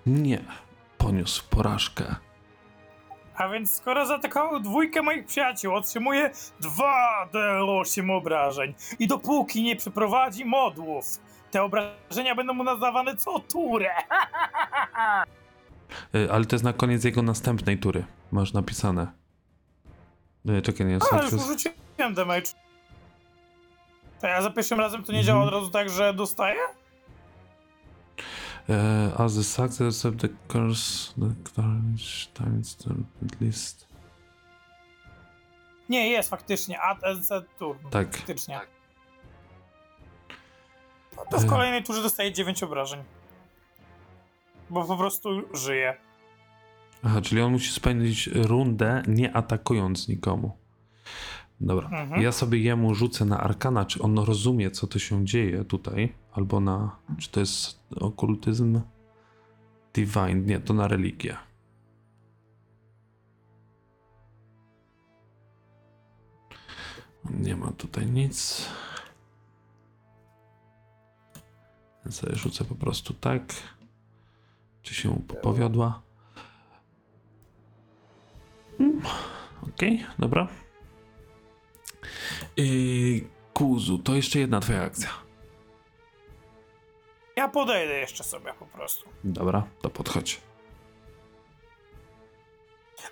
Nie. 0.07 0.45
Poniósł 0.99 1.49
porażkę. 1.51 2.17
A 3.41 3.49
więc 3.49 3.75
skoro 3.75 4.07
zaatakował 4.07 4.61
dwójkę 4.61 5.03
moich 5.03 5.27
przyjaciół, 5.27 5.75
otrzymuje 5.75 6.31
2d8 6.63 8.13
obrażeń. 8.13 8.75
I 8.99 9.07
dopóki 9.07 9.63
nie 9.63 9.77
przeprowadzi 9.77 10.45
modłów, 10.45 11.05
te 11.51 11.63
obrażenia 11.63 12.35
będą 12.35 12.53
mu 12.55 12.65
nadawane 12.65 13.17
co 13.17 13.39
turę. 13.39 13.91
Y, 16.15 16.33
Ale 16.33 16.45
to 16.45 16.55
jest 16.55 16.65
na 16.65 16.73
koniec 16.73 17.05
jego 17.05 17.23
następnej 17.23 17.79
tury. 17.79 18.05
Masz 18.33 18.53
napisane. 18.53 19.07
Y, 20.49 20.63
Czekaj, 20.63 20.87
nie, 20.87 20.93
A, 21.13 21.17
już 21.17 21.25
success. 21.25 21.45
urzuciłem 21.45 22.15
damage. 22.15 22.47
To 24.21 24.27
ja 24.27 24.43
za 24.43 24.51
pierwszym 24.51 24.81
razem 24.81 25.05
to 25.05 25.13
nie 25.13 25.25
działa 25.25 25.45
od 25.45 25.53
razu 25.53 25.71
tak, 25.71 25.91
że 25.91 26.15
dostaję? 26.15 26.59
Uh, 28.71 29.21
as 29.21 29.35
the 29.35 29.43
success 29.43 30.05
of 30.05 30.17
the 30.17 30.29
curse, 30.49 31.13
the 31.19 31.35
courage 31.55 32.29
times 32.35 32.77
the 32.77 32.95
least. 33.41 33.87
Nie, 35.89 36.11
jest 36.11 36.31
faktycznie. 36.31 36.81
A, 36.81 36.97
set 37.23 37.45
turn. 37.59 37.91
Tak. 37.91 38.17
Faktycznie. 38.17 38.61
To 41.31 41.39
w 41.39 41.45
E. 41.45 41.49
kolejnej 41.49 41.83
turze 41.83 42.03
dostaje 42.03 42.33
9 42.33 42.63
obrażeń. 42.63 43.05
Bo 44.71 44.85
po 44.85 44.97
prostu 44.97 45.57
żyje. 45.57 45.97
Aha, 47.03 47.21
czyli 47.21 47.41
on 47.41 47.53
musi 47.53 47.73
spędzić 47.73 48.27
rundę 48.27 49.03
nie 49.07 49.37
atakując 49.37 50.09
nikomu. 50.09 50.60
Dobra. 51.61 51.89
Mhm. 51.89 52.23
Ja 52.23 52.33
sobie 52.33 52.59
jemu 52.59 52.95
rzucę 52.95 53.25
na 53.25 53.41
arkana, 53.41 53.85
czy 53.85 54.03
on 54.03 54.19
rozumie, 54.19 54.71
co 54.71 54.87
to 54.87 54.99
się 54.99 55.25
dzieje 55.25 55.65
tutaj, 55.65 56.13
albo 56.33 56.61
na. 56.61 56.97
Czy 57.19 57.31
to 57.31 57.41
jest 57.41 57.81
okultyzm? 58.01 58.81
Divine. 59.95 60.35
Nie, 60.47 60.61
to 60.61 60.75
na 60.75 60.89
religię. 60.89 61.37
Nie 67.31 67.57
ma 67.57 67.73
tutaj 67.73 68.07
nic. 68.07 68.69
Ja 72.05 72.11
sobie 72.13 72.35
rzucę 72.37 72.65
po 72.65 72.75
prostu 72.75 73.15
tak. 73.15 73.43
Czy 74.83 74.95
się 74.95 75.09
mu 75.09 75.21
powiodła? 75.43 76.03
Mm, 78.81 79.01
Okej, 79.63 80.05
dobra. 80.19 80.49
Yy, 82.57 83.21
Kuzu, 83.55 83.99
to 83.99 84.15
jeszcze 84.15 84.39
jedna 84.39 84.61
twoja 84.61 84.83
akcja. 84.83 85.09
Ja 87.37 87.49
podejdę 87.49 87.95
jeszcze 87.95 88.25
sobie 88.25 88.53
po 88.59 88.67
prostu. 88.67 89.09
Dobra, 89.25 89.67
to 89.83 89.91
podchodź. 89.91 90.41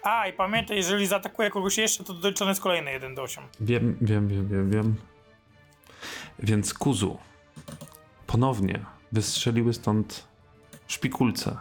A, 0.02 0.26
i 0.28 0.32
pamiętaj, 0.32 0.76
jeżeli 0.76 1.06
zaatakuje 1.06 1.50
kogoś 1.50 1.78
jeszcze, 1.78 2.04
to 2.04 2.14
doliczony 2.14 2.50
jest 2.50 2.60
kolejny 2.60 2.90
1 2.92 3.14
do 3.14 3.22
8. 3.22 3.44
Wiem, 3.60 3.98
wiem, 4.00 4.28
wiem, 4.28 4.48
wiem, 4.48 4.70
wiem. 4.70 4.96
Więc 6.38 6.74
Kuzu, 6.74 7.18
ponownie 8.26 8.84
wystrzeliły 9.12 9.74
stąd 9.74 10.28
szpikulce, 10.88 11.58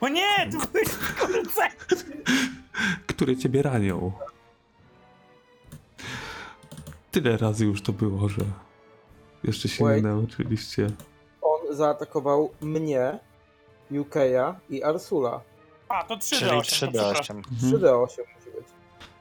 O 0.00 0.08
nie, 0.08 0.50
tu 0.52 0.58
byłeś 0.72 0.88
kurce! 1.20 1.68
które 3.06 3.36
ciebie 3.36 3.62
ranią. 3.62 4.12
Tyle 7.16 7.36
razy 7.36 7.66
już 7.66 7.82
to 7.82 7.92
było, 7.92 8.28
że 8.28 8.42
jeszcze 9.44 9.68
się 9.68 9.84
nie 9.84 9.90
Wait. 9.90 10.04
nauczyliście. 10.04 10.86
On 11.42 11.76
zaatakował 11.76 12.50
mnie, 12.60 13.18
Yukeya 13.90 14.54
i 14.70 14.82
Arsula. 14.82 15.40
A, 15.88 16.04
to 16.04 16.16
3 16.16 16.36
Czyli 16.36 16.50
do 16.50 16.56
8. 16.56 16.90
3D8. 16.90 17.30
Mhm. 17.30 17.72
3D8 17.72 18.00
musi 18.02 18.50
być. 18.56 18.66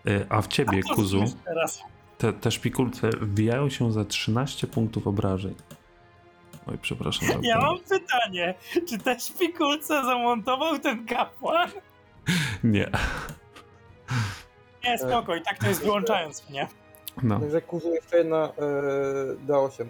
Yy, 0.05 0.25
A 0.29 0.41
w 0.41 0.47
ciebie, 0.47 0.81
Kuzu, 0.95 1.23
Teraz. 1.45 1.83
te, 2.17 2.33
te 2.33 2.51
szpikulce 2.51 3.09
wbijają 3.09 3.69
się 3.69 3.91
za 3.91 4.05
13 4.05 4.67
punktów 4.67 5.07
obrażeń. 5.07 5.55
Oj, 6.67 6.77
przepraszam. 6.81 7.27
za 7.27 7.33
Ja 7.47 7.57
mam 7.57 7.79
pytanie, 7.79 8.55
czy 8.89 8.97
te 8.97 9.19
szpikulce 9.19 10.05
zamontował 10.05 10.79
ten 10.79 11.05
kapłan? 11.05 11.69
Nie. 12.63 12.89
Nie, 14.83 14.97
spoko, 14.97 15.35
i 15.35 15.41
tak 15.41 15.57
to 15.59 15.67
jest 15.67 15.83
wyłączając 15.83 16.49
mnie. 16.49 16.67
No. 17.23 17.39
Także 17.39 17.61
kuzu 17.61 17.93
jeszcze 17.93 18.17
jedna 18.17 18.37
e, 18.37 18.51
D8. 19.47 19.85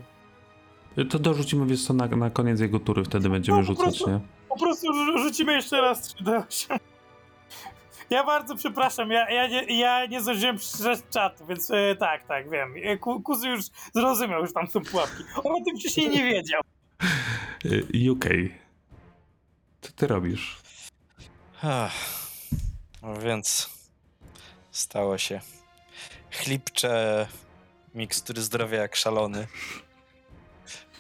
To 1.10 1.20
dorzucimy 1.20 1.66
wiesz 1.66 1.86
co 1.86 1.94
na, 1.94 2.08
na 2.08 2.30
koniec 2.30 2.60
jego 2.60 2.80
tury, 2.80 3.04
wtedy 3.04 3.30
będziemy 3.30 3.58
No, 3.58 3.64
po 3.64 3.68
rzucać, 3.68 3.86
prostu- 3.86 4.10
nie? 4.10 4.20
Po 4.50 4.60
prostu 4.60 4.88
rzu- 4.94 5.18
rzucimy 5.18 5.54
jeszcze 5.54 5.82
raz 5.82 6.16
3D8. 6.16 6.78
Ja 8.10 8.24
bardzo 8.24 8.56
przepraszam, 8.56 9.12
ja, 9.12 9.30
ja, 9.32 9.48
nie, 9.48 9.80
ja 9.80 10.06
nie 10.06 10.22
zdążyłem 10.22 10.58
przeczytać 10.58 11.00
czatu, 11.10 11.46
więc 11.46 11.72
e, 11.72 11.96
tak, 11.96 12.28
tak, 12.28 12.50
wiem. 12.50 12.74
E, 12.84 12.98
Ku, 12.98 13.22
Kuzu 13.22 13.50
już 13.50 13.62
zrozumiał, 13.94 14.42
już 14.42 14.54
tam 14.54 14.68
są 14.68 14.82
pułapki. 14.84 15.24
On 15.44 15.62
o 15.62 15.66
tym 15.66 15.78
wcześniej 15.80 16.10
nie 16.10 16.24
wiedział. 16.24 16.62
UK. 18.12 18.26
Co 19.82 19.92
ty 19.96 20.08
robisz? 20.08 20.58
Ach, 21.64 21.94
No 23.02 23.20
więc 23.20 23.70
stało 24.72 25.18
się. 25.18 25.42
Chlipcze 26.44 27.28
mikstury 27.96 28.42
zdrowia 28.42 28.82
jak 28.82 28.96
szalony. 28.96 29.48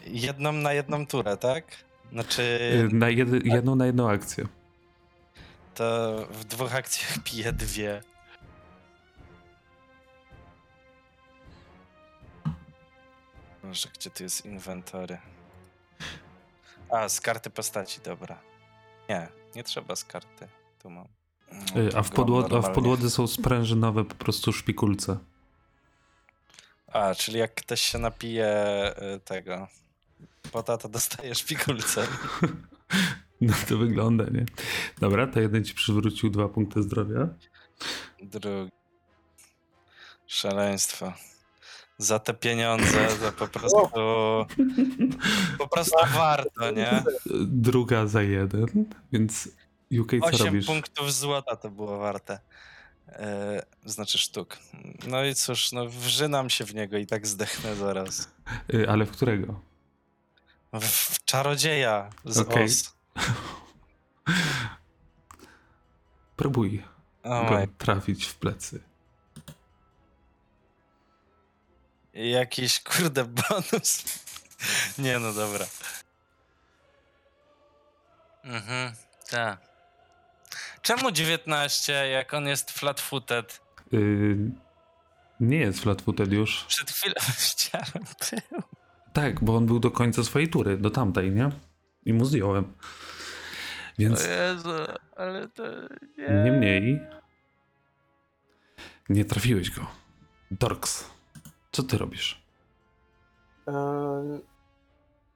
Jedną 0.05 0.51
na 0.51 0.73
jedną 0.73 1.07
turę, 1.07 1.37
tak? 1.37 1.63
Znaczy, 2.11 2.59
Y, 2.91 2.95
Na 2.95 3.09
jedy, 3.09 3.39
jedną 3.43 3.75
na 3.75 3.85
jedną 3.85 4.09
akcję. 4.09 4.45
to 5.75 6.15
w 6.31 6.43
dwóch 6.45 6.75
akcjach 6.75 7.17
piję 7.25 7.53
dwie. 7.53 8.01
Może 13.63 13.89
gdzie 13.89 14.09
tu 14.09 14.23
jest 14.23 14.45
inwentory? 14.45 15.17
A, 16.89 17.09
z 17.09 17.21
karty 17.21 17.49
postaci, 17.49 18.01
dobra. 18.01 18.41
Nie, 19.09 19.27
nie 19.55 19.63
trzeba 19.63 19.95
z 19.95 20.05
karty. 20.05 20.47
Tu 20.79 20.89
mam. 20.89 21.07
Y, 21.75 21.97
A 21.97 22.03
w, 22.03 22.11
podło- 22.11 22.57
a 22.57 22.61
w 22.61 22.71
podłodze 22.73 23.09
są 23.09 23.27
sprężynowe 23.27 24.05
po 24.05 24.15
prostu 24.15 24.53
szpikulce. 24.53 25.17
A, 26.87 27.15
czyli 27.15 27.39
jak 27.39 27.55
ktoś 27.55 27.81
się 27.81 27.97
napije 27.97 28.47
y, 29.15 29.19
tego 29.19 29.67
pota, 30.51 30.77
to 30.77 30.89
dostaje 30.89 31.35
szpikulce. 31.35 32.07
No 33.41 33.53
to 33.69 33.77
wygląda, 33.77 34.23
nie? 34.23 34.45
Dobra, 34.99 35.27
to 35.27 35.39
jeden 35.39 35.63
ci 35.63 35.73
przywrócił 35.73 36.29
dwa 36.29 36.47
punkty 36.49 36.83
zdrowia. 36.83 37.27
Drugi. 38.23 38.71
Szaleństwo. 40.27 41.13
Za 41.97 42.19
te 42.19 42.33
pieniądze, 42.33 43.17
za 43.21 43.31
po 43.31 43.47
prostu. 43.47 43.77
Po 45.59 45.67
prostu 45.67 45.95
warto, 46.13 46.71
nie? 46.71 47.03
Druga 47.45 48.07
za 48.07 48.21
jeden, 48.21 48.85
więc 49.11 49.49
UK 50.01 50.11
co 50.21 50.25
8 50.25 50.45
robisz? 50.45 50.65
punktów 50.65 51.13
złota 51.13 51.55
to 51.55 51.69
było 51.69 51.97
warte. 51.97 52.39
E, 53.07 53.65
znaczy 53.85 54.17
sztuk. 54.17 54.57
No 55.07 55.23
i 55.25 55.35
cóż, 55.35 55.71
no 55.71 55.85
wrzynam 55.89 56.49
się 56.49 56.65
w 56.65 56.75
niego 56.75 56.97
i 56.97 57.05
tak 57.05 57.27
zdechnę 57.27 57.75
zaraz. 57.75 58.29
Y, 58.73 58.89
Ale 58.89 59.05
w 59.05 59.11
którego? 59.11 59.59
W, 60.73 60.85
w 60.85 61.25
czarodzieja 61.25 62.09
z 62.25 62.37
Okej. 62.37 62.63
Oz. 62.63 62.95
Próbuj 66.35 66.83
Oh 67.23 67.49
go 67.49 67.55
my. 67.59 67.67
trafić 67.67 68.25
w 68.25 68.35
plecy. 68.35 68.83
Jakiś 72.13 72.79
kurde 72.83 73.25
bonus. 73.25 74.03
Nie 74.97 75.19
no 75.19 75.33
dobra. 75.33 75.65
Mhm, 78.43 78.95
tak. 79.29 79.74
Czemu 80.85 81.11
19, 81.11 81.93
jak 81.93 82.33
on 82.33 82.47
jest 82.47 82.71
flat-footed? 82.71 83.59
Y, 83.93 84.37
nie 85.39 85.57
jest 85.57 85.79
flat-footed 85.83 86.31
już. 86.33 86.65
Przed 86.65 86.91
chwilą 86.91 87.15
chciałem 87.51 88.05
był. 88.19 88.61
Tak, 89.13 89.43
bo 89.43 89.55
on 89.55 89.65
był 89.65 89.79
do 89.79 89.91
końca 89.91 90.23
swojej 90.23 90.49
tury, 90.49 90.77
do 90.77 90.89
tamtej, 90.89 91.31
nie? 91.31 91.49
I 92.05 92.13
mu 92.13 92.25
zdjąłem. 92.25 92.73
Więc 93.99 94.25
O 94.25 94.27
Jezu, 94.27 94.69
ale 95.15 95.47
to 95.47 95.63
nie. 96.17 96.43
niemniej 96.45 96.99
nie 99.09 99.25
trafiłeś 99.25 99.69
go. 99.71 99.87
Dorks, 100.51 101.09
co 101.71 101.83
ty 101.83 101.97
robisz? 101.97 102.41
Em, 103.67 104.41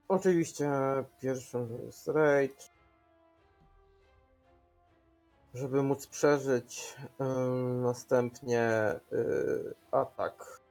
oczywiście 0.08 0.70
pierwszym 1.22 1.68
to 1.68 1.84
jest 1.86 2.08
rage. 2.08 2.79
Żeby 5.54 5.84
móc 5.84 6.08
przeżyć, 6.08 6.95
em, 7.20 7.82
następnie 7.82 8.93
y, 9.14 9.76
atak, 9.91 10.62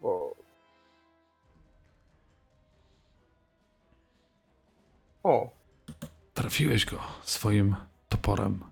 bo... 0.00 0.36
O, 5.22 5.50
Trafiłeś 6.34 6.86
go 6.86 6.98
swoim 7.22 7.76
toporem, 8.08 8.64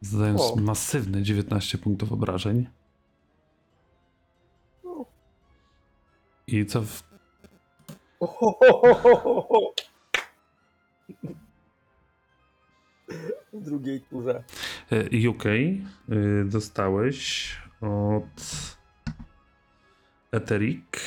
zadając 0.00 0.40
O. 0.40 0.56
masywne 0.56 1.22
19 1.22 1.78
punktów 1.78 2.12
obrażeń. 2.12 2.66
O. 4.84 5.04
I 6.46 6.66
co 6.66 6.82
w... 6.82 7.02
w 13.54 13.64
drugiej 13.64 14.00
turze. 14.00 14.44
e, 14.92 15.28
UK 15.28 15.44
y, 15.46 16.44
dostałeś 16.44 17.50
od 17.80 18.24
Eterik 20.32 21.00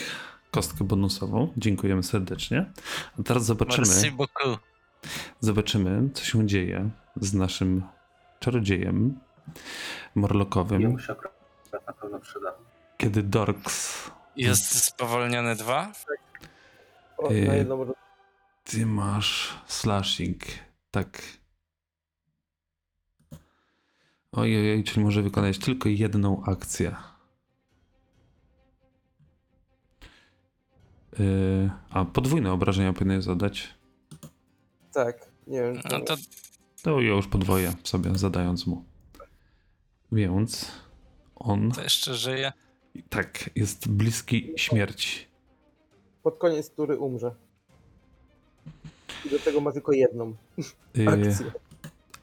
kostkę 0.51 0.83
bonusową. 0.83 1.53
Dziękujemy 1.57 2.03
serdecznie. 2.03 2.65
A 3.19 3.23
teraz 3.23 3.45
zobaczymy. 3.45 3.87
Zobaczymy, 5.39 6.09
co 6.13 6.23
się 6.25 6.47
dzieje 6.47 6.89
z 7.15 7.33
naszym 7.33 7.83
czarodziejem 8.39 9.19
morlokowym, 10.15 10.81
Jemu 10.81 10.99
się 10.99 11.11
akurat 11.11 11.33
na 11.87 11.93
pewno 11.93 12.19
przyda. 12.19 12.53
kiedy 12.97 13.23
Dorks, 13.23 14.11
Jest 14.35 14.83
spowolniony 14.85 15.55
2? 15.55 15.91
O, 17.17 17.31
Y, 17.31 17.47
na 17.47 17.53
jedną 17.55 17.83
ro- 17.83 17.95
ty 18.63 18.85
masz 18.85 19.57
slashing, 19.67 20.37
tak. 20.91 21.21
Ojej, 24.37 24.83
czyli 24.83 25.03
może 25.05 25.21
wykonać 25.21 25.57
tylko 25.59 25.89
jedną 25.89 26.43
akcję. 26.43 26.95
Yy, 31.19 31.69
a 31.89 32.05
podwójne 32.05 32.51
obrażenia 32.51 32.93
powinien 32.93 33.21
zadać. 33.21 33.73
Tak, 34.93 35.27
nie 35.47 35.61
wiem. 35.61 35.81
No 35.91 35.99
to 36.01 36.15
To 36.83 37.01
ja 37.01 37.09
już 37.09 37.27
podwoję 37.27 37.73
sobie, 37.83 38.11
zadając 38.17 38.67
mu. 38.67 38.83
Więc 40.11 40.71
on 41.35 41.71
To 41.71 41.83
jeszcze 41.83 42.15
żyje. 42.15 42.53
tak 43.09 43.49
jest 43.55 43.87
bliski 43.89 44.53
śmierci. 44.57 45.27
Pod 46.23 46.37
koniec 46.37 46.69
tury 46.71 46.97
umrze. 46.97 47.35
I 49.25 49.29
do 49.29 49.39
tego 49.39 49.61
ma 49.61 49.71
tylko 49.71 49.91
jedną 49.91 50.35
Yy, 50.93 51.07
akcję. 51.09 51.51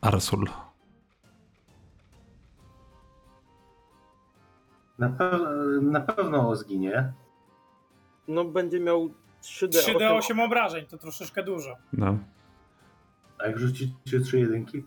Arsul. 0.00 0.48
Na, 4.98 5.08
pe- 5.08 5.82
na 5.82 6.00
pewno 6.00 6.56
zginie. 6.56 7.12
No 8.28 8.44
będzie 8.44 8.80
miał 8.80 9.14
3D. 9.42 9.68
3D8 9.94 10.44
obrażeń, 10.44 10.86
to 10.86 10.98
troszeczkę 10.98 11.42
dużo. 11.42 11.76
No. 11.92 12.18
A 13.38 13.46
jak 13.46 13.58
rzucicie 13.58 14.20
trzy 14.20 14.38
jedynki? 14.40 14.84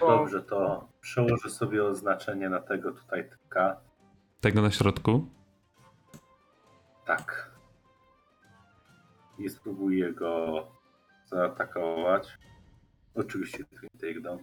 Dobrze, 0.00 0.42
to 0.42 0.88
przełożę 1.00 1.50
sobie 1.50 1.84
oznaczenie 1.84 2.48
na 2.48 2.60
tego 2.60 2.92
tutaj 2.92 3.30
tyka. 3.30 3.76
Tego 4.40 4.62
na 4.62 4.70
środku. 4.70 5.26
Tak. 7.06 7.50
I 9.38 9.48
spróbuję 9.48 10.12
go 10.12 10.66
zaatakować. 11.26 12.38
Oczywiście 13.14 13.64
Twin 13.64 13.90
Takedown. 14.00 14.38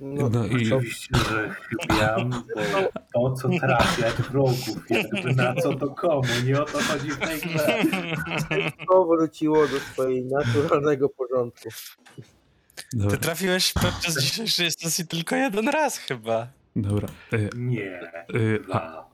No, 0.00 0.28
No 0.28 0.46
i 0.46 0.72
Oczywiście, 0.72 1.18
że 1.30 1.54
chybiam, 1.54 2.30
bo 3.14 3.30
to 3.30 3.34
co 3.36 3.48
trafiać 3.60 4.14
wrogów, 4.14 4.90
jakby 4.90 5.34
na 5.34 5.54
co 5.54 5.74
to 5.76 5.90
komu, 5.90 6.22
nie 6.46 6.62
o 6.62 6.64
to 6.64 6.78
chodzi 6.78 7.10
w 7.10 7.18
tej 7.18 7.40
grze. 7.40 7.78
to 8.88 9.04
wróciło 9.04 9.66
do 9.68 9.80
swojej 9.80 10.24
naturalnego 10.24 11.08
porządku. 11.08 11.68
dobra, 12.92 13.10
Ty 13.16 13.22
trafiłeś 13.22 13.72
podczas 13.72 14.18
dzisiejszej 14.22 14.70
sesji 14.70 15.06
tylko 15.06 15.36
jeden 15.36 15.68
raz 15.68 15.98
chyba. 15.98 16.48
dobra. 16.76 17.08
Y, 17.32 17.50
Nie. 17.56 18.00
y, 18.34 18.60
a, 18.72 19.04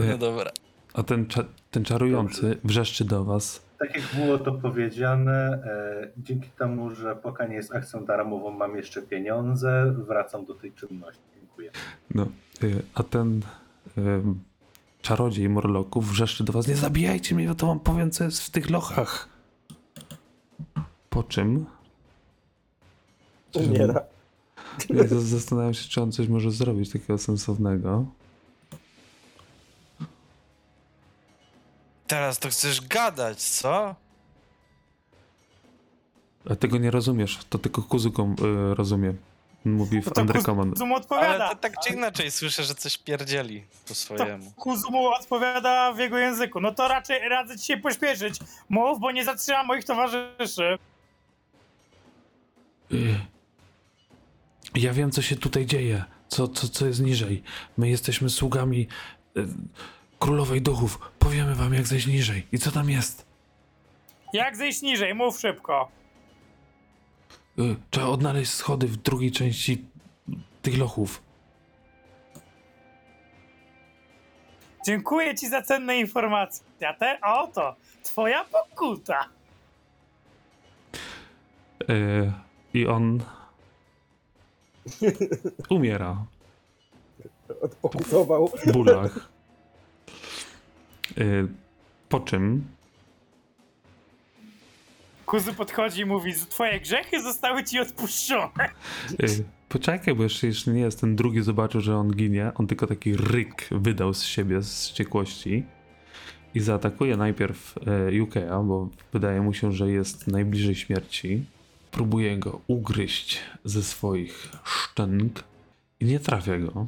y, 0.00 0.04
No 0.06 0.18
dobra. 0.18 0.50
a 0.94 1.02
ten, 1.02 1.26
cza, 1.26 1.44
ten 1.70 1.84
czarujący 1.84 2.58
wrzeszczy 2.64 3.04
do 3.04 3.24
was. 3.24 3.62
Tak 3.80 3.96
jak 3.96 4.04
było 4.14 4.38
to 4.38 4.52
powiedziane, 4.52 5.62
e, 5.64 6.08
dzięki 6.16 6.50
temu, 6.50 6.90
że 6.90 7.16
pokań 7.16 7.52
jest 7.52 7.74
akcją 7.74 8.04
darmową, 8.04 8.50
mam 8.50 8.76
jeszcze 8.76 9.02
pieniądze, 9.02 9.94
wracam 10.08 10.44
do 10.44 10.54
tej 10.54 10.72
czynności. 10.72 11.22
Dziękuję. 11.34 11.70
No, 12.14 12.26
y, 12.62 12.82
a 12.94 13.02
ten 13.02 13.42
y, 13.98 14.02
czarodziej 15.02 15.48
morloków 15.48 16.08
wrzeszczy 16.10 16.44
do 16.44 16.52
was. 16.52 16.68
Nie 16.68 16.76
zabijajcie 16.76 17.34
mnie, 17.34 17.48
bo 17.48 17.54
to 17.54 17.66
wam 17.66 17.80
powiem, 17.80 18.10
co 18.10 18.24
jest 18.24 18.42
w 18.42 18.50
tych 18.50 18.70
lochach. 18.70 19.28
Po 21.10 21.22
czym 21.22 21.66
Umiera. 23.54 24.00
Ja 24.90 25.04
zastanawiam 25.08 25.74
się, 25.74 25.88
czy 25.88 26.02
on 26.02 26.12
coś 26.12 26.28
może 26.28 26.50
zrobić 26.50 26.90
takiego 26.90 27.18
sensownego. 27.18 28.06
Teraz 32.10 32.38
to 32.38 32.48
chcesz 32.48 32.80
gadać, 32.80 33.42
co? 33.42 33.94
A 36.50 36.56
tego 36.56 36.78
nie 36.78 36.90
rozumiesz, 36.90 37.38
to 37.50 37.58
tylko 37.58 37.82
Kuzuką 37.82 38.34
y, 38.72 38.74
rozumie. 38.74 39.14
Mówi 39.64 40.02
w 40.02 40.10
Thunder 40.12 40.42
Command. 40.42 40.72
Kuzumu 40.72 40.94
Ale 40.94 41.02
odpowiada. 41.02 41.48
to 41.48 41.56
tak 41.56 41.72
czy 41.86 41.94
inaczej 41.94 42.30
słyszę, 42.30 42.64
że 42.64 42.74
coś 42.74 42.98
pierdzieli 42.98 43.64
po 43.88 43.94
swojemu. 43.94 44.50
Kuzumu 44.56 45.08
odpowiada 45.08 45.92
w 45.92 45.98
jego 45.98 46.18
języku. 46.18 46.60
No 46.60 46.74
to 46.74 46.88
raczej 46.88 47.28
radzę 47.28 47.58
ci 47.58 47.66
się 47.66 47.76
pośpieszyć. 47.76 48.38
Mów, 48.68 49.00
bo 49.00 49.10
nie 49.10 49.24
zatrzymam 49.24 49.66
moich 49.66 49.84
towarzyszy. 49.84 50.78
Y, 52.92 53.20
Ja 54.74 54.92
wiem, 54.92 55.10
co 55.10 55.22
się 55.22 55.36
tutaj 55.36 55.66
dzieje. 55.66 56.04
Co, 56.28 56.48
co, 56.48 56.68
co 56.68 56.86
jest 56.86 57.00
niżej. 57.00 57.42
My 57.78 57.88
jesteśmy 57.90 58.30
sługami 58.30 58.86
y, 59.36 59.46
królowej 60.24 60.62
duchów. 60.62 60.98
Powiemy 61.18 61.54
wam, 61.54 61.74
jak 61.74 61.86
zejść 61.86 62.06
niżej. 62.06 62.46
I 62.52 62.58
co 62.58 62.70
tam 62.70 62.90
jest? 62.90 63.26
Jak 64.32 64.56
zejść 64.56 64.82
niżej? 64.82 65.14
Mów 65.14 65.40
szybko. 65.40 65.88
Y, 67.58 67.76
Trzeba 67.90 68.06
odnaleźć 68.06 68.52
schody 68.52 68.86
w 68.86 68.96
drugiej 68.96 69.32
części 69.32 69.84
tych 70.62 70.78
lochów. 70.78 71.22
Dziękuję 74.86 75.34
ci 75.34 75.48
za 75.48 75.62
cenne 75.62 75.96
informacje. 75.98 76.88
A 76.88 76.94
te, 76.94 77.18
a 77.22 77.42
oto, 77.42 77.76
twoja 78.02 78.44
pokuta. 78.44 79.28
Y, 81.90 82.32
I 82.74 82.86
on 82.86 83.22
umiera 85.70 86.16
Odpokutował. 87.62 88.48
w 88.66 88.72
bólach. 88.72 89.28
Y, 91.18 91.48
Po 92.08 92.20
czym 92.20 92.64
Kuzu 95.26 95.54
podchodzi 95.54 96.00
i 96.00 96.04
mówi, 96.04 96.32
twoje 96.48 96.80
grzechy 96.80 97.22
zostały 97.22 97.64
ci 97.64 97.80
odpuszczone. 97.80 98.68
y, 99.22 99.44
poczekaj, 99.68 100.14
bo 100.14 100.22
jeszcze, 100.22 100.46
jeszcze 100.46 100.70
nie 100.70 100.80
jest 100.80 101.00
ten 101.00 101.16
drugi 101.16 101.42
zobaczył, 101.42 101.80
że 101.80 101.96
on 101.96 102.10
ginie. 102.10 102.52
On 102.54 102.66
tylko 102.66 102.86
taki 102.86 103.16
ryk 103.16 103.68
wydał 103.70 104.14
z 104.14 104.22
siebie 104.24 104.62
z 104.62 104.84
wściekłości 104.88 105.64
i 106.54 106.60
zaatakuje 106.60 107.16
najpierw 107.16 107.76
y, 107.76 107.80
Yuke'a, 108.12 108.66
bo 108.68 108.88
wydaje 109.12 109.40
mu 109.40 109.54
się, 109.54 109.72
że 109.72 109.90
jest 109.90 110.26
najbliżej 110.26 110.74
śmierci. 110.74 111.44
Próbuje 111.90 112.38
go 112.38 112.60
ugryźć 112.66 113.38
ze 113.64 113.82
swoich 113.82 114.48
szczęk 114.64 115.44
i 116.00 116.04
nie 116.04 116.20
trafia 116.20 116.58
go. 116.58 116.86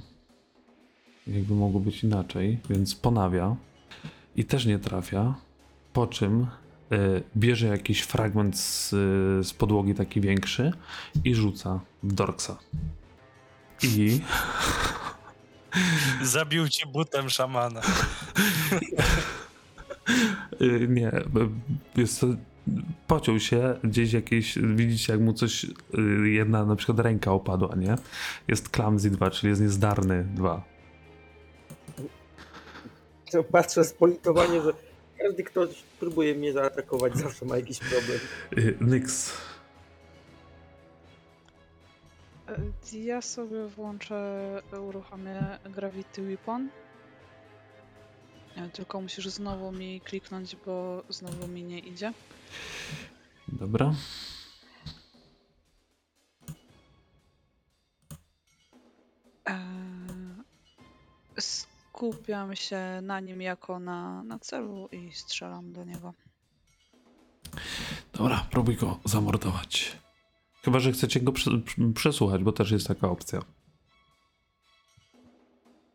Jakby 1.27 1.55
mogło 1.55 1.81
być 1.81 2.05
inaczej, 2.05 2.59
więc 2.71 2.95
ponawia 2.95 3.57
i 4.37 4.45
też 4.45 4.67
nie 4.67 4.79
trafia. 4.79 5.35
Po 5.93 6.07
czym 6.07 6.47
y, 6.93 7.23
bierze 7.37 7.67
jakiś 7.67 8.01
fragment 8.01 8.59
z, 8.59 8.93
y, 8.93 9.45
z 9.45 9.53
podłogi, 9.53 9.95
taki 9.95 10.21
większy, 10.21 10.73
i 11.25 11.35
rzuca 11.35 11.81
w 12.03 12.13
Dorksa. 12.13 12.59
I 13.83 14.21
Zabił 16.23 16.69
cię 16.69 16.87
butem 16.87 17.31
szamana. 17.31 17.81
y, 20.61 20.87
nie, 20.89 21.13
y, 21.13 21.23
jest 21.97 22.21
to, 22.21 22.27
pociął 23.07 23.41
się 23.41 23.75
gdzieś 23.85 24.13
jakieś, 24.13 24.59
widzicie 24.59 25.13
jak 25.13 25.23
mu 25.23 25.33
coś, 25.33 25.65
y, 25.65 26.31
jedna 26.31 26.65
na 26.65 26.77
przykład 26.77 26.99
ręka 26.99 27.33
opadła, 27.33 27.77
nie? 27.77 27.97
Jest 28.49 28.69
clumsy 28.69 29.11
2, 29.11 29.31
czyli 29.31 29.51
jest 29.51 29.63
niezdarny 29.63 30.25
2. 30.35 30.72
To 33.33 33.45
patrzę 33.45 33.85
z 33.85 33.93
politowaniem, 33.93 34.63
że 34.63 34.73
każdy 35.19 35.43
ktoś 35.45 35.83
próbuje 36.01 36.35
mnie 36.35 36.53
zaatakować, 36.53 37.17
zawsze 37.17 37.45
ma 37.45 37.57
jakiś 37.57 37.79
problem. 37.79 38.19
Y, 38.59 38.77
Nyx, 38.81 39.33
E, 42.49 42.99
Ja 42.99 43.23
sobie 43.23 43.67
włączę, 43.67 44.63
uruchomię 44.89 45.59
Gravity 45.65 46.23
Weapon. 46.23 46.69
Tylko 48.73 49.01
musisz 49.01 49.29
znowu 49.29 49.73
mi 49.73 50.01
kliknąć, 50.01 50.57
bo 50.67 51.03
znowu 51.09 51.49
mi 51.49 51.63
nie 51.65 51.79
idzie. 51.79 52.13
dobra. 53.49 53.95
Eee, 59.47 60.43
Skupiam 62.03 62.57
się 62.57 63.01
na 63.03 63.21
nim 63.21 63.43
jako 63.43 63.79
na, 63.79 64.23
na 64.25 64.39
celu 64.39 64.89
i 64.93 65.13
strzelam 65.13 65.73
do 65.73 65.85
niego. 65.85 66.15
Dobra, 68.13 68.47
próbuj 68.51 68.77
go 68.77 69.01
zamordować. 69.05 69.99
Chyba, 70.63 70.81
że 70.81 70.93
chcecie 70.93 71.21
go 71.21 71.33
prze- 71.33 71.63
przesłuchać, 71.95 72.43
bo 72.43 72.53
też 72.53 72.71
jest 72.71 72.87
taka 72.87 73.09
opcja. 73.09 73.43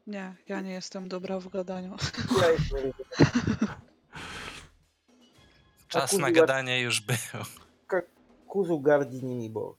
Nie, 0.08 0.36
ja 0.48 0.62
nie 0.62 0.72
jestem 0.72 1.08
dobra 1.08 1.40
w 1.40 1.50
gadaniu. 1.50 1.96
Ja 2.42 2.48
Czas 5.88 6.14
na 6.14 6.32
gadanie 6.32 6.82
już 6.82 7.02
był. 7.02 7.18
Kuzu 8.48 8.80
gardzi 8.80 9.26
nimi, 9.26 9.50
bo... 9.50 9.78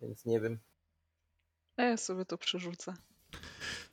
Więc 0.00 0.24
nie 0.24 0.40
wiem. 0.40 0.58
A 1.76 1.82
ja 1.82 1.96
sobie 1.96 2.24
to 2.24 2.38
przerzucę. 2.38 2.94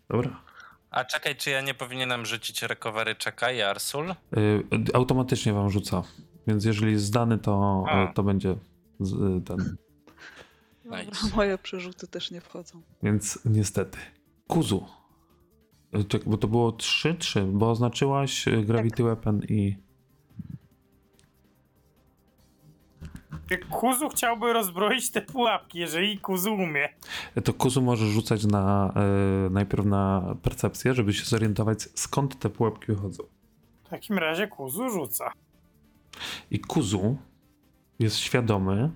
Dobra. 0.10 0.50
A 0.92 1.06
czekaj, 1.06 1.36
czy 1.36 1.50
ja 1.50 1.62
nie 1.62 1.74
powinienem 1.74 2.26
rzucić 2.26 2.62
recovery 2.62 3.16
checka 3.24 3.52
i 3.52 3.62
Arsul? 3.62 4.10
Y, 4.38 4.64
automatycznie 4.94 5.54
wam 5.54 5.70
rzuca. 5.70 6.04
Więc 6.48 6.66
jeżeli 6.66 6.92
jest 6.92 7.06
zdany, 7.06 7.38
to, 7.38 7.84
A. 7.90 8.10
y, 8.12 8.14
to 8.14 8.24
będzie 8.24 8.56
z, 9.00 9.14
y, 9.14 9.42
ten. 9.46 9.78
Dobra, 10.84 11.02
Nice. 11.04 11.36
moje 11.36 11.58
przerzuty 11.58 12.08
też 12.08 12.32
nie 12.32 12.42
wchodzą. 12.42 12.82
Więc 13.04 13.40
niestety. 13.46 13.98
Kuzu. 14.48 14.86
Y, 16.00 16.04
Czekaj, 16.04 16.28
bo 16.32 16.38
to 16.38 16.48
było 16.48 16.72
3-3, 16.72 17.52
bo 17.52 17.72
oznaczyłaś 17.72 18.48
y, 18.48 18.62
Gravity 18.64 19.04
Weapon 19.04 19.42
i. 19.50 19.76
Kuzu 23.58 24.10
chciałby 24.10 24.54
rozbroić 24.54 25.12
te 25.12 25.22
pułapki, 25.22 25.80
jeżeli 25.80 26.18
Kuzu 26.18 26.54
umie. 26.54 26.90
To 27.44 27.54
Kuzu 27.54 27.82
może 27.82 28.08
rzucać 28.08 28.46
na, 28.46 28.94
y, 29.48 29.50
najpierw 29.50 29.86
na 29.86 30.36
percepcję, 30.42 30.94
żeby 30.94 31.14
się 31.14 31.26
zorientować 31.26 31.82
skąd 31.96 32.40
te 32.40 32.50
pułapki 32.50 32.86
wychodzą. 32.88 33.24
W 33.84 33.90
takim 33.90 34.18
razie 34.18 34.48
Kuzu 34.48 34.90
rzuca. 34.90 35.32
I 36.52 36.60
Kuzu 36.60 37.18
jest 38.00 38.18
świadomy, 38.18 38.92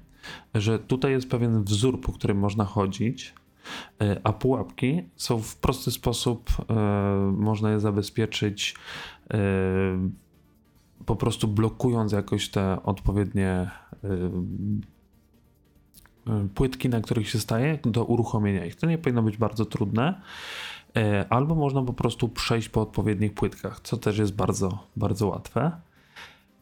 że 0.56 0.80
tutaj 0.80 1.12
jest 1.12 1.30
pewien 1.30 1.64
wzór, 1.64 2.02
po 2.02 2.12
którym 2.12 2.38
można 2.38 2.66
chodzić, 2.66 3.34
e, 4.02 4.22
a 4.24 4.34
pułapki 4.34 5.10
są 5.16 5.40
w 5.40 5.56
prosty 5.56 5.92
sposób, 5.92 6.50
e, 6.70 6.74
można 7.38 7.72
je 7.72 7.80
zabezpieczyć 7.80 8.76
po 11.06 11.16
prostu 11.16 11.48
blokując 11.48 12.12
jakoś 12.12 12.50
te 12.50 12.84
odpowiednie 12.84 13.72
płytki, 16.56 16.90
na 16.90 17.02
których 17.02 17.30
się 17.30 17.40
staje, 17.40 17.80
do 17.86 18.06
uruchomienia 18.06 18.66
ich. 18.66 18.76
To 18.76 18.88
nie 18.88 18.98
powinno 18.98 19.24
być 19.24 19.38
bardzo 19.38 19.66
trudne. 19.66 20.22
E, 20.98 21.26
Albo 21.30 21.56
można 21.56 21.82
po 21.84 21.94
prostu 21.94 22.30
przejść 22.30 22.70
po 22.70 22.82
odpowiednich 22.82 23.34
płytkach, 23.34 23.80
co 23.84 23.98
też 23.98 24.18
jest 24.18 24.36
bardzo, 24.36 24.88
bardzo 24.96 25.28
łatwe. 25.28 25.72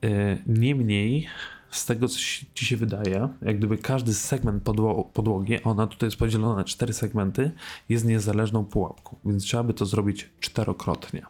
E, 0.04 0.38
Niemniej, 0.48 1.28
z 1.70 1.86
tego 1.86 2.08
co 2.08 2.20
ci 2.54 2.66
się 2.66 2.78
wydaje, 2.78 3.30
jak 3.42 3.58
gdyby 3.58 3.78
każdy 3.78 4.14
segment 4.14 4.64
podło- 4.64 5.04
podłogi, 5.14 5.64
ona 5.64 5.88
tutaj 5.88 6.08
jest 6.08 6.18
podzielona 6.18 6.56
na 6.56 6.64
cztery 6.64 6.94
segmenty, 6.94 7.52
jest 7.90 8.06
niezależną 8.06 8.66
pułapką, 8.66 9.16
więc 9.26 9.44
trzeba 9.44 9.64
by 9.64 9.74
to 9.74 9.86
zrobić 9.86 10.30
czterokrotnie. 10.40 11.26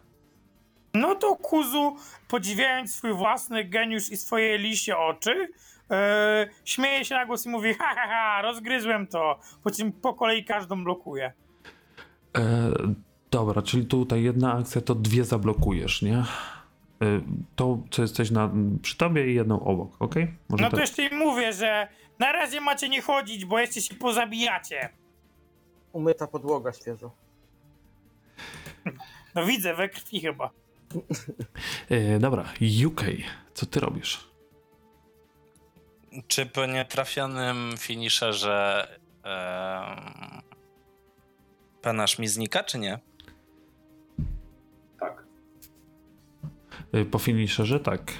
No 0.94 1.14
to 1.14 1.36
Kuzu, 1.36 1.96
podziwiając 2.28 2.94
swój 2.94 3.12
własny 3.14 3.64
geniusz 3.64 4.10
i 4.10 4.16
swoje 4.16 4.58
liście 4.58 4.98
oczy, 4.98 5.48
e, 5.92 6.48
śmieje 6.64 7.04
się 7.04 7.14
na 7.14 7.26
głos 7.26 7.46
i 7.46 7.48
mówi 7.48 7.74
ha 7.74 7.94
ha 7.94 8.06
ha, 8.08 8.42
rozgryzłem 8.42 9.06
to, 9.06 9.38
po 9.62 9.70
czym 9.70 9.92
po 9.92 10.14
kolei 10.14 10.44
każdą 10.44 10.84
blokuje. 10.84 11.32
E, 12.36 12.72
dobra, 13.30 13.62
czyli 13.62 13.86
tutaj 13.86 14.22
jedna 14.22 14.52
akcja 14.54 14.80
to 14.80 14.94
dwie 14.94 15.24
zablokujesz, 15.24 16.02
nie? 16.02 16.16
E, 16.18 16.24
to, 17.56 17.78
co 17.90 18.02
jesteś 18.02 18.30
na, 18.30 18.50
przy 18.82 18.96
tobie 18.96 19.32
i 19.32 19.34
jedną 19.34 19.64
obok, 19.64 19.96
ok? 19.98 20.14
Może 20.48 20.64
No 20.64 20.70
to 20.70 20.76
tak? 20.76 20.80
jeszcze 20.80 21.02
im 21.02 21.18
mówię, 21.18 21.52
że 21.52 21.88
na 22.18 22.32
razie 22.32 22.60
macie 22.60 22.88
nie 22.88 23.02
chodzić, 23.02 23.44
bo 23.44 23.58
jeszcze 23.58 23.80
się 23.80 23.94
pozabijacie. 23.94 24.88
Umyta 25.92 26.26
podłoga 26.26 26.72
świeżo. 26.72 27.10
No 29.34 29.44
widzę, 29.46 29.74
we 29.74 29.88
krwi 29.88 30.20
chyba. 30.20 30.50
E, 31.90 32.18
dobra, 32.18 32.44
UK, 32.86 33.04
co 33.54 33.66
ty 33.66 33.80
robisz? 33.80 34.31
Czy 36.28 36.46
po 36.46 36.66
nietrafionym 36.66 37.74
finisherze 37.78 38.88
em, 39.22 40.42
panasz 41.82 42.18
mi 42.18 42.28
znika, 42.28 42.64
czy 42.64 42.78
nie? 42.78 42.98
Tak. 45.00 45.26
E, 46.92 47.04
po 47.04 47.18
finisherze 47.18 47.80
tak. 47.80 48.12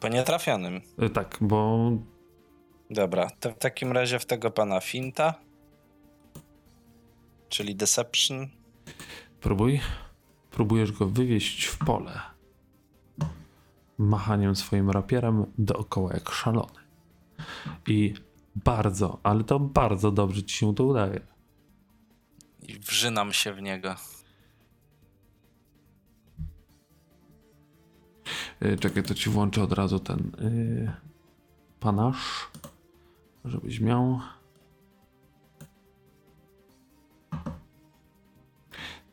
Po 0.00 0.08
nietrafionym. 0.08 0.80
E, 0.98 1.08
tak, 1.08 1.38
bo 1.40 1.90
Dobra, 2.90 3.30
to 3.40 3.50
w 3.50 3.58
takim 3.58 3.92
razie 3.92 4.18
w 4.18 4.26
tego 4.26 4.50
pana 4.50 4.80
finta, 4.80 5.34
czyli 7.48 7.76
deception. 7.76 8.48
Próbuj. 9.40 9.80
Próbujesz 10.50 10.92
go 10.92 11.06
wywieźć 11.06 11.64
w 11.64 11.78
pole. 11.78 12.20
Machaniem 14.00 14.56
swoim 14.56 14.90
rapierem 14.90 15.46
dookoła 15.58 16.12
jak 16.12 16.30
szalony. 16.30 16.80
I 17.86 18.14
bardzo, 18.56 19.20
ale 19.22 19.44
to 19.44 19.60
bardzo 19.60 20.10
dobrze 20.10 20.42
ci 20.42 20.56
się 20.56 20.74
to 20.74 20.84
udaje. 20.84 21.20
i 22.62 22.78
wrzynam 22.78 23.32
się 23.32 23.52
w 23.52 23.62
niego. 23.62 23.94
Y, 28.62 28.78
Czekaj, 28.78 29.02
to 29.02 29.14
ci 29.14 29.30
włączę 29.30 29.62
od 29.62 29.72
razu 29.72 29.98
ten 29.98 30.18
y, 30.18 30.92
panasz, 31.80 32.50
żebyś 33.44 33.80
miał. 33.80 34.20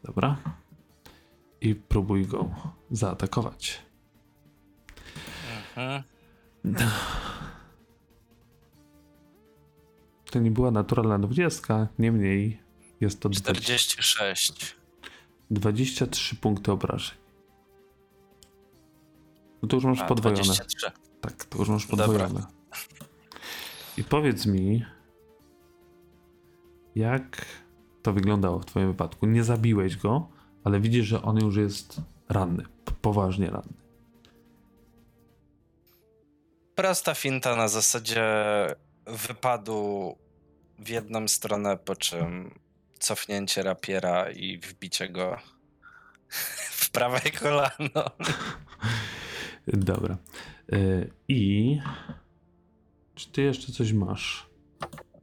Dobra. 0.03 0.37
I 1.61 1.75
próbuj 1.75 2.25
go 2.25 2.49
zaatakować. 2.91 3.86
Mhm. 5.77 6.03
To 10.31 10.39
nie 10.39 10.51
była 10.51 10.71
naturalna 10.71 11.19
20, 11.19 11.87
niemniej 11.99 12.61
jest 13.01 13.19
to 13.19 13.29
20, 13.29 13.53
46. 13.53 14.75
23 15.51 16.35
punkty 16.35 16.71
obrażeń. 16.71 17.17
No 19.61 19.67
to 19.67 19.75
już 19.75 19.85
masz 19.85 20.01
A, 20.01 20.05
podwojone. 20.05 20.43
23. 20.43 20.91
Tak, 21.21 21.45
to 21.45 21.59
już 21.59 21.69
masz 21.69 21.87
Dobra. 21.87 22.07
podwojone. 22.07 22.45
I 23.97 24.03
powiedz 24.03 24.45
mi, 24.45 24.85
jak 26.95 27.45
to 28.01 28.13
wyglądało 28.13 28.59
w 28.59 28.65
twoim 28.65 28.87
wypadku? 28.87 29.25
Nie 29.25 29.43
zabiłeś 29.43 29.97
go, 29.97 30.27
ale 30.63 30.79
widzisz, 30.79 31.05
że 31.05 31.21
on 31.21 31.37
już 31.37 31.55
jest 31.55 32.01
ranny, 32.29 32.63
poważnie 33.01 33.49
ranny. 33.49 33.86
Prosta 36.77 37.13
finta 37.13 37.55
na 37.55 37.67
zasadzie 37.67 38.25
wypadu 39.05 40.15
w 40.79 40.89
jedną 40.89 41.27
stronę, 41.27 41.77
po 41.77 41.95
czym 41.95 42.59
cofnięcie 42.99 43.63
rapiera 43.63 44.31
i 44.31 44.57
wbicie 44.57 45.09
go 45.09 45.37
w 46.81 46.89
prawe 46.89 47.19
kolano. 47.31 48.11
Dobra. 49.67 50.17
Y, 50.73 51.11
I 51.27 51.79
czy 53.15 53.31
ty 53.31 53.41
jeszcze 53.41 53.71
coś 53.71 53.93
masz? 53.93 54.49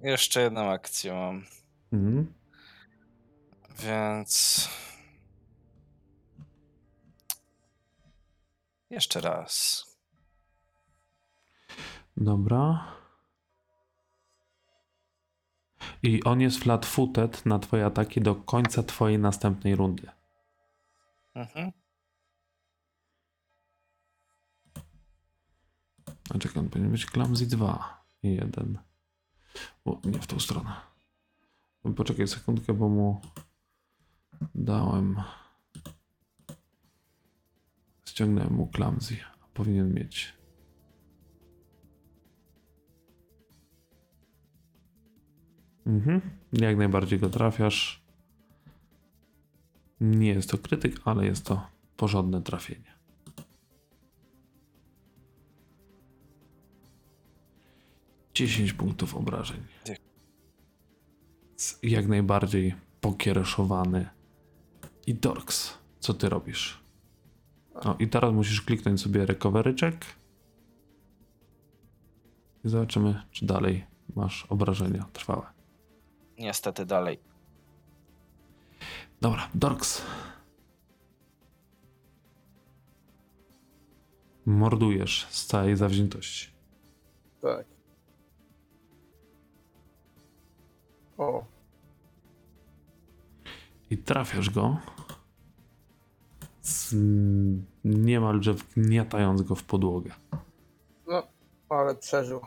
Jeszcze 0.02 0.40
jedną 0.42 0.70
akcję 0.70 1.12
mam, 1.12 1.44
Mhm. 1.92 2.34
więc... 3.78 4.68
Jeszcze 8.90 9.20
raz. 9.20 9.84
Dobra. 12.16 12.94
I 16.02 16.24
on 16.24 16.40
jest 16.40 16.58
flat-footed 16.58 17.46
na 17.46 17.58
twoje 17.58 17.86
ataki 17.86 18.20
do 18.20 18.34
końca 18.34 18.82
twojej 18.82 19.18
następnej 19.18 19.74
rundy. 19.74 20.08
Mhm. 21.34 21.72
A 26.30 26.38
czekaj, 26.38 26.62
on 26.62 26.68
powinien 26.68 26.92
być 26.92 27.06
Clumsy 27.06 27.46
2 27.46 28.04
i 28.22 28.34
1. 28.34 28.78
O, 29.84 30.00
nie 30.04 30.18
w 30.18 30.26
tą 30.26 30.40
stronę. 30.40 30.72
Poczekaj 31.96 32.28
sekundkę, 32.28 32.72
bo 32.74 32.88
mu 32.88 33.20
dałem. 34.54 35.22
Ściągnąłem 38.06 38.52
mu 38.54 38.66
Clumsy. 38.66 39.16
Powinien 39.54 39.94
mieć. 39.94 40.34
Mhm. 45.86 46.20
Jak 46.52 46.76
najbardziej 46.76 47.18
go 47.18 47.30
trafiasz. 47.30 48.04
Nie 50.00 50.28
jest 50.28 50.50
to 50.50 50.58
krytyk, 50.58 51.00
ale 51.04 51.26
jest 51.26 51.44
to 51.44 51.66
porządne 51.96 52.42
trafienie. 52.42 52.94
Dziesięć 58.34 58.72
punktów 58.72 59.14
obrażeń. 59.14 59.60
Jak 61.82 62.08
najbardziej 62.08 62.74
pokiereszowany. 63.00 64.08
I 65.06 65.14
Dorks, 65.14 65.78
co 66.00 66.14
ty 66.14 66.28
robisz? 66.28 66.84
O, 67.74 67.96
i 67.98 68.08
teraz 68.08 68.34
musisz 68.34 68.62
kliknąć 68.62 69.00
sobie 69.00 69.26
recovery 69.26 69.74
check. 69.80 70.04
I 72.64 72.68
zobaczymy, 72.68 73.22
czy 73.30 73.46
dalej 73.46 73.84
masz 74.16 74.46
obrażenia 74.48 75.06
trwałe. 75.12 75.53
Niestety 76.38 76.86
dalej. 76.86 77.18
Dobra, 79.20 79.48
Dorks. 79.54 80.02
Mordujesz 84.46 85.26
z 85.30 85.46
całej 85.46 85.76
zawziętości. 85.76 86.50
Tak. 87.42 87.66
O, 91.18 91.44
I 93.90 93.98
trafiasz 93.98 94.50
go. 94.50 94.76
Z, 96.60 96.94
niemalże 97.84 98.54
wgniatając 98.54 99.42
go 99.42 99.54
w 99.54 99.64
podłogę. 99.64 100.10
no, 101.06 101.22
ale 101.68 101.94
przeżył. 101.94 102.40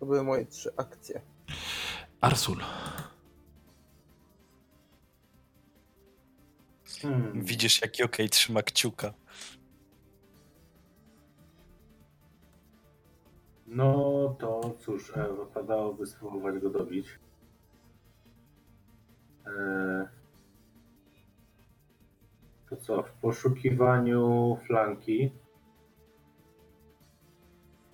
To 0.00 0.06
były 0.06 0.22
moje 0.24 0.46
trzy 0.46 0.70
akcje. 0.76 1.20
Arsul. 2.20 2.56
Hmm. 7.02 7.44
Widzisz, 7.44 7.82
jak 7.82 7.98
Jokej 7.98 8.28
trzyma 8.28 8.62
kciuka. 8.62 9.14
No 13.66 14.36
to 14.38 14.74
cóż, 14.80 15.16
e, 15.16 15.32
wypadałoby 15.32 16.06
spróbować 16.06 16.58
go 16.58 16.70
dobić. 16.70 17.06
E, 19.46 20.08
to 22.70 22.76
co, 22.76 23.02
w 23.02 23.12
poszukiwaniu 23.12 24.58
flanki 24.66 25.32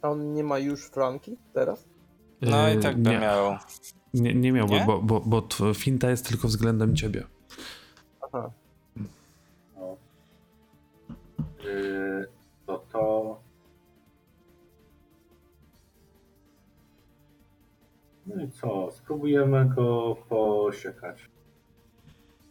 A 0.05 0.09
on 0.11 0.33
nie 0.33 0.45
ma 0.45 0.59
już 0.59 0.91
flanki 0.91 1.37
teraz? 1.53 1.89
No 2.41 2.70
i 2.70 2.79
tak 2.79 3.03
by 3.03 3.11
nie, 3.11 3.18
miał. 3.18 3.57
Nie, 4.15 4.35
nie 4.35 4.53
miał, 4.53 4.67
Nie? 4.69 4.85
bo, 4.87 5.03
bo, 5.03 5.21
bo 5.21 5.41
tw- 5.43 5.75
finta 5.75 6.11
jest 6.11 6.29
tylko 6.29 6.49
względem 6.49 6.97
ciebie. 6.97 7.25
Aha. 8.23 8.51
No. 9.77 9.97
Yy, 11.65 12.29
to 12.67 12.85
to. 12.93 13.41
No 18.27 18.43
i 18.45 18.51
co? 18.51 18.91
Spróbujemy 18.93 19.65
go 19.77 20.17
posiekać. 20.29 21.29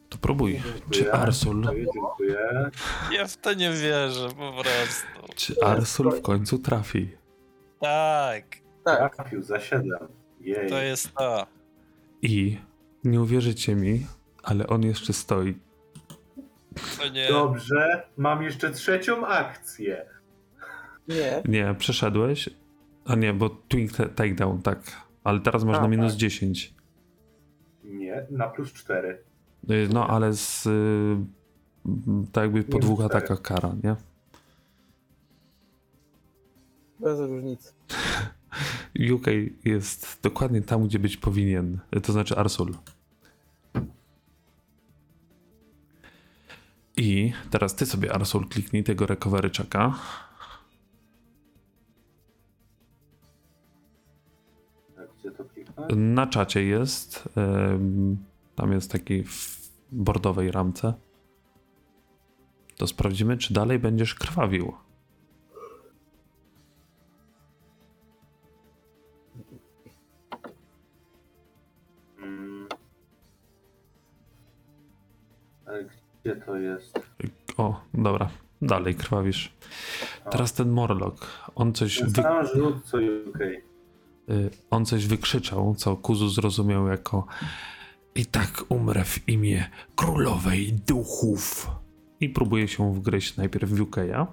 To 0.10 0.18
próbuj. 0.18 0.54
Dziękuję. 0.54 0.82
Czy 0.92 1.14
Arsul, 1.14 1.64
Dziękuję, 1.64 1.86
dziękuję. 1.94 2.70
Ja 3.12 3.28
w 3.28 3.38
to 3.38 3.54
nie 3.54 3.72
wierzę, 3.72 4.28
po 4.30 4.52
prostu. 4.64 5.08
czy 5.36 5.56
Arsul 5.64 6.12
w 6.12 6.22
końcu 6.22 6.60
trafi? 6.60 7.10
Tak, 7.82 8.46
Tak, 8.84 9.16
Trafił 9.16 9.42
za 9.42 9.60
7. 9.60 9.90
Jej. 10.44 10.70
to 10.70 10.82
jest 10.82 11.14
to. 11.14 11.48
I 12.22 12.58
nie 13.04 13.22
uwierzycie 13.22 13.76
mi, 13.76 14.06
ale 14.44 14.68
on 14.68 14.84
jeszcze 14.84 15.14
stoi. 15.14 15.58
To 17.00 17.10
nie. 17.10 17.28
Dobrze, 17.30 18.08
mam 18.18 18.44
jeszcze 18.44 18.72
trzecią 18.72 19.28
akcję. 19.28 20.06
nie. 21.08 21.44
Nie, 21.46 21.76
przeszedłeś. 21.80 22.50
A 23.06 23.16
nie, 23.16 23.34
bo 23.34 23.50
Twink 23.50 23.92
ta- 23.92 24.10
takedown, 24.10 24.62
tak. 24.62 24.80
Ale 25.24 25.40
teraz 25.40 25.64
masz 25.64 25.78
A, 25.78 25.82
na 25.82 25.88
minus 25.88 26.12
tak. 26.12 26.20
10. 26.20 26.74
Nie, 27.84 28.26
na 28.32 28.48
plus 28.48 28.74
4. 28.74 29.18
Y, 29.72 29.90
No, 29.94 30.08
ale 30.08 30.34
z. 30.34 30.66
y, 30.66 31.18
Tak 32.32 32.44
jakby 32.44 32.64
po 32.64 32.78
Minus 32.78 32.86
dwóch 32.86 33.00
cztery. 33.00 33.18
atakach 33.18 33.42
kara, 33.42 33.76
nie? 33.84 33.96
Bez 37.00 37.20
różnicy. 37.20 37.74
UK 39.14 39.28
jest 39.66 40.20
dokładnie 40.24 40.62
tam, 40.62 40.88
gdzie 40.88 41.00
być 41.00 41.18
powinien. 41.18 41.80
To 42.04 42.14
znaczy 42.14 42.38
Arsul. 42.38 42.76
I 46.98 47.34
teraz 47.50 47.76
ty 47.76 47.86
sobie, 47.86 48.14
Arsul, 48.14 48.48
kliknij 48.48 48.84
tego 48.84 49.06
recovery 49.06 49.50
checka. 49.50 50.00
Tak? 55.76 55.96
Na 55.96 56.28
czacie 56.28 56.64
jest. 56.64 57.30
Tam 58.56 58.72
jest 58.72 58.92
taki 58.92 59.24
w 59.24 59.72
bordowej 59.92 60.52
ramce. 60.52 60.94
To 62.78 62.88
sprawdzimy, 62.88 63.38
czy 63.38 63.54
dalej 63.54 63.80
będziesz 63.80 64.16
krwawił. 64.16 64.74
Gdzie 76.24 76.36
to 76.36 76.58
jest? 76.58 77.00
O, 77.58 77.82
dobra, 77.94 78.30
dalej 78.62 78.96
krwawisz. 78.96 79.54
Teraz 80.32 80.54
ten 80.54 80.70
Morlock, 80.70 81.28
on 81.56 81.74
coś, 81.74 82.04
wy, 82.04 82.22
sam 82.22 82.48
rzut 82.48 82.86
co 82.86 82.98
UK. 82.98 83.40
y, 84.30 84.50
on 84.70 84.86
coś 84.86 85.08
wykrzyczał, 85.08 85.76
co 85.76 85.96
Kuzu 85.96 86.30
zrozumiał 86.30 86.88
jako 86.88 87.26
i 88.16 88.26
tak 88.26 88.64
umrę 88.70 89.04
w 89.04 89.30
imię 89.30 89.70
królowej 89.96 90.74
duchów. 90.74 91.72
I 92.20 92.30
próbuje 92.30 92.68
się 92.68 92.94
wgryźć 92.94 93.38
najpierw 93.38 93.70
w 93.70 93.80
UK'a. 93.80 94.26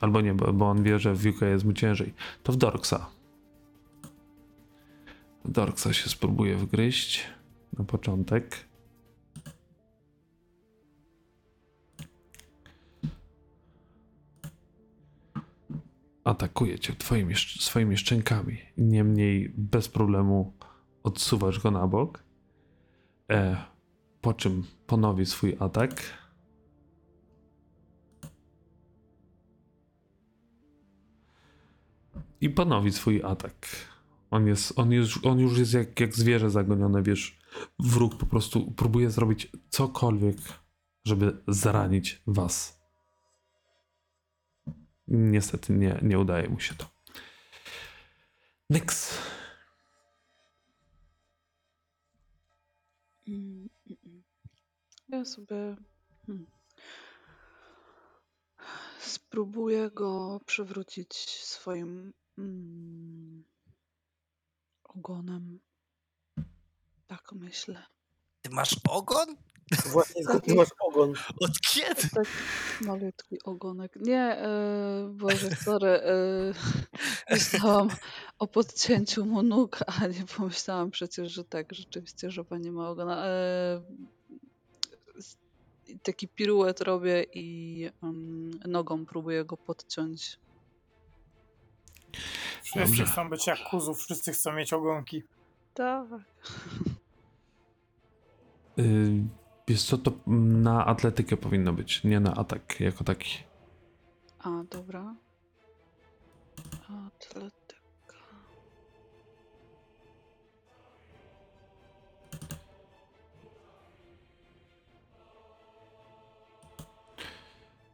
Albo 0.00 0.20
nie, 0.20 0.34
bo, 0.34 0.52
bo 0.52 0.70
on 0.70 0.82
wie, 0.82 0.98
że 0.98 1.14
w 1.14 1.26
UK 1.26 1.40
jest 1.40 1.64
mu 1.64 1.72
ciężej. 1.72 2.14
To 2.42 2.52
w 2.52 2.56
Dorksa. 2.56 3.06
W 5.44 5.50
Dorksa 5.50 5.92
się 5.92 6.08
spróbuje 6.10 6.56
wgryźć 6.56 7.26
na 7.78 7.84
początek. 7.84 8.56
Atakuje 16.24 16.78
cię 16.78 16.92
twoimi, 16.92 17.34
swoimi 17.60 17.96
szczękami. 17.96 18.58
Niemniej 18.78 19.54
bez 19.56 19.88
problemu 19.88 20.52
odsuwasz 21.02 21.60
go 21.60 21.70
na 21.70 21.86
bok. 21.86 22.24
E, 23.30 23.56
po 24.20 24.34
czym 24.34 24.64
ponowi 24.86 25.26
swój 25.26 25.56
atak. 25.60 26.02
I 32.40 32.50
ponowi 32.50 32.92
swój 32.92 33.22
atak. 33.22 33.66
On, 34.30 34.46
jest, 34.46 34.78
on, 34.78 34.92
jest, 34.92 35.26
on 35.26 35.38
już 35.38 35.58
jest 35.58 35.74
jak, 35.74 36.00
jak 36.00 36.14
zwierzę 36.14 36.50
zagonione, 36.50 37.02
wiesz. 37.02 37.38
Wróg 37.78 38.16
po 38.16 38.26
prostu 38.26 38.72
próbuje 38.72 39.10
zrobić 39.10 39.52
cokolwiek, 39.68 40.36
żeby 41.04 41.42
zranić 41.48 42.22
was. 42.26 42.83
Niestety 45.08 45.72
nie, 45.72 45.98
nie 46.02 46.18
udaje 46.18 46.48
mu 46.48 46.60
się 46.60 46.74
to. 46.74 46.86
Nyx. 48.70 49.18
Ja 55.08 55.24
sobie 55.24 55.76
hmm. 56.26 56.46
spróbuję 59.00 59.90
go 59.90 60.40
przywrócić 60.46 61.14
swoim 61.44 62.12
mm, 62.38 63.44
ogonem. 64.84 65.60
Tak 67.06 67.32
myślę. 67.32 67.86
Ty 68.42 68.50
masz 68.50 68.76
ogon? 68.88 69.36
Właśnie 69.92 70.54
masz 70.56 70.68
ogon? 70.80 71.14
Od 71.40 71.60
kiedy? 71.60 72.08
Tak 72.14 72.26
malutki 72.80 73.42
ogonek. 73.42 73.96
Nie, 73.96 74.38
e, 74.38 75.08
Boże, 75.10 75.50
sorry. 75.50 75.88
E, 75.88 76.12
myślałam 77.30 77.88
o 78.38 78.46
podcięciu 78.46 79.24
mu 79.24 79.42
nóg, 79.42 79.78
a 79.86 80.06
nie 80.06 80.24
pomyślałam 80.36 80.90
przecież, 80.90 81.32
że 81.32 81.44
tak, 81.44 81.74
rzeczywiście, 81.74 82.30
że 82.30 82.44
pani 82.44 82.70
ma 82.70 82.88
ogona. 82.88 83.26
E, 83.26 83.82
taki 86.02 86.28
piruet 86.28 86.80
robię 86.80 87.26
i 87.34 87.90
em, 88.02 88.50
nogą 88.66 89.06
próbuję 89.06 89.44
go 89.44 89.56
podciąć. 89.56 90.38
Wszyscy 92.62 92.78
Dobrze. 92.78 93.04
chcą 93.04 93.30
być 93.30 93.46
jak 93.46 93.58
kuzów, 93.70 93.98
wszyscy 93.98 94.32
chcą 94.32 94.52
mieć 94.52 94.72
ogonki. 94.72 95.22
Tak. 95.74 96.08
Wiesz 99.68 99.84
co, 99.84 99.98
to 99.98 100.12
na 100.26 100.86
atletykę 100.86 101.36
powinno 101.36 101.72
być, 101.72 102.04
nie 102.04 102.20
na 102.20 102.34
atak 102.34 102.80
jako 102.80 103.04
taki. 103.04 103.38
A, 104.38 104.50
dobra. 104.70 105.14
Atletyka. 107.06 107.74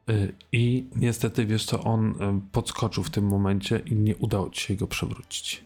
Yy, 0.06 0.34
I 0.52 0.88
niestety, 0.96 1.46
wiesz 1.46 1.64
co, 1.66 1.84
on 1.84 2.14
yy, 2.20 2.40
podskoczył 2.52 3.04
w 3.04 3.10
tym 3.10 3.26
momencie 3.26 3.78
i 3.78 3.94
nie 3.94 4.16
udało 4.16 4.50
ci 4.50 4.60
się 4.60 4.74
go 4.74 4.86
przewrócić. 4.86 5.64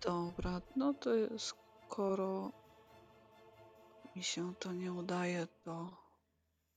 Dobra, 0.00 0.60
no 0.76 0.94
to 0.94 1.14
skoro 1.88 2.52
mi 4.16 4.22
się 4.22 4.54
to 4.54 4.72
nie 4.72 4.92
udaje, 4.92 5.46
to 5.64 5.96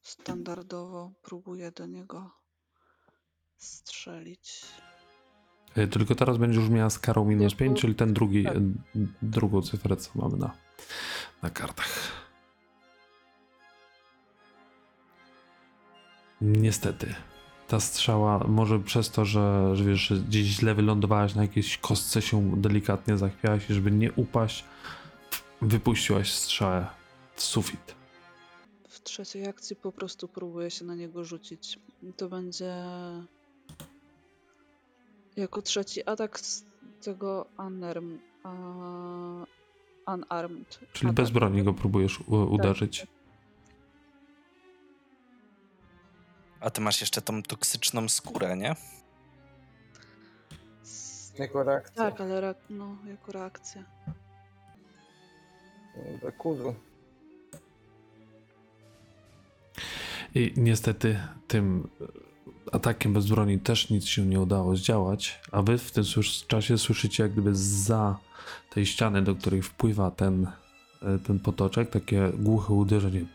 standardowo 0.02 1.12
próbuję 1.22 1.72
do 1.72 1.86
niego 1.86 2.32
strzelić. 3.58 4.66
Yy, 5.76 5.88
tylko 5.88 6.16
teraz 6.16 6.38
będziesz 6.38 6.62
już 6.62 6.70
miała 6.70 6.90
z 6.90 7.00
karą 7.00 7.26
minus 7.26 7.44
Wiesz, 7.44 7.56
5, 7.56 7.72
bo- 7.74 7.82
czyli 7.82 7.96
ten 7.96 8.14
drugi, 8.14 8.44
tak. 8.44 8.54
yy, 8.56 9.08
drugą 9.22 9.62
cyfrę, 9.62 9.98
co 9.98 10.12
mamy 10.16 10.38
na, 10.38 10.52
na 11.42 11.50
kartach. 11.50 11.90
Niestety. 16.42 17.16
Ta 17.68 17.80
strzała, 17.80 18.40
może 18.48 18.80
przez 18.80 19.12
to, 19.12 19.26
że, 19.26 19.76
że 19.76 19.84
wiesz, 19.84 20.00
że 20.00 20.16
gdzieś 20.16 20.46
źle 20.46 20.76
wylądowałaś 20.76 21.36
na 21.36 21.42
jakiejś 21.42 21.78
kostce, 21.78 22.22
się 22.22 22.52
delikatnie 22.62 23.18
zachwiałaś 23.18 23.68
żeby 23.70 23.92
nie 23.92 24.12
upaść, 24.12 24.66
wypuściłaś 25.62 26.34
strzałę 26.34 26.88
w 27.36 27.42
sufit. 27.42 27.96
W 28.90 29.02
trzeciej 29.04 29.48
akcji 29.48 29.76
po 29.76 29.92
prostu 29.92 30.28
próbuję 30.28 30.72
się 30.72 30.86
na 30.86 30.96
niego 30.96 31.24
rzucić. 31.26 31.80
To 32.18 32.30
będzie 32.30 32.74
jako 35.36 35.62
trzeci 35.62 36.10
atak 36.10 36.40
z 36.40 36.66
tego 37.02 37.46
unarmed. 37.58 38.22
A... 38.44 38.50
Unarmed. 40.14 40.80
Czyli 40.94 41.08
atak. 41.08 41.16
bez 41.16 41.30
broni 41.32 41.64
go 41.64 41.74
próbujesz 41.74 42.20
u- 42.20 42.54
uderzyć. 42.54 43.08
A 46.60 46.70
ty 46.70 46.82
masz 46.82 47.02
jeszcze 47.02 47.22
tą 47.22 47.44
toksyczną 47.44 48.10
skórę, 48.10 48.58
nie? 48.58 48.76
Jako 51.40 51.64
reakcja. 51.64 51.96
Tak, 52.12 52.22
ale 52.22 52.42
reak- 52.42 52.70
no, 52.70 52.96
jako 53.08 53.32
reakcja. 53.32 53.84
Dobra, 56.12 56.32
Kuzu. 56.32 56.76
I 60.36 60.54
niestety 60.58 61.20
tym 61.48 61.90
atakiem 62.72 63.14
bez 63.14 63.28
broni 63.28 63.60
też 63.60 63.90
nic 63.90 64.06
się 64.06 64.26
nie 64.26 64.40
udało 64.40 64.76
zdziałać, 64.76 65.40
a 65.52 65.62
wy 65.62 65.78
w 65.78 65.92
tym 65.92 66.04
czasie 66.48 66.78
słyszycie 66.78 67.24
jak 67.24 67.32
gdyby 67.32 67.56
za 67.56 68.18
tej 68.70 68.86
ściany, 68.86 69.22
do 69.22 69.36
której 69.36 69.62
wpływa 69.62 70.12
ten, 70.12 70.48
e, 71.02 71.20
ten 71.20 71.40
potoczek, 71.40 71.90
takie 71.90 72.32
głuche 72.34 72.74
uderzenie. 72.74 73.26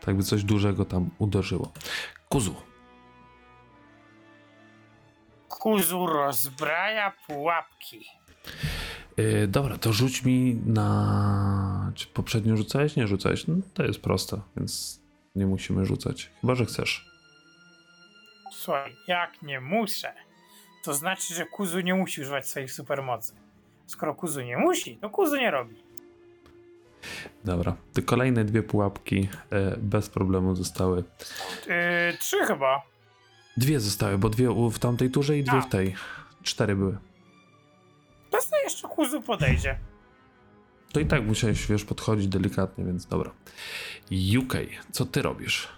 Tak 0.00 0.08
jakby 0.08 0.22
coś 0.22 0.44
dużego 0.44 0.84
tam 0.84 1.10
uderzyło. 1.18 1.72
Kuzu, 2.28 2.54
Kuzu 5.48 6.06
rozbraja 6.06 7.12
pułapki. 7.26 8.06
Yy, 9.16 9.48
dobra, 9.48 9.78
to 9.78 9.92
rzuć 9.92 10.24
mi 10.24 10.60
na. 10.66 11.92
Czy 11.94 12.06
poprzednio 12.06 12.56
rzucałeś? 12.56 12.96
Nie 12.96 13.06
rzucałeś. 13.06 13.46
No, 13.46 13.54
to 13.74 13.84
jest 13.84 14.00
proste, 14.00 14.40
więc 14.56 15.00
nie 15.34 15.46
musimy 15.46 15.86
rzucać. 15.86 16.30
Chyba, 16.40 16.54
że 16.54 16.64
chcesz. 16.64 17.08
Słuchaj, 18.52 18.96
jak 19.08 19.42
nie 19.42 19.60
muszę, 19.60 20.12
to 20.84 20.94
znaczy, 20.94 21.34
że 21.34 21.46
Kuzu 21.46 21.80
nie 21.80 21.94
musi 21.94 22.20
używać 22.20 22.48
swoich 22.48 22.72
supermocy. 22.72 23.32
Skoro 23.86 24.14
Kuzu 24.14 24.40
nie 24.40 24.56
musi, 24.56 24.96
to 24.96 25.10
Kuzu 25.10 25.36
nie 25.36 25.50
robi. 25.50 25.74
Dobra. 27.44 27.76
Te 27.92 28.02
kolejne 28.02 28.44
dwie 28.44 28.62
pułapki 28.62 29.28
e, 29.50 29.76
bez 29.76 30.08
problemu 30.08 30.54
zostały. 30.54 31.04
Yy, 31.66 32.18
trzy 32.18 32.36
chyba. 32.46 32.82
Dwie 33.56 33.80
zostały, 33.80 34.18
bo 34.18 34.28
dwie 34.28 34.48
w 34.70 34.78
tamtej 34.78 35.10
turze 35.10 35.38
i 35.38 35.44
dwie 35.44 35.58
A. 35.58 35.60
w 35.60 35.68
tej. 35.68 35.94
Cztery 36.42 36.76
były. 36.76 36.98
To 38.34 38.40
sobie 38.42 38.62
jeszcze 38.62 38.88
Kuzu 38.88 39.22
podejdzie. 39.22 39.78
To 40.92 41.00
i 41.00 41.06
tak 41.06 41.24
musiałeś, 41.24 41.66
wiesz, 41.66 41.84
podchodzić 41.84 42.28
delikatnie, 42.28 42.84
więc 42.84 43.06
dobra. 43.06 43.30
UK, 44.38 44.54
co 44.92 45.04
ty 45.06 45.22
robisz? 45.22 45.68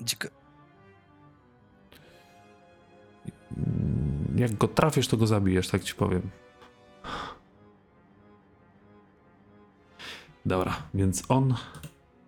Dziko... 0.00 0.28
Mm, 3.56 4.36
Jak 4.38 4.54
go 4.56 4.68
trafisz, 4.68 5.08
to 5.08 5.16
go 5.16 5.26
zabijesz, 5.26 5.68
tak 5.68 5.84
ci 5.84 5.94
powiem. 5.94 6.30
Dobra, 10.46 10.82
więc 10.94 11.22
on 11.28 11.54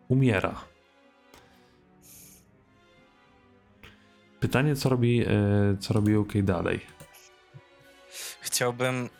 umiera. 0.08 0.54
Pytanie, 4.40 4.76
co 4.76 4.88
robi, 4.88 5.24
e, 5.26 5.76
co 5.80 5.94
robi 5.94 6.16
UK 6.16 6.32
dalej? 6.42 6.97
Chciałbym 8.48 9.10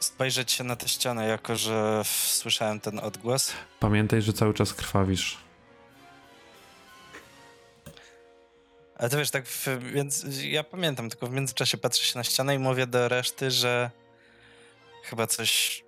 spojrzeć 0.00 0.52
się 0.52 0.64
na 0.64 0.76
tę 0.76 0.88
ścianę, 0.88 1.26
jako 1.28 1.56
że 1.56 2.02
słyszałem 2.04 2.80
ten 2.80 2.98
odgłos. 2.98 3.52
Pamiętaj, 3.80 4.22
że 4.22 4.32
cały 4.32 4.54
czas 4.54 4.74
krwawisz. 4.74 5.38
Ale 8.96 9.10
to 9.10 9.16
wiesz, 9.18 9.30
tak, 9.30 9.46
w, 9.46 9.66
więc 9.92 10.26
ja 10.42 10.64
pamiętam, 10.64 11.10
tylko 11.10 11.26
w 11.26 11.32
międzyczasie 11.32 11.78
patrzę 11.78 12.04
się 12.04 12.18
na 12.18 12.24
ścianę 12.24 12.54
i 12.54 12.58
mówię 12.58 12.86
do 12.86 13.08
reszty, 13.08 13.50
że 13.50 13.90
chyba 15.04 15.26
coś 15.26 15.84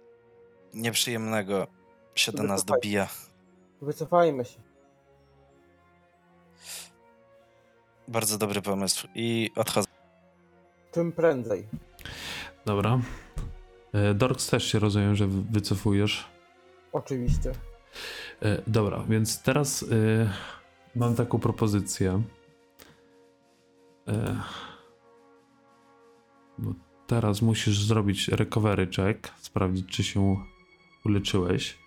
nieprzyjemnego 0.75 1.67
się 2.15 2.33
do 2.33 2.43
nas 2.43 2.61
Wycofaj. 2.61 2.81
dobija. 2.81 3.09
Wycofajmy 3.83 4.45
się. 4.45 4.59
Bardzo 8.09 8.39
dobry 8.39 8.63
pomysł. 8.63 9.09
I 9.15 9.51
odchodzę. 9.57 9.89
Czym 10.93 11.13
prędzej. 11.13 11.67
Dobra. 12.67 13.01
E, 13.93 14.15
Dorks 14.15 14.47
też 14.51 14.65
się 14.73 14.79
rozumiem, 14.79 15.15
że 15.15 15.27
wy- 15.27 15.43
wycofujesz. 15.43 16.25
Oczywiście. 16.93 17.53
E, 18.43 18.63
Dobra, 18.67 19.05
więc 19.09 19.43
teraz 19.43 19.83
e, 19.83 19.87
mam 20.97 21.15
taką 21.15 21.39
propozycję. 21.39 22.23
E, 24.09 24.37
Bo 26.59 26.73
teraz 27.07 27.43
musisz 27.43 27.83
zrobić 27.85 28.29
recovery 28.29 28.87
check, 28.97 29.33
sprawdzić, 29.41 29.87
czy 29.89 30.05
się 30.05 30.37
uleczyłeś. 31.05 31.79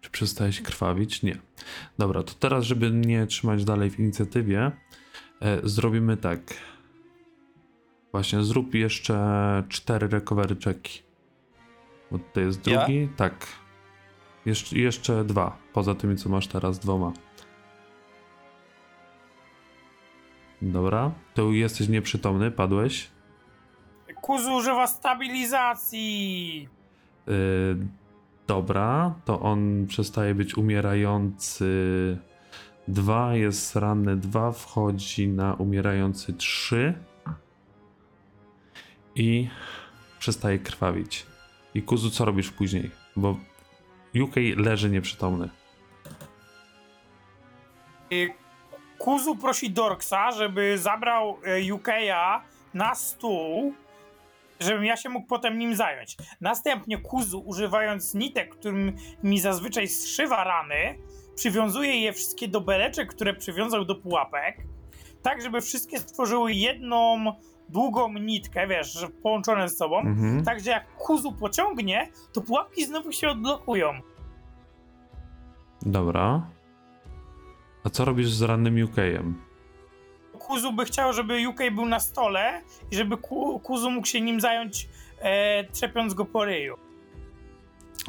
Czy 0.00 0.10
przestałeś 0.10 0.60
krwawić? 0.62 1.22
Nie. 1.22 1.38
Dobra, 1.98 2.22
to 2.22 2.34
teraz, 2.34 2.64
żeby 2.64 2.90
nie 2.90 3.26
trzymać 3.26 3.64
dalej 3.64 3.90
w 3.90 3.98
inicjatywie, 4.00 4.70
zrobimy 5.62 6.16
tak. 6.16 6.40
Właśnie, 8.12 8.42
zrób 8.42 8.74
jeszcze 8.74 9.16
cztery 9.68 10.08
recovery 10.08 10.56
checki. 10.64 11.02
Bo 12.10 12.18
tutaj 12.18 12.44
jest 12.44 12.66
Ja? 12.66 12.78
drugi. 12.78 13.08
Tak. 13.16 13.46
Jeszcze, 14.46 14.78
jeszcze 14.78 15.24
dwa. 15.24 15.56
Poza 15.72 15.94
tymi, 15.94 16.16
co 16.16 16.28
masz 16.28 16.46
teraz, 16.46 16.78
dwoma. 16.78 17.12
Dobra. 20.62 21.12
To 21.34 21.50
jesteś 21.52 21.88
nieprzytomny, 21.88 22.50
padłeś. 22.50 23.10
Kuzu 24.20 24.54
używa 24.54 24.86
stabilizacji. 24.86 26.68
Yy, 27.26 27.34
dobra, 28.46 29.14
to 29.24 29.40
on 29.40 29.86
przestaje 29.86 30.34
być 30.34 30.56
umierający. 30.56 31.68
Dwa, 32.90 33.34
jest 33.34 33.76
ranny 33.76 34.16
dwa, 34.16 34.52
wchodzi 34.52 35.28
na 35.28 35.54
umierający 35.54 36.32
trzy 36.32 36.94
i 39.14 39.48
przestaje 40.18 40.58
krwawić. 40.58 41.26
I 41.74 41.82
Kuzu, 41.82 42.10
co 42.10 42.24
robisz 42.24 42.50
później? 42.50 42.90
Bo 43.16 43.36
UK 44.22 44.34
leży 44.56 44.90
nieprzytomny. 44.90 45.48
Kuzu 48.98 49.36
prosi 49.36 49.70
Dorksa, 49.70 50.30
żeby 50.32 50.78
zabrał 50.78 51.38
y, 51.46 51.74
UK'a 51.74 52.40
na 52.74 52.94
stół, 52.94 53.74
żebym 54.60 54.84
ja 54.84 54.96
się 54.96 55.08
mógł 55.08 55.26
potem 55.26 55.58
nim 55.58 55.76
zająć. 55.76 56.16
Następnie 56.40 56.98
Kuzu, 56.98 57.42
używając 57.46 58.14
nitek, 58.14 58.54
którym 58.54 58.96
mi 59.22 59.40
zazwyczaj 59.40 59.88
zszywa 59.88 60.44
rany, 60.44 60.98
przywiązuje 61.40 62.00
je 62.00 62.12
wszystkie 62.12 62.48
do 62.48 62.60
beleczek, 62.60 63.08
które 63.14 63.34
przywiązał 63.34 63.84
do 63.84 63.94
pułapek, 63.94 64.56
tak 65.22 65.42
żeby 65.42 65.60
wszystkie 65.60 65.98
stworzyły 65.98 66.52
jedną 66.52 67.32
długą 67.68 68.12
nitkę, 68.12 68.66
wiesz, 68.66 69.06
połączone 69.22 69.68
ze 69.68 69.76
sobą. 69.76 69.98
Mhm. 70.00 70.44
Tak, 70.44 70.60
że 70.60 70.70
jak 70.70 70.96
Kuzu 70.96 71.32
pociągnie, 71.32 72.08
to 72.32 72.40
pułapki 72.40 72.86
znowu 72.86 73.12
się 73.12 73.28
odblokują. 73.28 74.00
Dobra. 75.82 76.46
A 77.84 77.90
co 77.90 78.04
robisz 78.04 78.30
z 78.30 78.42
rannym 78.42 78.74
UK'em? 78.74 79.32
Kuzu 80.38 80.72
by 80.72 80.84
chciał, 80.84 81.12
żeby 81.12 81.48
UK 81.48 81.60
był 81.72 81.86
na 81.86 82.00
stole 82.00 82.60
i 82.90 82.96
żeby 82.96 83.16
Ku- 83.16 83.60
Kuzu 83.60 83.90
mógł 83.90 84.06
się 84.06 84.20
nim 84.20 84.40
zająć, 84.40 84.88
e, 85.18 85.64
trzepiąc 85.64 86.14
go 86.14 86.24
po 86.24 86.44
ryju. 86.44 86.76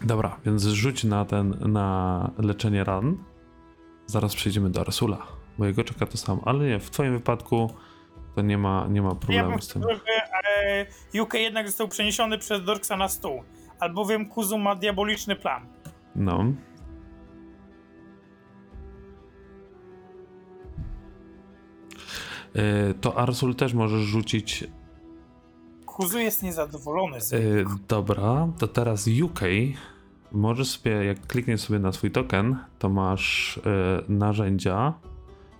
Dobra, 0.03 0.39
więc 0.45 0.63
rzuć 0.63 1.03
na 1.03 1.25
ten, 1.25 1.57
na 1.71 2.31
leczenie 2.37 2.83
ran. 2.83 3.17
Zaraz 4.05 4.35
przejdziemy 4.35 4.69
do 4.69 4.81
Arsula, 4.81 5.27
bo 5.57 5.65
jego 5.65 5.83
czeka 5.83 6.05
to 6.05 6.17
samo. 6.17 6.41
Ale 6.45 6.67
nie, 6.67 6.79
w 6.79 6.89
twoim 6.89 7.13
wypadku 7.13 7.73
to 8.35 8.41
nie 8.41 8.57
ma, 8.57 8.87
nie 8.87 9.01
ma 9.01 9.09
Ja 9.09 9.15
problemu 9.15 9.61
z 9.61 9.67
tym. 9.67 9.81
żeby 9.81 11.21
UK 11.21 11.33
jednak 11.33 11.67
został 11.67 11.87
przeniesiony 11.87 12.37
przez 12.37 12.63
Dorksa 12.63 12.97
na 12.97 13.07
stół, 13.07 13.43
albowiem 13.79 14.25
Kuzu 14.25 14.57
ma 14.57 14.75
diaboliczny 14.75 15.35
plan. 15.35 15.67
No. 16.15 16.45
Y, 22.55 22.93
To 23.01 23.17
Arsul 23.17 23.55
też 23.55 23.73
możesz 23.73 24.01
rzucić. 24.01 24.63
Kuzu 25.91 26.19
jest 26.19 26.43
niezadowolony 26.43 27.21
z 27.21 27.33
Y, 27.33 27.65
Dobra, 27.87 28.47
to 28.57 28.67
teraz 28.67 29.09
UK. 29.23 29.39
Możesz 30.31 30.67
sobie, 30.67 30.91
jak 30.91 31.27
klikniesz 31.27 31.61
sobie 31.61 31.79
na 31.79 31.91
swój 31.91 32.11
token, 32.11 32.57
to 32.79 32.89
masz 32.89 33.57
y, 33.57 33.61
narzędzia 34.07 34.93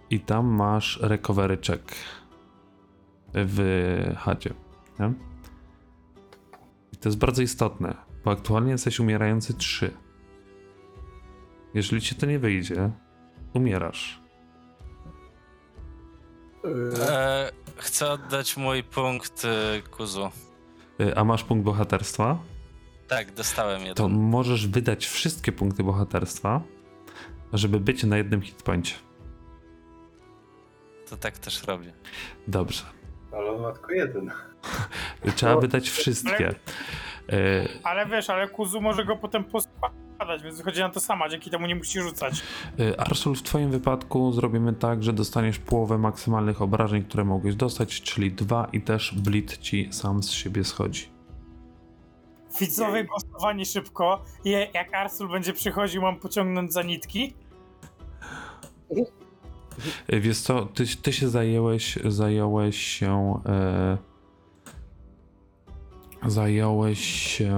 i 0.09 0.19
tam 0.19 0.47
masz 0.47 0.99
recovery 1.01 1.57
check 1.67 1.95
w 3.33 3.59
chacie. 4.17 4.53
Nie? 4.99 5.13
I 6.93 6.97
to 6.97 7.09
jest 7.09 7.19
bardzo 7.19 7.41
istotne, 7.41 7.95
bo 8.25 8.31
aktualnie 8.31 8.71
jesteś 8.71 8.99
umierający 8.99 9.53
3. 9.53 9.91
Jeżeli 11.73 12.01
ci 12.01 12.15
to 12.15 12.25
nie 12.25 12.39
wyjdzie, 12.39 12.91
umierasz. 13.53 14.21
Yy, 16.63 16.71
E, 17.09 17.51
chcę 17.81 18.11
oddać 18.11 18.57
mój 18.57 18.83
punkt 18.83 19.45
e, 19.45 19.81
Kuzu. 19.81 20.31
Y, 21.01 21.15
A 21.17 21.23
masz 21.23 21.43
punkt 21.43 21.65
bohaterstwa, 21.65 22.37
Tak, 23.07 23.31
dostałem 23.33 23.81
jeden. 23.81 23.95
to 23.95 24.09
możesz 24.09 24.67
wydać 24.67 25.05
wszystkie 25.07 25.51
punkty 25.51 25.83
bohaterstwa, 25.83 26.61
żeby 27.53 27.79
być 27.79 28.03
na 28.03 28.17
jednym 28.17 28.41
hitpoincie. 28.41 28.95
To 31.09 31.17
tak 31.17 31.37
też 31.37 31.63
robię. 31.63 31.93
Dobrze. 32.47 32.83
Ale 33.33 33.51
on 33.51 33.61
ma 33.61 33.71
tylko 33.71 33.91
jeden. 33.91 34.31
Trzeba 35.35 35.57
wydać 35.57 35.89
wszystkie. 35.89 36.49
Y, 36.49 37.67
Ale 37.83 38.05
wiesz, 38.05 38.29
ale 38.29 38.47
Kuzu 38.47 38.81
może 38.81 39.05
go 39.05 39.15
potem 39.17 39.43
więc 40.43 40.57
wychodzi 40.57 40.79
na 40.79 40.89
to 40.89 40.99
sama, 40.99 41.29
dzięki 41.29 41.49
temu 41.49 41.67
nie 41.67 41.75
musi 41.75 42.01
rzucać. 42.01 42.43
y, 42.79 42.99
Arsul, 42.99 43.35
w 43.35 43.43
twoim 43.43 43.71
wypadku 43.71 44.31
zrobimy 44.31 44.73
tak, 44.73 45.03
że 45.03 45.13
dostaniesz 45.13 45.59
połowę 45.59 45.97
maksymalnych 45.97 46.61
obrażeń, 46.61 47.03
które 47.03 47.23
mogłeś 47.25 47.55
dostać, 47.55 48.01
czyli 48.01 48.31
dwa 48.31 48.67
i 48.73 48.81
też 48.81 49.13
bleed 49.15 49.57
ci 49.57 49.87
sam 49.91 50.23
z 50.23 50.31
siebie 50.31 50.63
schodzi. 50.63 51.09
Widzowie 52.59 53.03
głosowanie 53.05 53.65
szybko. 53.65 54.23
Je, 54.45 54.67
jak 54.73 54.93
Arsul 54.93 55.29
będzie 55.29 55.53
przychodził, 55.53 56.01
mam 56.01 56.19
pociągnąć 56.19 56.73
za 56.73 56.83
nitki. 56.83 57.33
Y, 60.13 60.19
Wiesz 60.19 60.39
co, 60.39 60.65
ty, 60.65 60.83
ty 61.01 61.13
się 61.13 61.29
zajęłeś, 61.29 61.99
zająłeś 62.05 62.77
się... 62.77 63.41
E, 63.45 64.10
zająłeś 66.27 66.99
się 67.37 67.53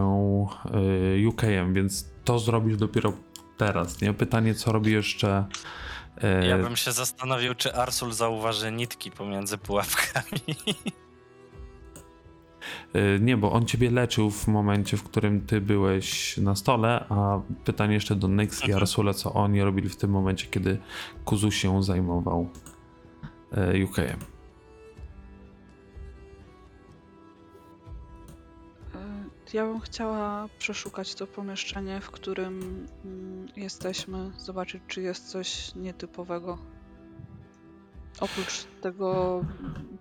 e, 1.24 1.28
UK-em, 1.28 1.74
więc 1.74 2.10
to 2.24 2.40
zrobisz 2.40 2.78
dopiero 2.78 3.14
teraz, 3.58 4.02
nie? 4.02 4.14
Pytanie, 4.14 4.54
co 4.56 4.72
robi 4.72 4.92
jeszcze... 4.92 5.46
E, 6.22 6.48
Ja 6.48 6.58
bym 6.58 6.76
się 6.76 6.92
zastanowił, 6.92 7.56
czy 7.56 7.76
Arsul 7.76 8.12
zauważy 8.12 8.72
nitki 8.72 9.12
pomiędzy 9.12 9.58
pułapkami. 9.58 10.42
e, 12.94 13.20
nie, 13.20 13.38
bo 13.38 13.52
on 13.52 13.66
ciebie 13.66 13.92
leczył 13.92 14.32
w 14.32 14.48
momencie, 14.48 14.98
w 14.98 15.04
którym 15.04 15.42
ty 15.46 15.62
byłeś 15.62 16.38
na 16.38 16.56
stole, 16.56 17.06
a 17.10 17.40
pytanie 17.66 17.94
jeszcze 17.94 18.16
do 18.16 18.28
Nyx 18.28 18.60
i 18.60 18.64
Mhm. 18.64 18.82
Arsula, 18.82 19.14
co 19.14 19.34
oni 19.34 19.62
robili 19.64 19.90
w 19.90 19.96
tym 19.96 20.10
momencie, 20.12 20.48
kiedy 20.48 20.78
Kuzu 21.26 21.52
się 21.52 21.84
zajmował 21.84 22.50
e, 23.52 23.84
UK-em. 23.86 24.20
Ja 29.54 29.66
bym 29.66 29.80
chciała 29.80 30.50
przeszukać 30.60 31.16
to 31.16 31.28
pomieszczenie, 31.28 32.02
w 32.02 32.12
którym 32.12 32.88
mm, 33.06 33.48
jesteśmy, 33.56 34.32
zobaczyć, 34.38 34.84
czy 34.88 35.02
jest 35.02 35.30
coś 35.30 35.76
nietypowego. 35.76 36.58
Oprócz 38.20 38.66
tego, 38.82 39.42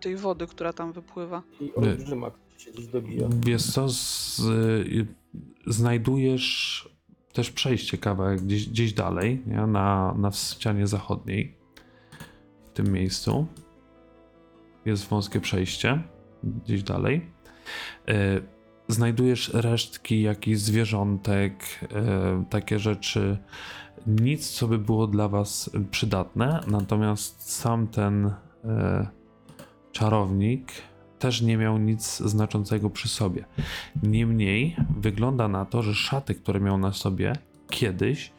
tej 0.01 0.17
wody, 0.17 0.47
która 0.47 0.73
tam 0.73 0.93
wypływa. 0.93 1.43
I 1.61 1.75
olbrzyma, 1.75 2.31
który 2.31 2.61
się 2.61 2.71
gdzieś 2.71 2.87
dobija. 2.87 3.29
Wiesz 3.47 3.73
co, 3.73 3.89
z, 3.89 4.39
y, 4.41 5.07
znajdujesz 5.67 6.89
też 7.33 7.51
przejście 7.51 7.99
kawałek 7.99 8.41
gdzieś, 8.41 8.69
gdzieś 8.69 8.93
dalej, 8.93 9.43
nie? 9.47 9.67
Na, 9.67 10.15
na 10.19 10.31
ścianie 10.33 10.87
zachodniej, 10.87 11.57
w 12.67 12.71
tym 12.71 12.93
miejscu. 12.93 13.47
Jest 14.85 15.09
wąskie 15.09 15.41
przejście. 15.41 16.03
gdzieś 16.43 16.83
dalej. 16.83 17.31
E, 18.09 18.41
Znajdujesz 18.89 19.51
resztki 19.55 20.23
jakichś 20.23 20.59
zwierzątek, 20.59 21.81
e, 21.93 22.45
takie 22.51 22.79
rzeczy. 22.79 23.39
Nic, 24.07 24.51
co 24.51 24.69
by 24.69 24.79
było 24.79 25.07
dla 25.07 25.29
was 25.29 25.71
przydatne, 25.91 26.61
natomiast 26.67 27.53
sam 27.53 27.89
ten 27.89 28.33
e, 28.65 29.07
czarownik 29.93 30.73
też 31.19 31.43
nie 31.43 31.57
miał 31.57 31.79
nic 31.79 32.17
znaczącego 32.19 32.91
przy 32.91 33.09
sobie. 33.09 33.45
Niemniej 34.03 34.77
wygląda 34.97 35.49
na 35.49 35.65
to, 35.65 35.83
że 35.83 35.95
szaty, 35.95 36.35
które 36.35 36.61
miał 36.61 36.79
na 36.79 36.93
sobie 36.93 37.33
kiedyś, 37.71 38.33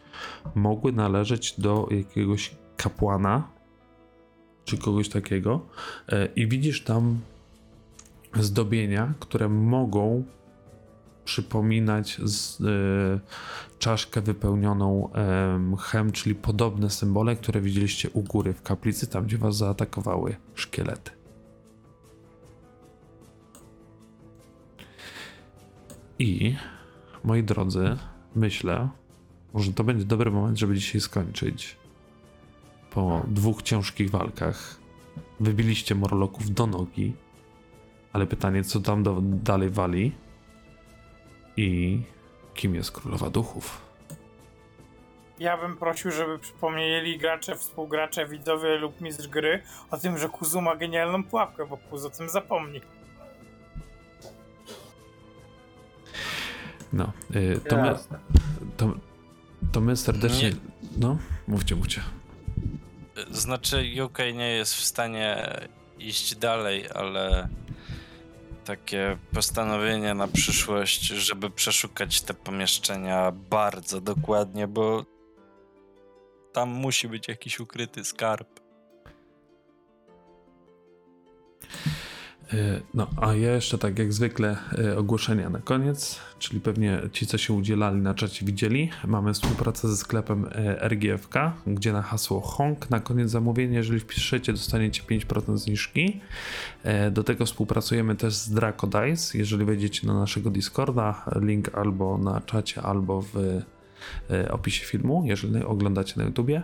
mogły 0.55 0.91
należeć 0.91 1.59
do 1.59 1.87
jakiegoś 1.91 2.55
kapłana 2.77 3.47
czy 4.65 4.77
kogoś 4.77 5.09
takiego. 5.09 5.65
E, 6.09 6.25
I 6.35 6.47
widzisz 6.47 6.83
tam 6.83 7.19
zdobienia, 8.35 9.13
które 9.19 9.49
mogą 9.49 10.23
przypominać 11.25 12.21
z, 12.23 12.61
e, 12.61 12.65
czaszkę 13.79 14.21
wypełnioną 14.21 15.13
e, 15.13 15.57
mchem, 15.57 16.11
czyli 16.11 16.35
podobne 16.35 16.89
symbole, 16.89 17.35
które 17.35 17.61
widzieliście 17.61 18.09
u 18.09 18.21
góry 18.21 18.53
w 18.53 18.61
kaplicy, 18.61 19.07
tam 19.07 19.25
gdzie 19.25 19.37
was 19.37 19.57
zaatakowały 19.57 20.35
szkielety. 20.53 21.11
I 26.19 26.55
moi 27.23 27.43
drodzy, 27.43 27.97
myślę, 28.35 28.89
że 29.55 29.73
to 29.73 29.83
będzie 29.83 30.05
dobry 30.05 30.31
moment, 30.31 30.59
żeby 30.59 30.75
dzisiaj 30.75 31.01
skończyć. 31.01 31.77
Po 32.91 33.25
dwóch 33.27 33.61
ciężkich 33.61 34.09
walkach 34.09 34.77
wybiliście 35.39 35.95
morloków 35.95 36.53
do 36.53 36.67
nogi, 36.67 37.13
ale 38.13 38.27
pytanie, 38.27 38.63
co 38.63 38.79
tam 38.79 39.03
do, 39.03 39.19
dalej 39.21 39.69
wali 39.69 40.11
i 41.57 42.01
kim 42.53 42.75
jest 42.75 42.91
królowa 42.91 43.29
duchów? 43.29 43.81
Ja 45.39 45.57
bym 45.57 45.77
prosił, 45.77 46.11
żeby 46.11 46.39
przypomnieli 46.39 47.17
gracze, 47.17 47.55
współgracze, 47.55 48.27
widzowie 48.27 48.77
lub 48.77 49.01
mistrz 49.01 49.27
gry 49.27 49.63
o 49.91 49.97
tym, 49.97 50.17
że 50.17 50.29
Kuzu 50.29 50.61
ma 50.61 50.75
genialną 50.75 51.23
pułapkę, 51.23 51.65
bo 51.65 51.77
Kuzu 51.77 52.07
o 52.07 52.09
tym 52.09 52.29
zapomni. 52.29 52.81
No, 56.93 57.11
y, 57.35 57.59
to, 57.69 57.77
my, 57.77 57.95
to, 58.77 58.93
to 59.71 59.81
my 59.81 59.97
serdecznie. 59.97 60.49
Nie. 60.49 60.55
No, 60.97 61.17
mówcie, 61.47 61.75
mówcie. 61.75 62.01
Znaczy, 63.31 63.85
UK 64.05 64.17
nie 64.33 64.49
jest 64.49 64.73
w 64.73 64.83
stanie 64.83 65.49
iść 65.99 66.35
dalej, 66.35 66.85
ale 66.95 67.47
takie 68.63 69.17
postanowienie 69.33 70.13
na 70.13 70.27
przyszłość, 70.27 71.01
żeby 71.01 71.49
przeszukać 71.49 72.21
te 72.21 72.33
pomieszczenia 72.33 73.31
bardzo 73.31 74.01
dokładnie, 74.01 74.67
bo 74.67 75.05
tam 76.53 76.69
musi 76.69 77.07
być 77.07 77.27
jakiś 77.27 77.59
ukryty 77.59 78.03
skarb. 78.03 78.59
Y, 82.53 82.81
No, 82.93 83.07
a 83.21 83.33
ja 83.33 83.55
jeszcze 83.55 83.77
tak 83.77 83.99
jak 83.99 84.13
zwykle 84.13 84.57
y, 84.79 84.97
ogłoszenia 84.97 85.49
na 85.49 85.59
koniec, 85.59 86.19
czyli 86.39 86.61
pewnie 86.61 87.01
ci, 87.11 87.27
co 87.27 87.37
się 87.37 87.53
udzielali 87.53 88.01
na 88.01 88.13
czacie 88.13 88.45
widzieli. 88.45 88.89
Mamy 89.07 89.33
współpracę 89.33 89.87
ze 89.87 89.97
sklepem 89.97 90.45
y, 90.45 90.49
RGFK, 90.79 91.53
gdzie 91.67 91.93
na 91.93 92.01
hasło 92.01 92.41
HONK 92.41 92.89
na 92.89 92.99
koniec 92.99 93.29
zamówienia, 93.29 93.77
jeżeli 93.77 93.99
wpiszecie, 93.99 94.53
dostaniecie 94.53 95.03
5% 95.03 95.57
zniżki. 95.57 96.21
E, 96.83 97.11
Do 97.11 97.23
tego 97.23 97.45
współpracujemy 97.45 98.15
też 98.15 98.33
z 98.33 98.49
Draco 98.49 98.87
Dice. 98.87 99.37
Jeżeli 99.37 99.65
wejdziecie 99.65 100.07
na 100.07 100.13
naszego 100.13 100.49
Discorda, 100.49 101.25
link 101.41 101.77
albo 101.77 102.17
na 102.17 102.41
czacie, 102.41 102.81
albo 102.81 103.21
w 103.21 103.37
e, 103.37 103.72
opisie 104.51 104.85
filmu, 104.85 105.23
jeżeli 105.25 105.63
oglądacie 105.63 106.13
na 106.17 106.23
YouTubie. 106.23 106.63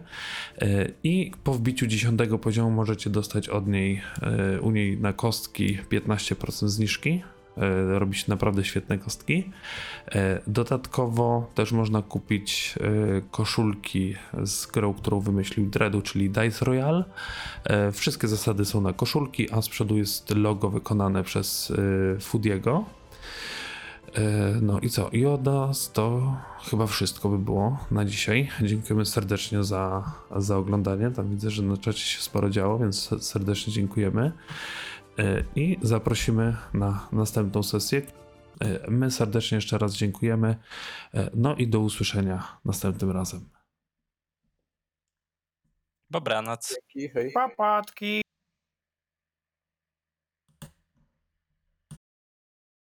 E, 0.62 0.88
I 1.04 1.32
po 1.44 1.54
wbiciu 1.54 1.88
10 1.88 2.20
poziomu 2.42 2.72
możecie 2.72 3.10
dostać 3.10 3.50
od 3.50 3.68
niej, 3.68 4.02
e, 4.22 4.62
u 4.62 4.72
niej 4.72 4.98
na 4.98 5.14
kostki 5.14 5.78
15% 5.90 6.68
zniżki. 6.68 7.22
E, 7.58 8.00
Robi 8.00 8.16
się 8.18 8.26
naprawdę 8.28 8.64
świetne 8.64 8.98
kostki. 8.98 9.52
E, 10.12 10.42
Dodatkowo 10.48 11.52
też 11.56 11.72
można 11.72 12.02
kupić 12.02 12.76
e, 12.82 13.22
koszulki 13.32 14.16
z 14.44 14.66
grą, 14.66 14.94
którą 14.94 15.20
wymyślił 15.20 15.70
Dredu, 15.70 16.02
czyli 16.02 16.30
Dice 16.30 16.66
Royale. 16.66 17.04
E, 17.64 17.92
Wszystkie 17.92 18.28
zasady 18.28 18.66
są 18.66 18.82
na 18.82 18.94
koszulki, 18.94 19.52
a 19.52 19.62
z 19.62 19.70
przodu 19.70 19.98
jest 19.98 20.36
logo 20.36 20.70
wykonane 20.70 21.24
przez 21.24 21.74
e, 22.18 22.20
Foodiego. 22.20 22.99
E, 24.16 24.22
No 24.62 24.80
i 24.80 24.90
co? 24.90 25.10
I 25.10 25.26
od 25.26 25.46
nas 25.46 25.92
to 25.92 26.36
chyba 26.70 26.88
wszystko 26.88 27.30
by 27.30 27.38
było 27.40 27.78
na 27.92 28.06
dzisiaj. 28.06 28.50
Dziękujemy 28.64 29.06
serdecznie 29.06 29.64
za, 29.64 30.14
za 30.36 30.58
oglądanie. 30.58 31.12
Tam 31.12 31.30
widzę, 31.30 31.50
że 31.50 31.64
na 31.64 31.78
czacie 31.78 32.00
się 32.00 32.22
sporo 32.22 32.50
działo, 32.50 32.80
więc 32.80 33.24
serdecznie 33.26 33.74
dziękujemy. 33.74 34.32
E, 35.20 35.44
I 35.56 35.78
zaprosimy 35.82 36.56
na 36.74 37.08
następną 37.12 37.64
sesję. 37.64 38.02
E, 38.62 38.92
My 38.92 39.12
serdecznie 39.12 39.56
jeszcze 39.56 39.78
raz 39.78 39.96
dziękujemy. 39.96 40.56
No 41.34 41.56
i 41.56 41.68
do 41.68 41.80
usłyszenia 41.80 42.58
następnym 42.66 43.12
razem. 43.12 43.50
Dobranoc. 46.10 46.76
Dzięki, 46.96 47.14
hej. 47.14 47.32
Papatki! 47.32 48.22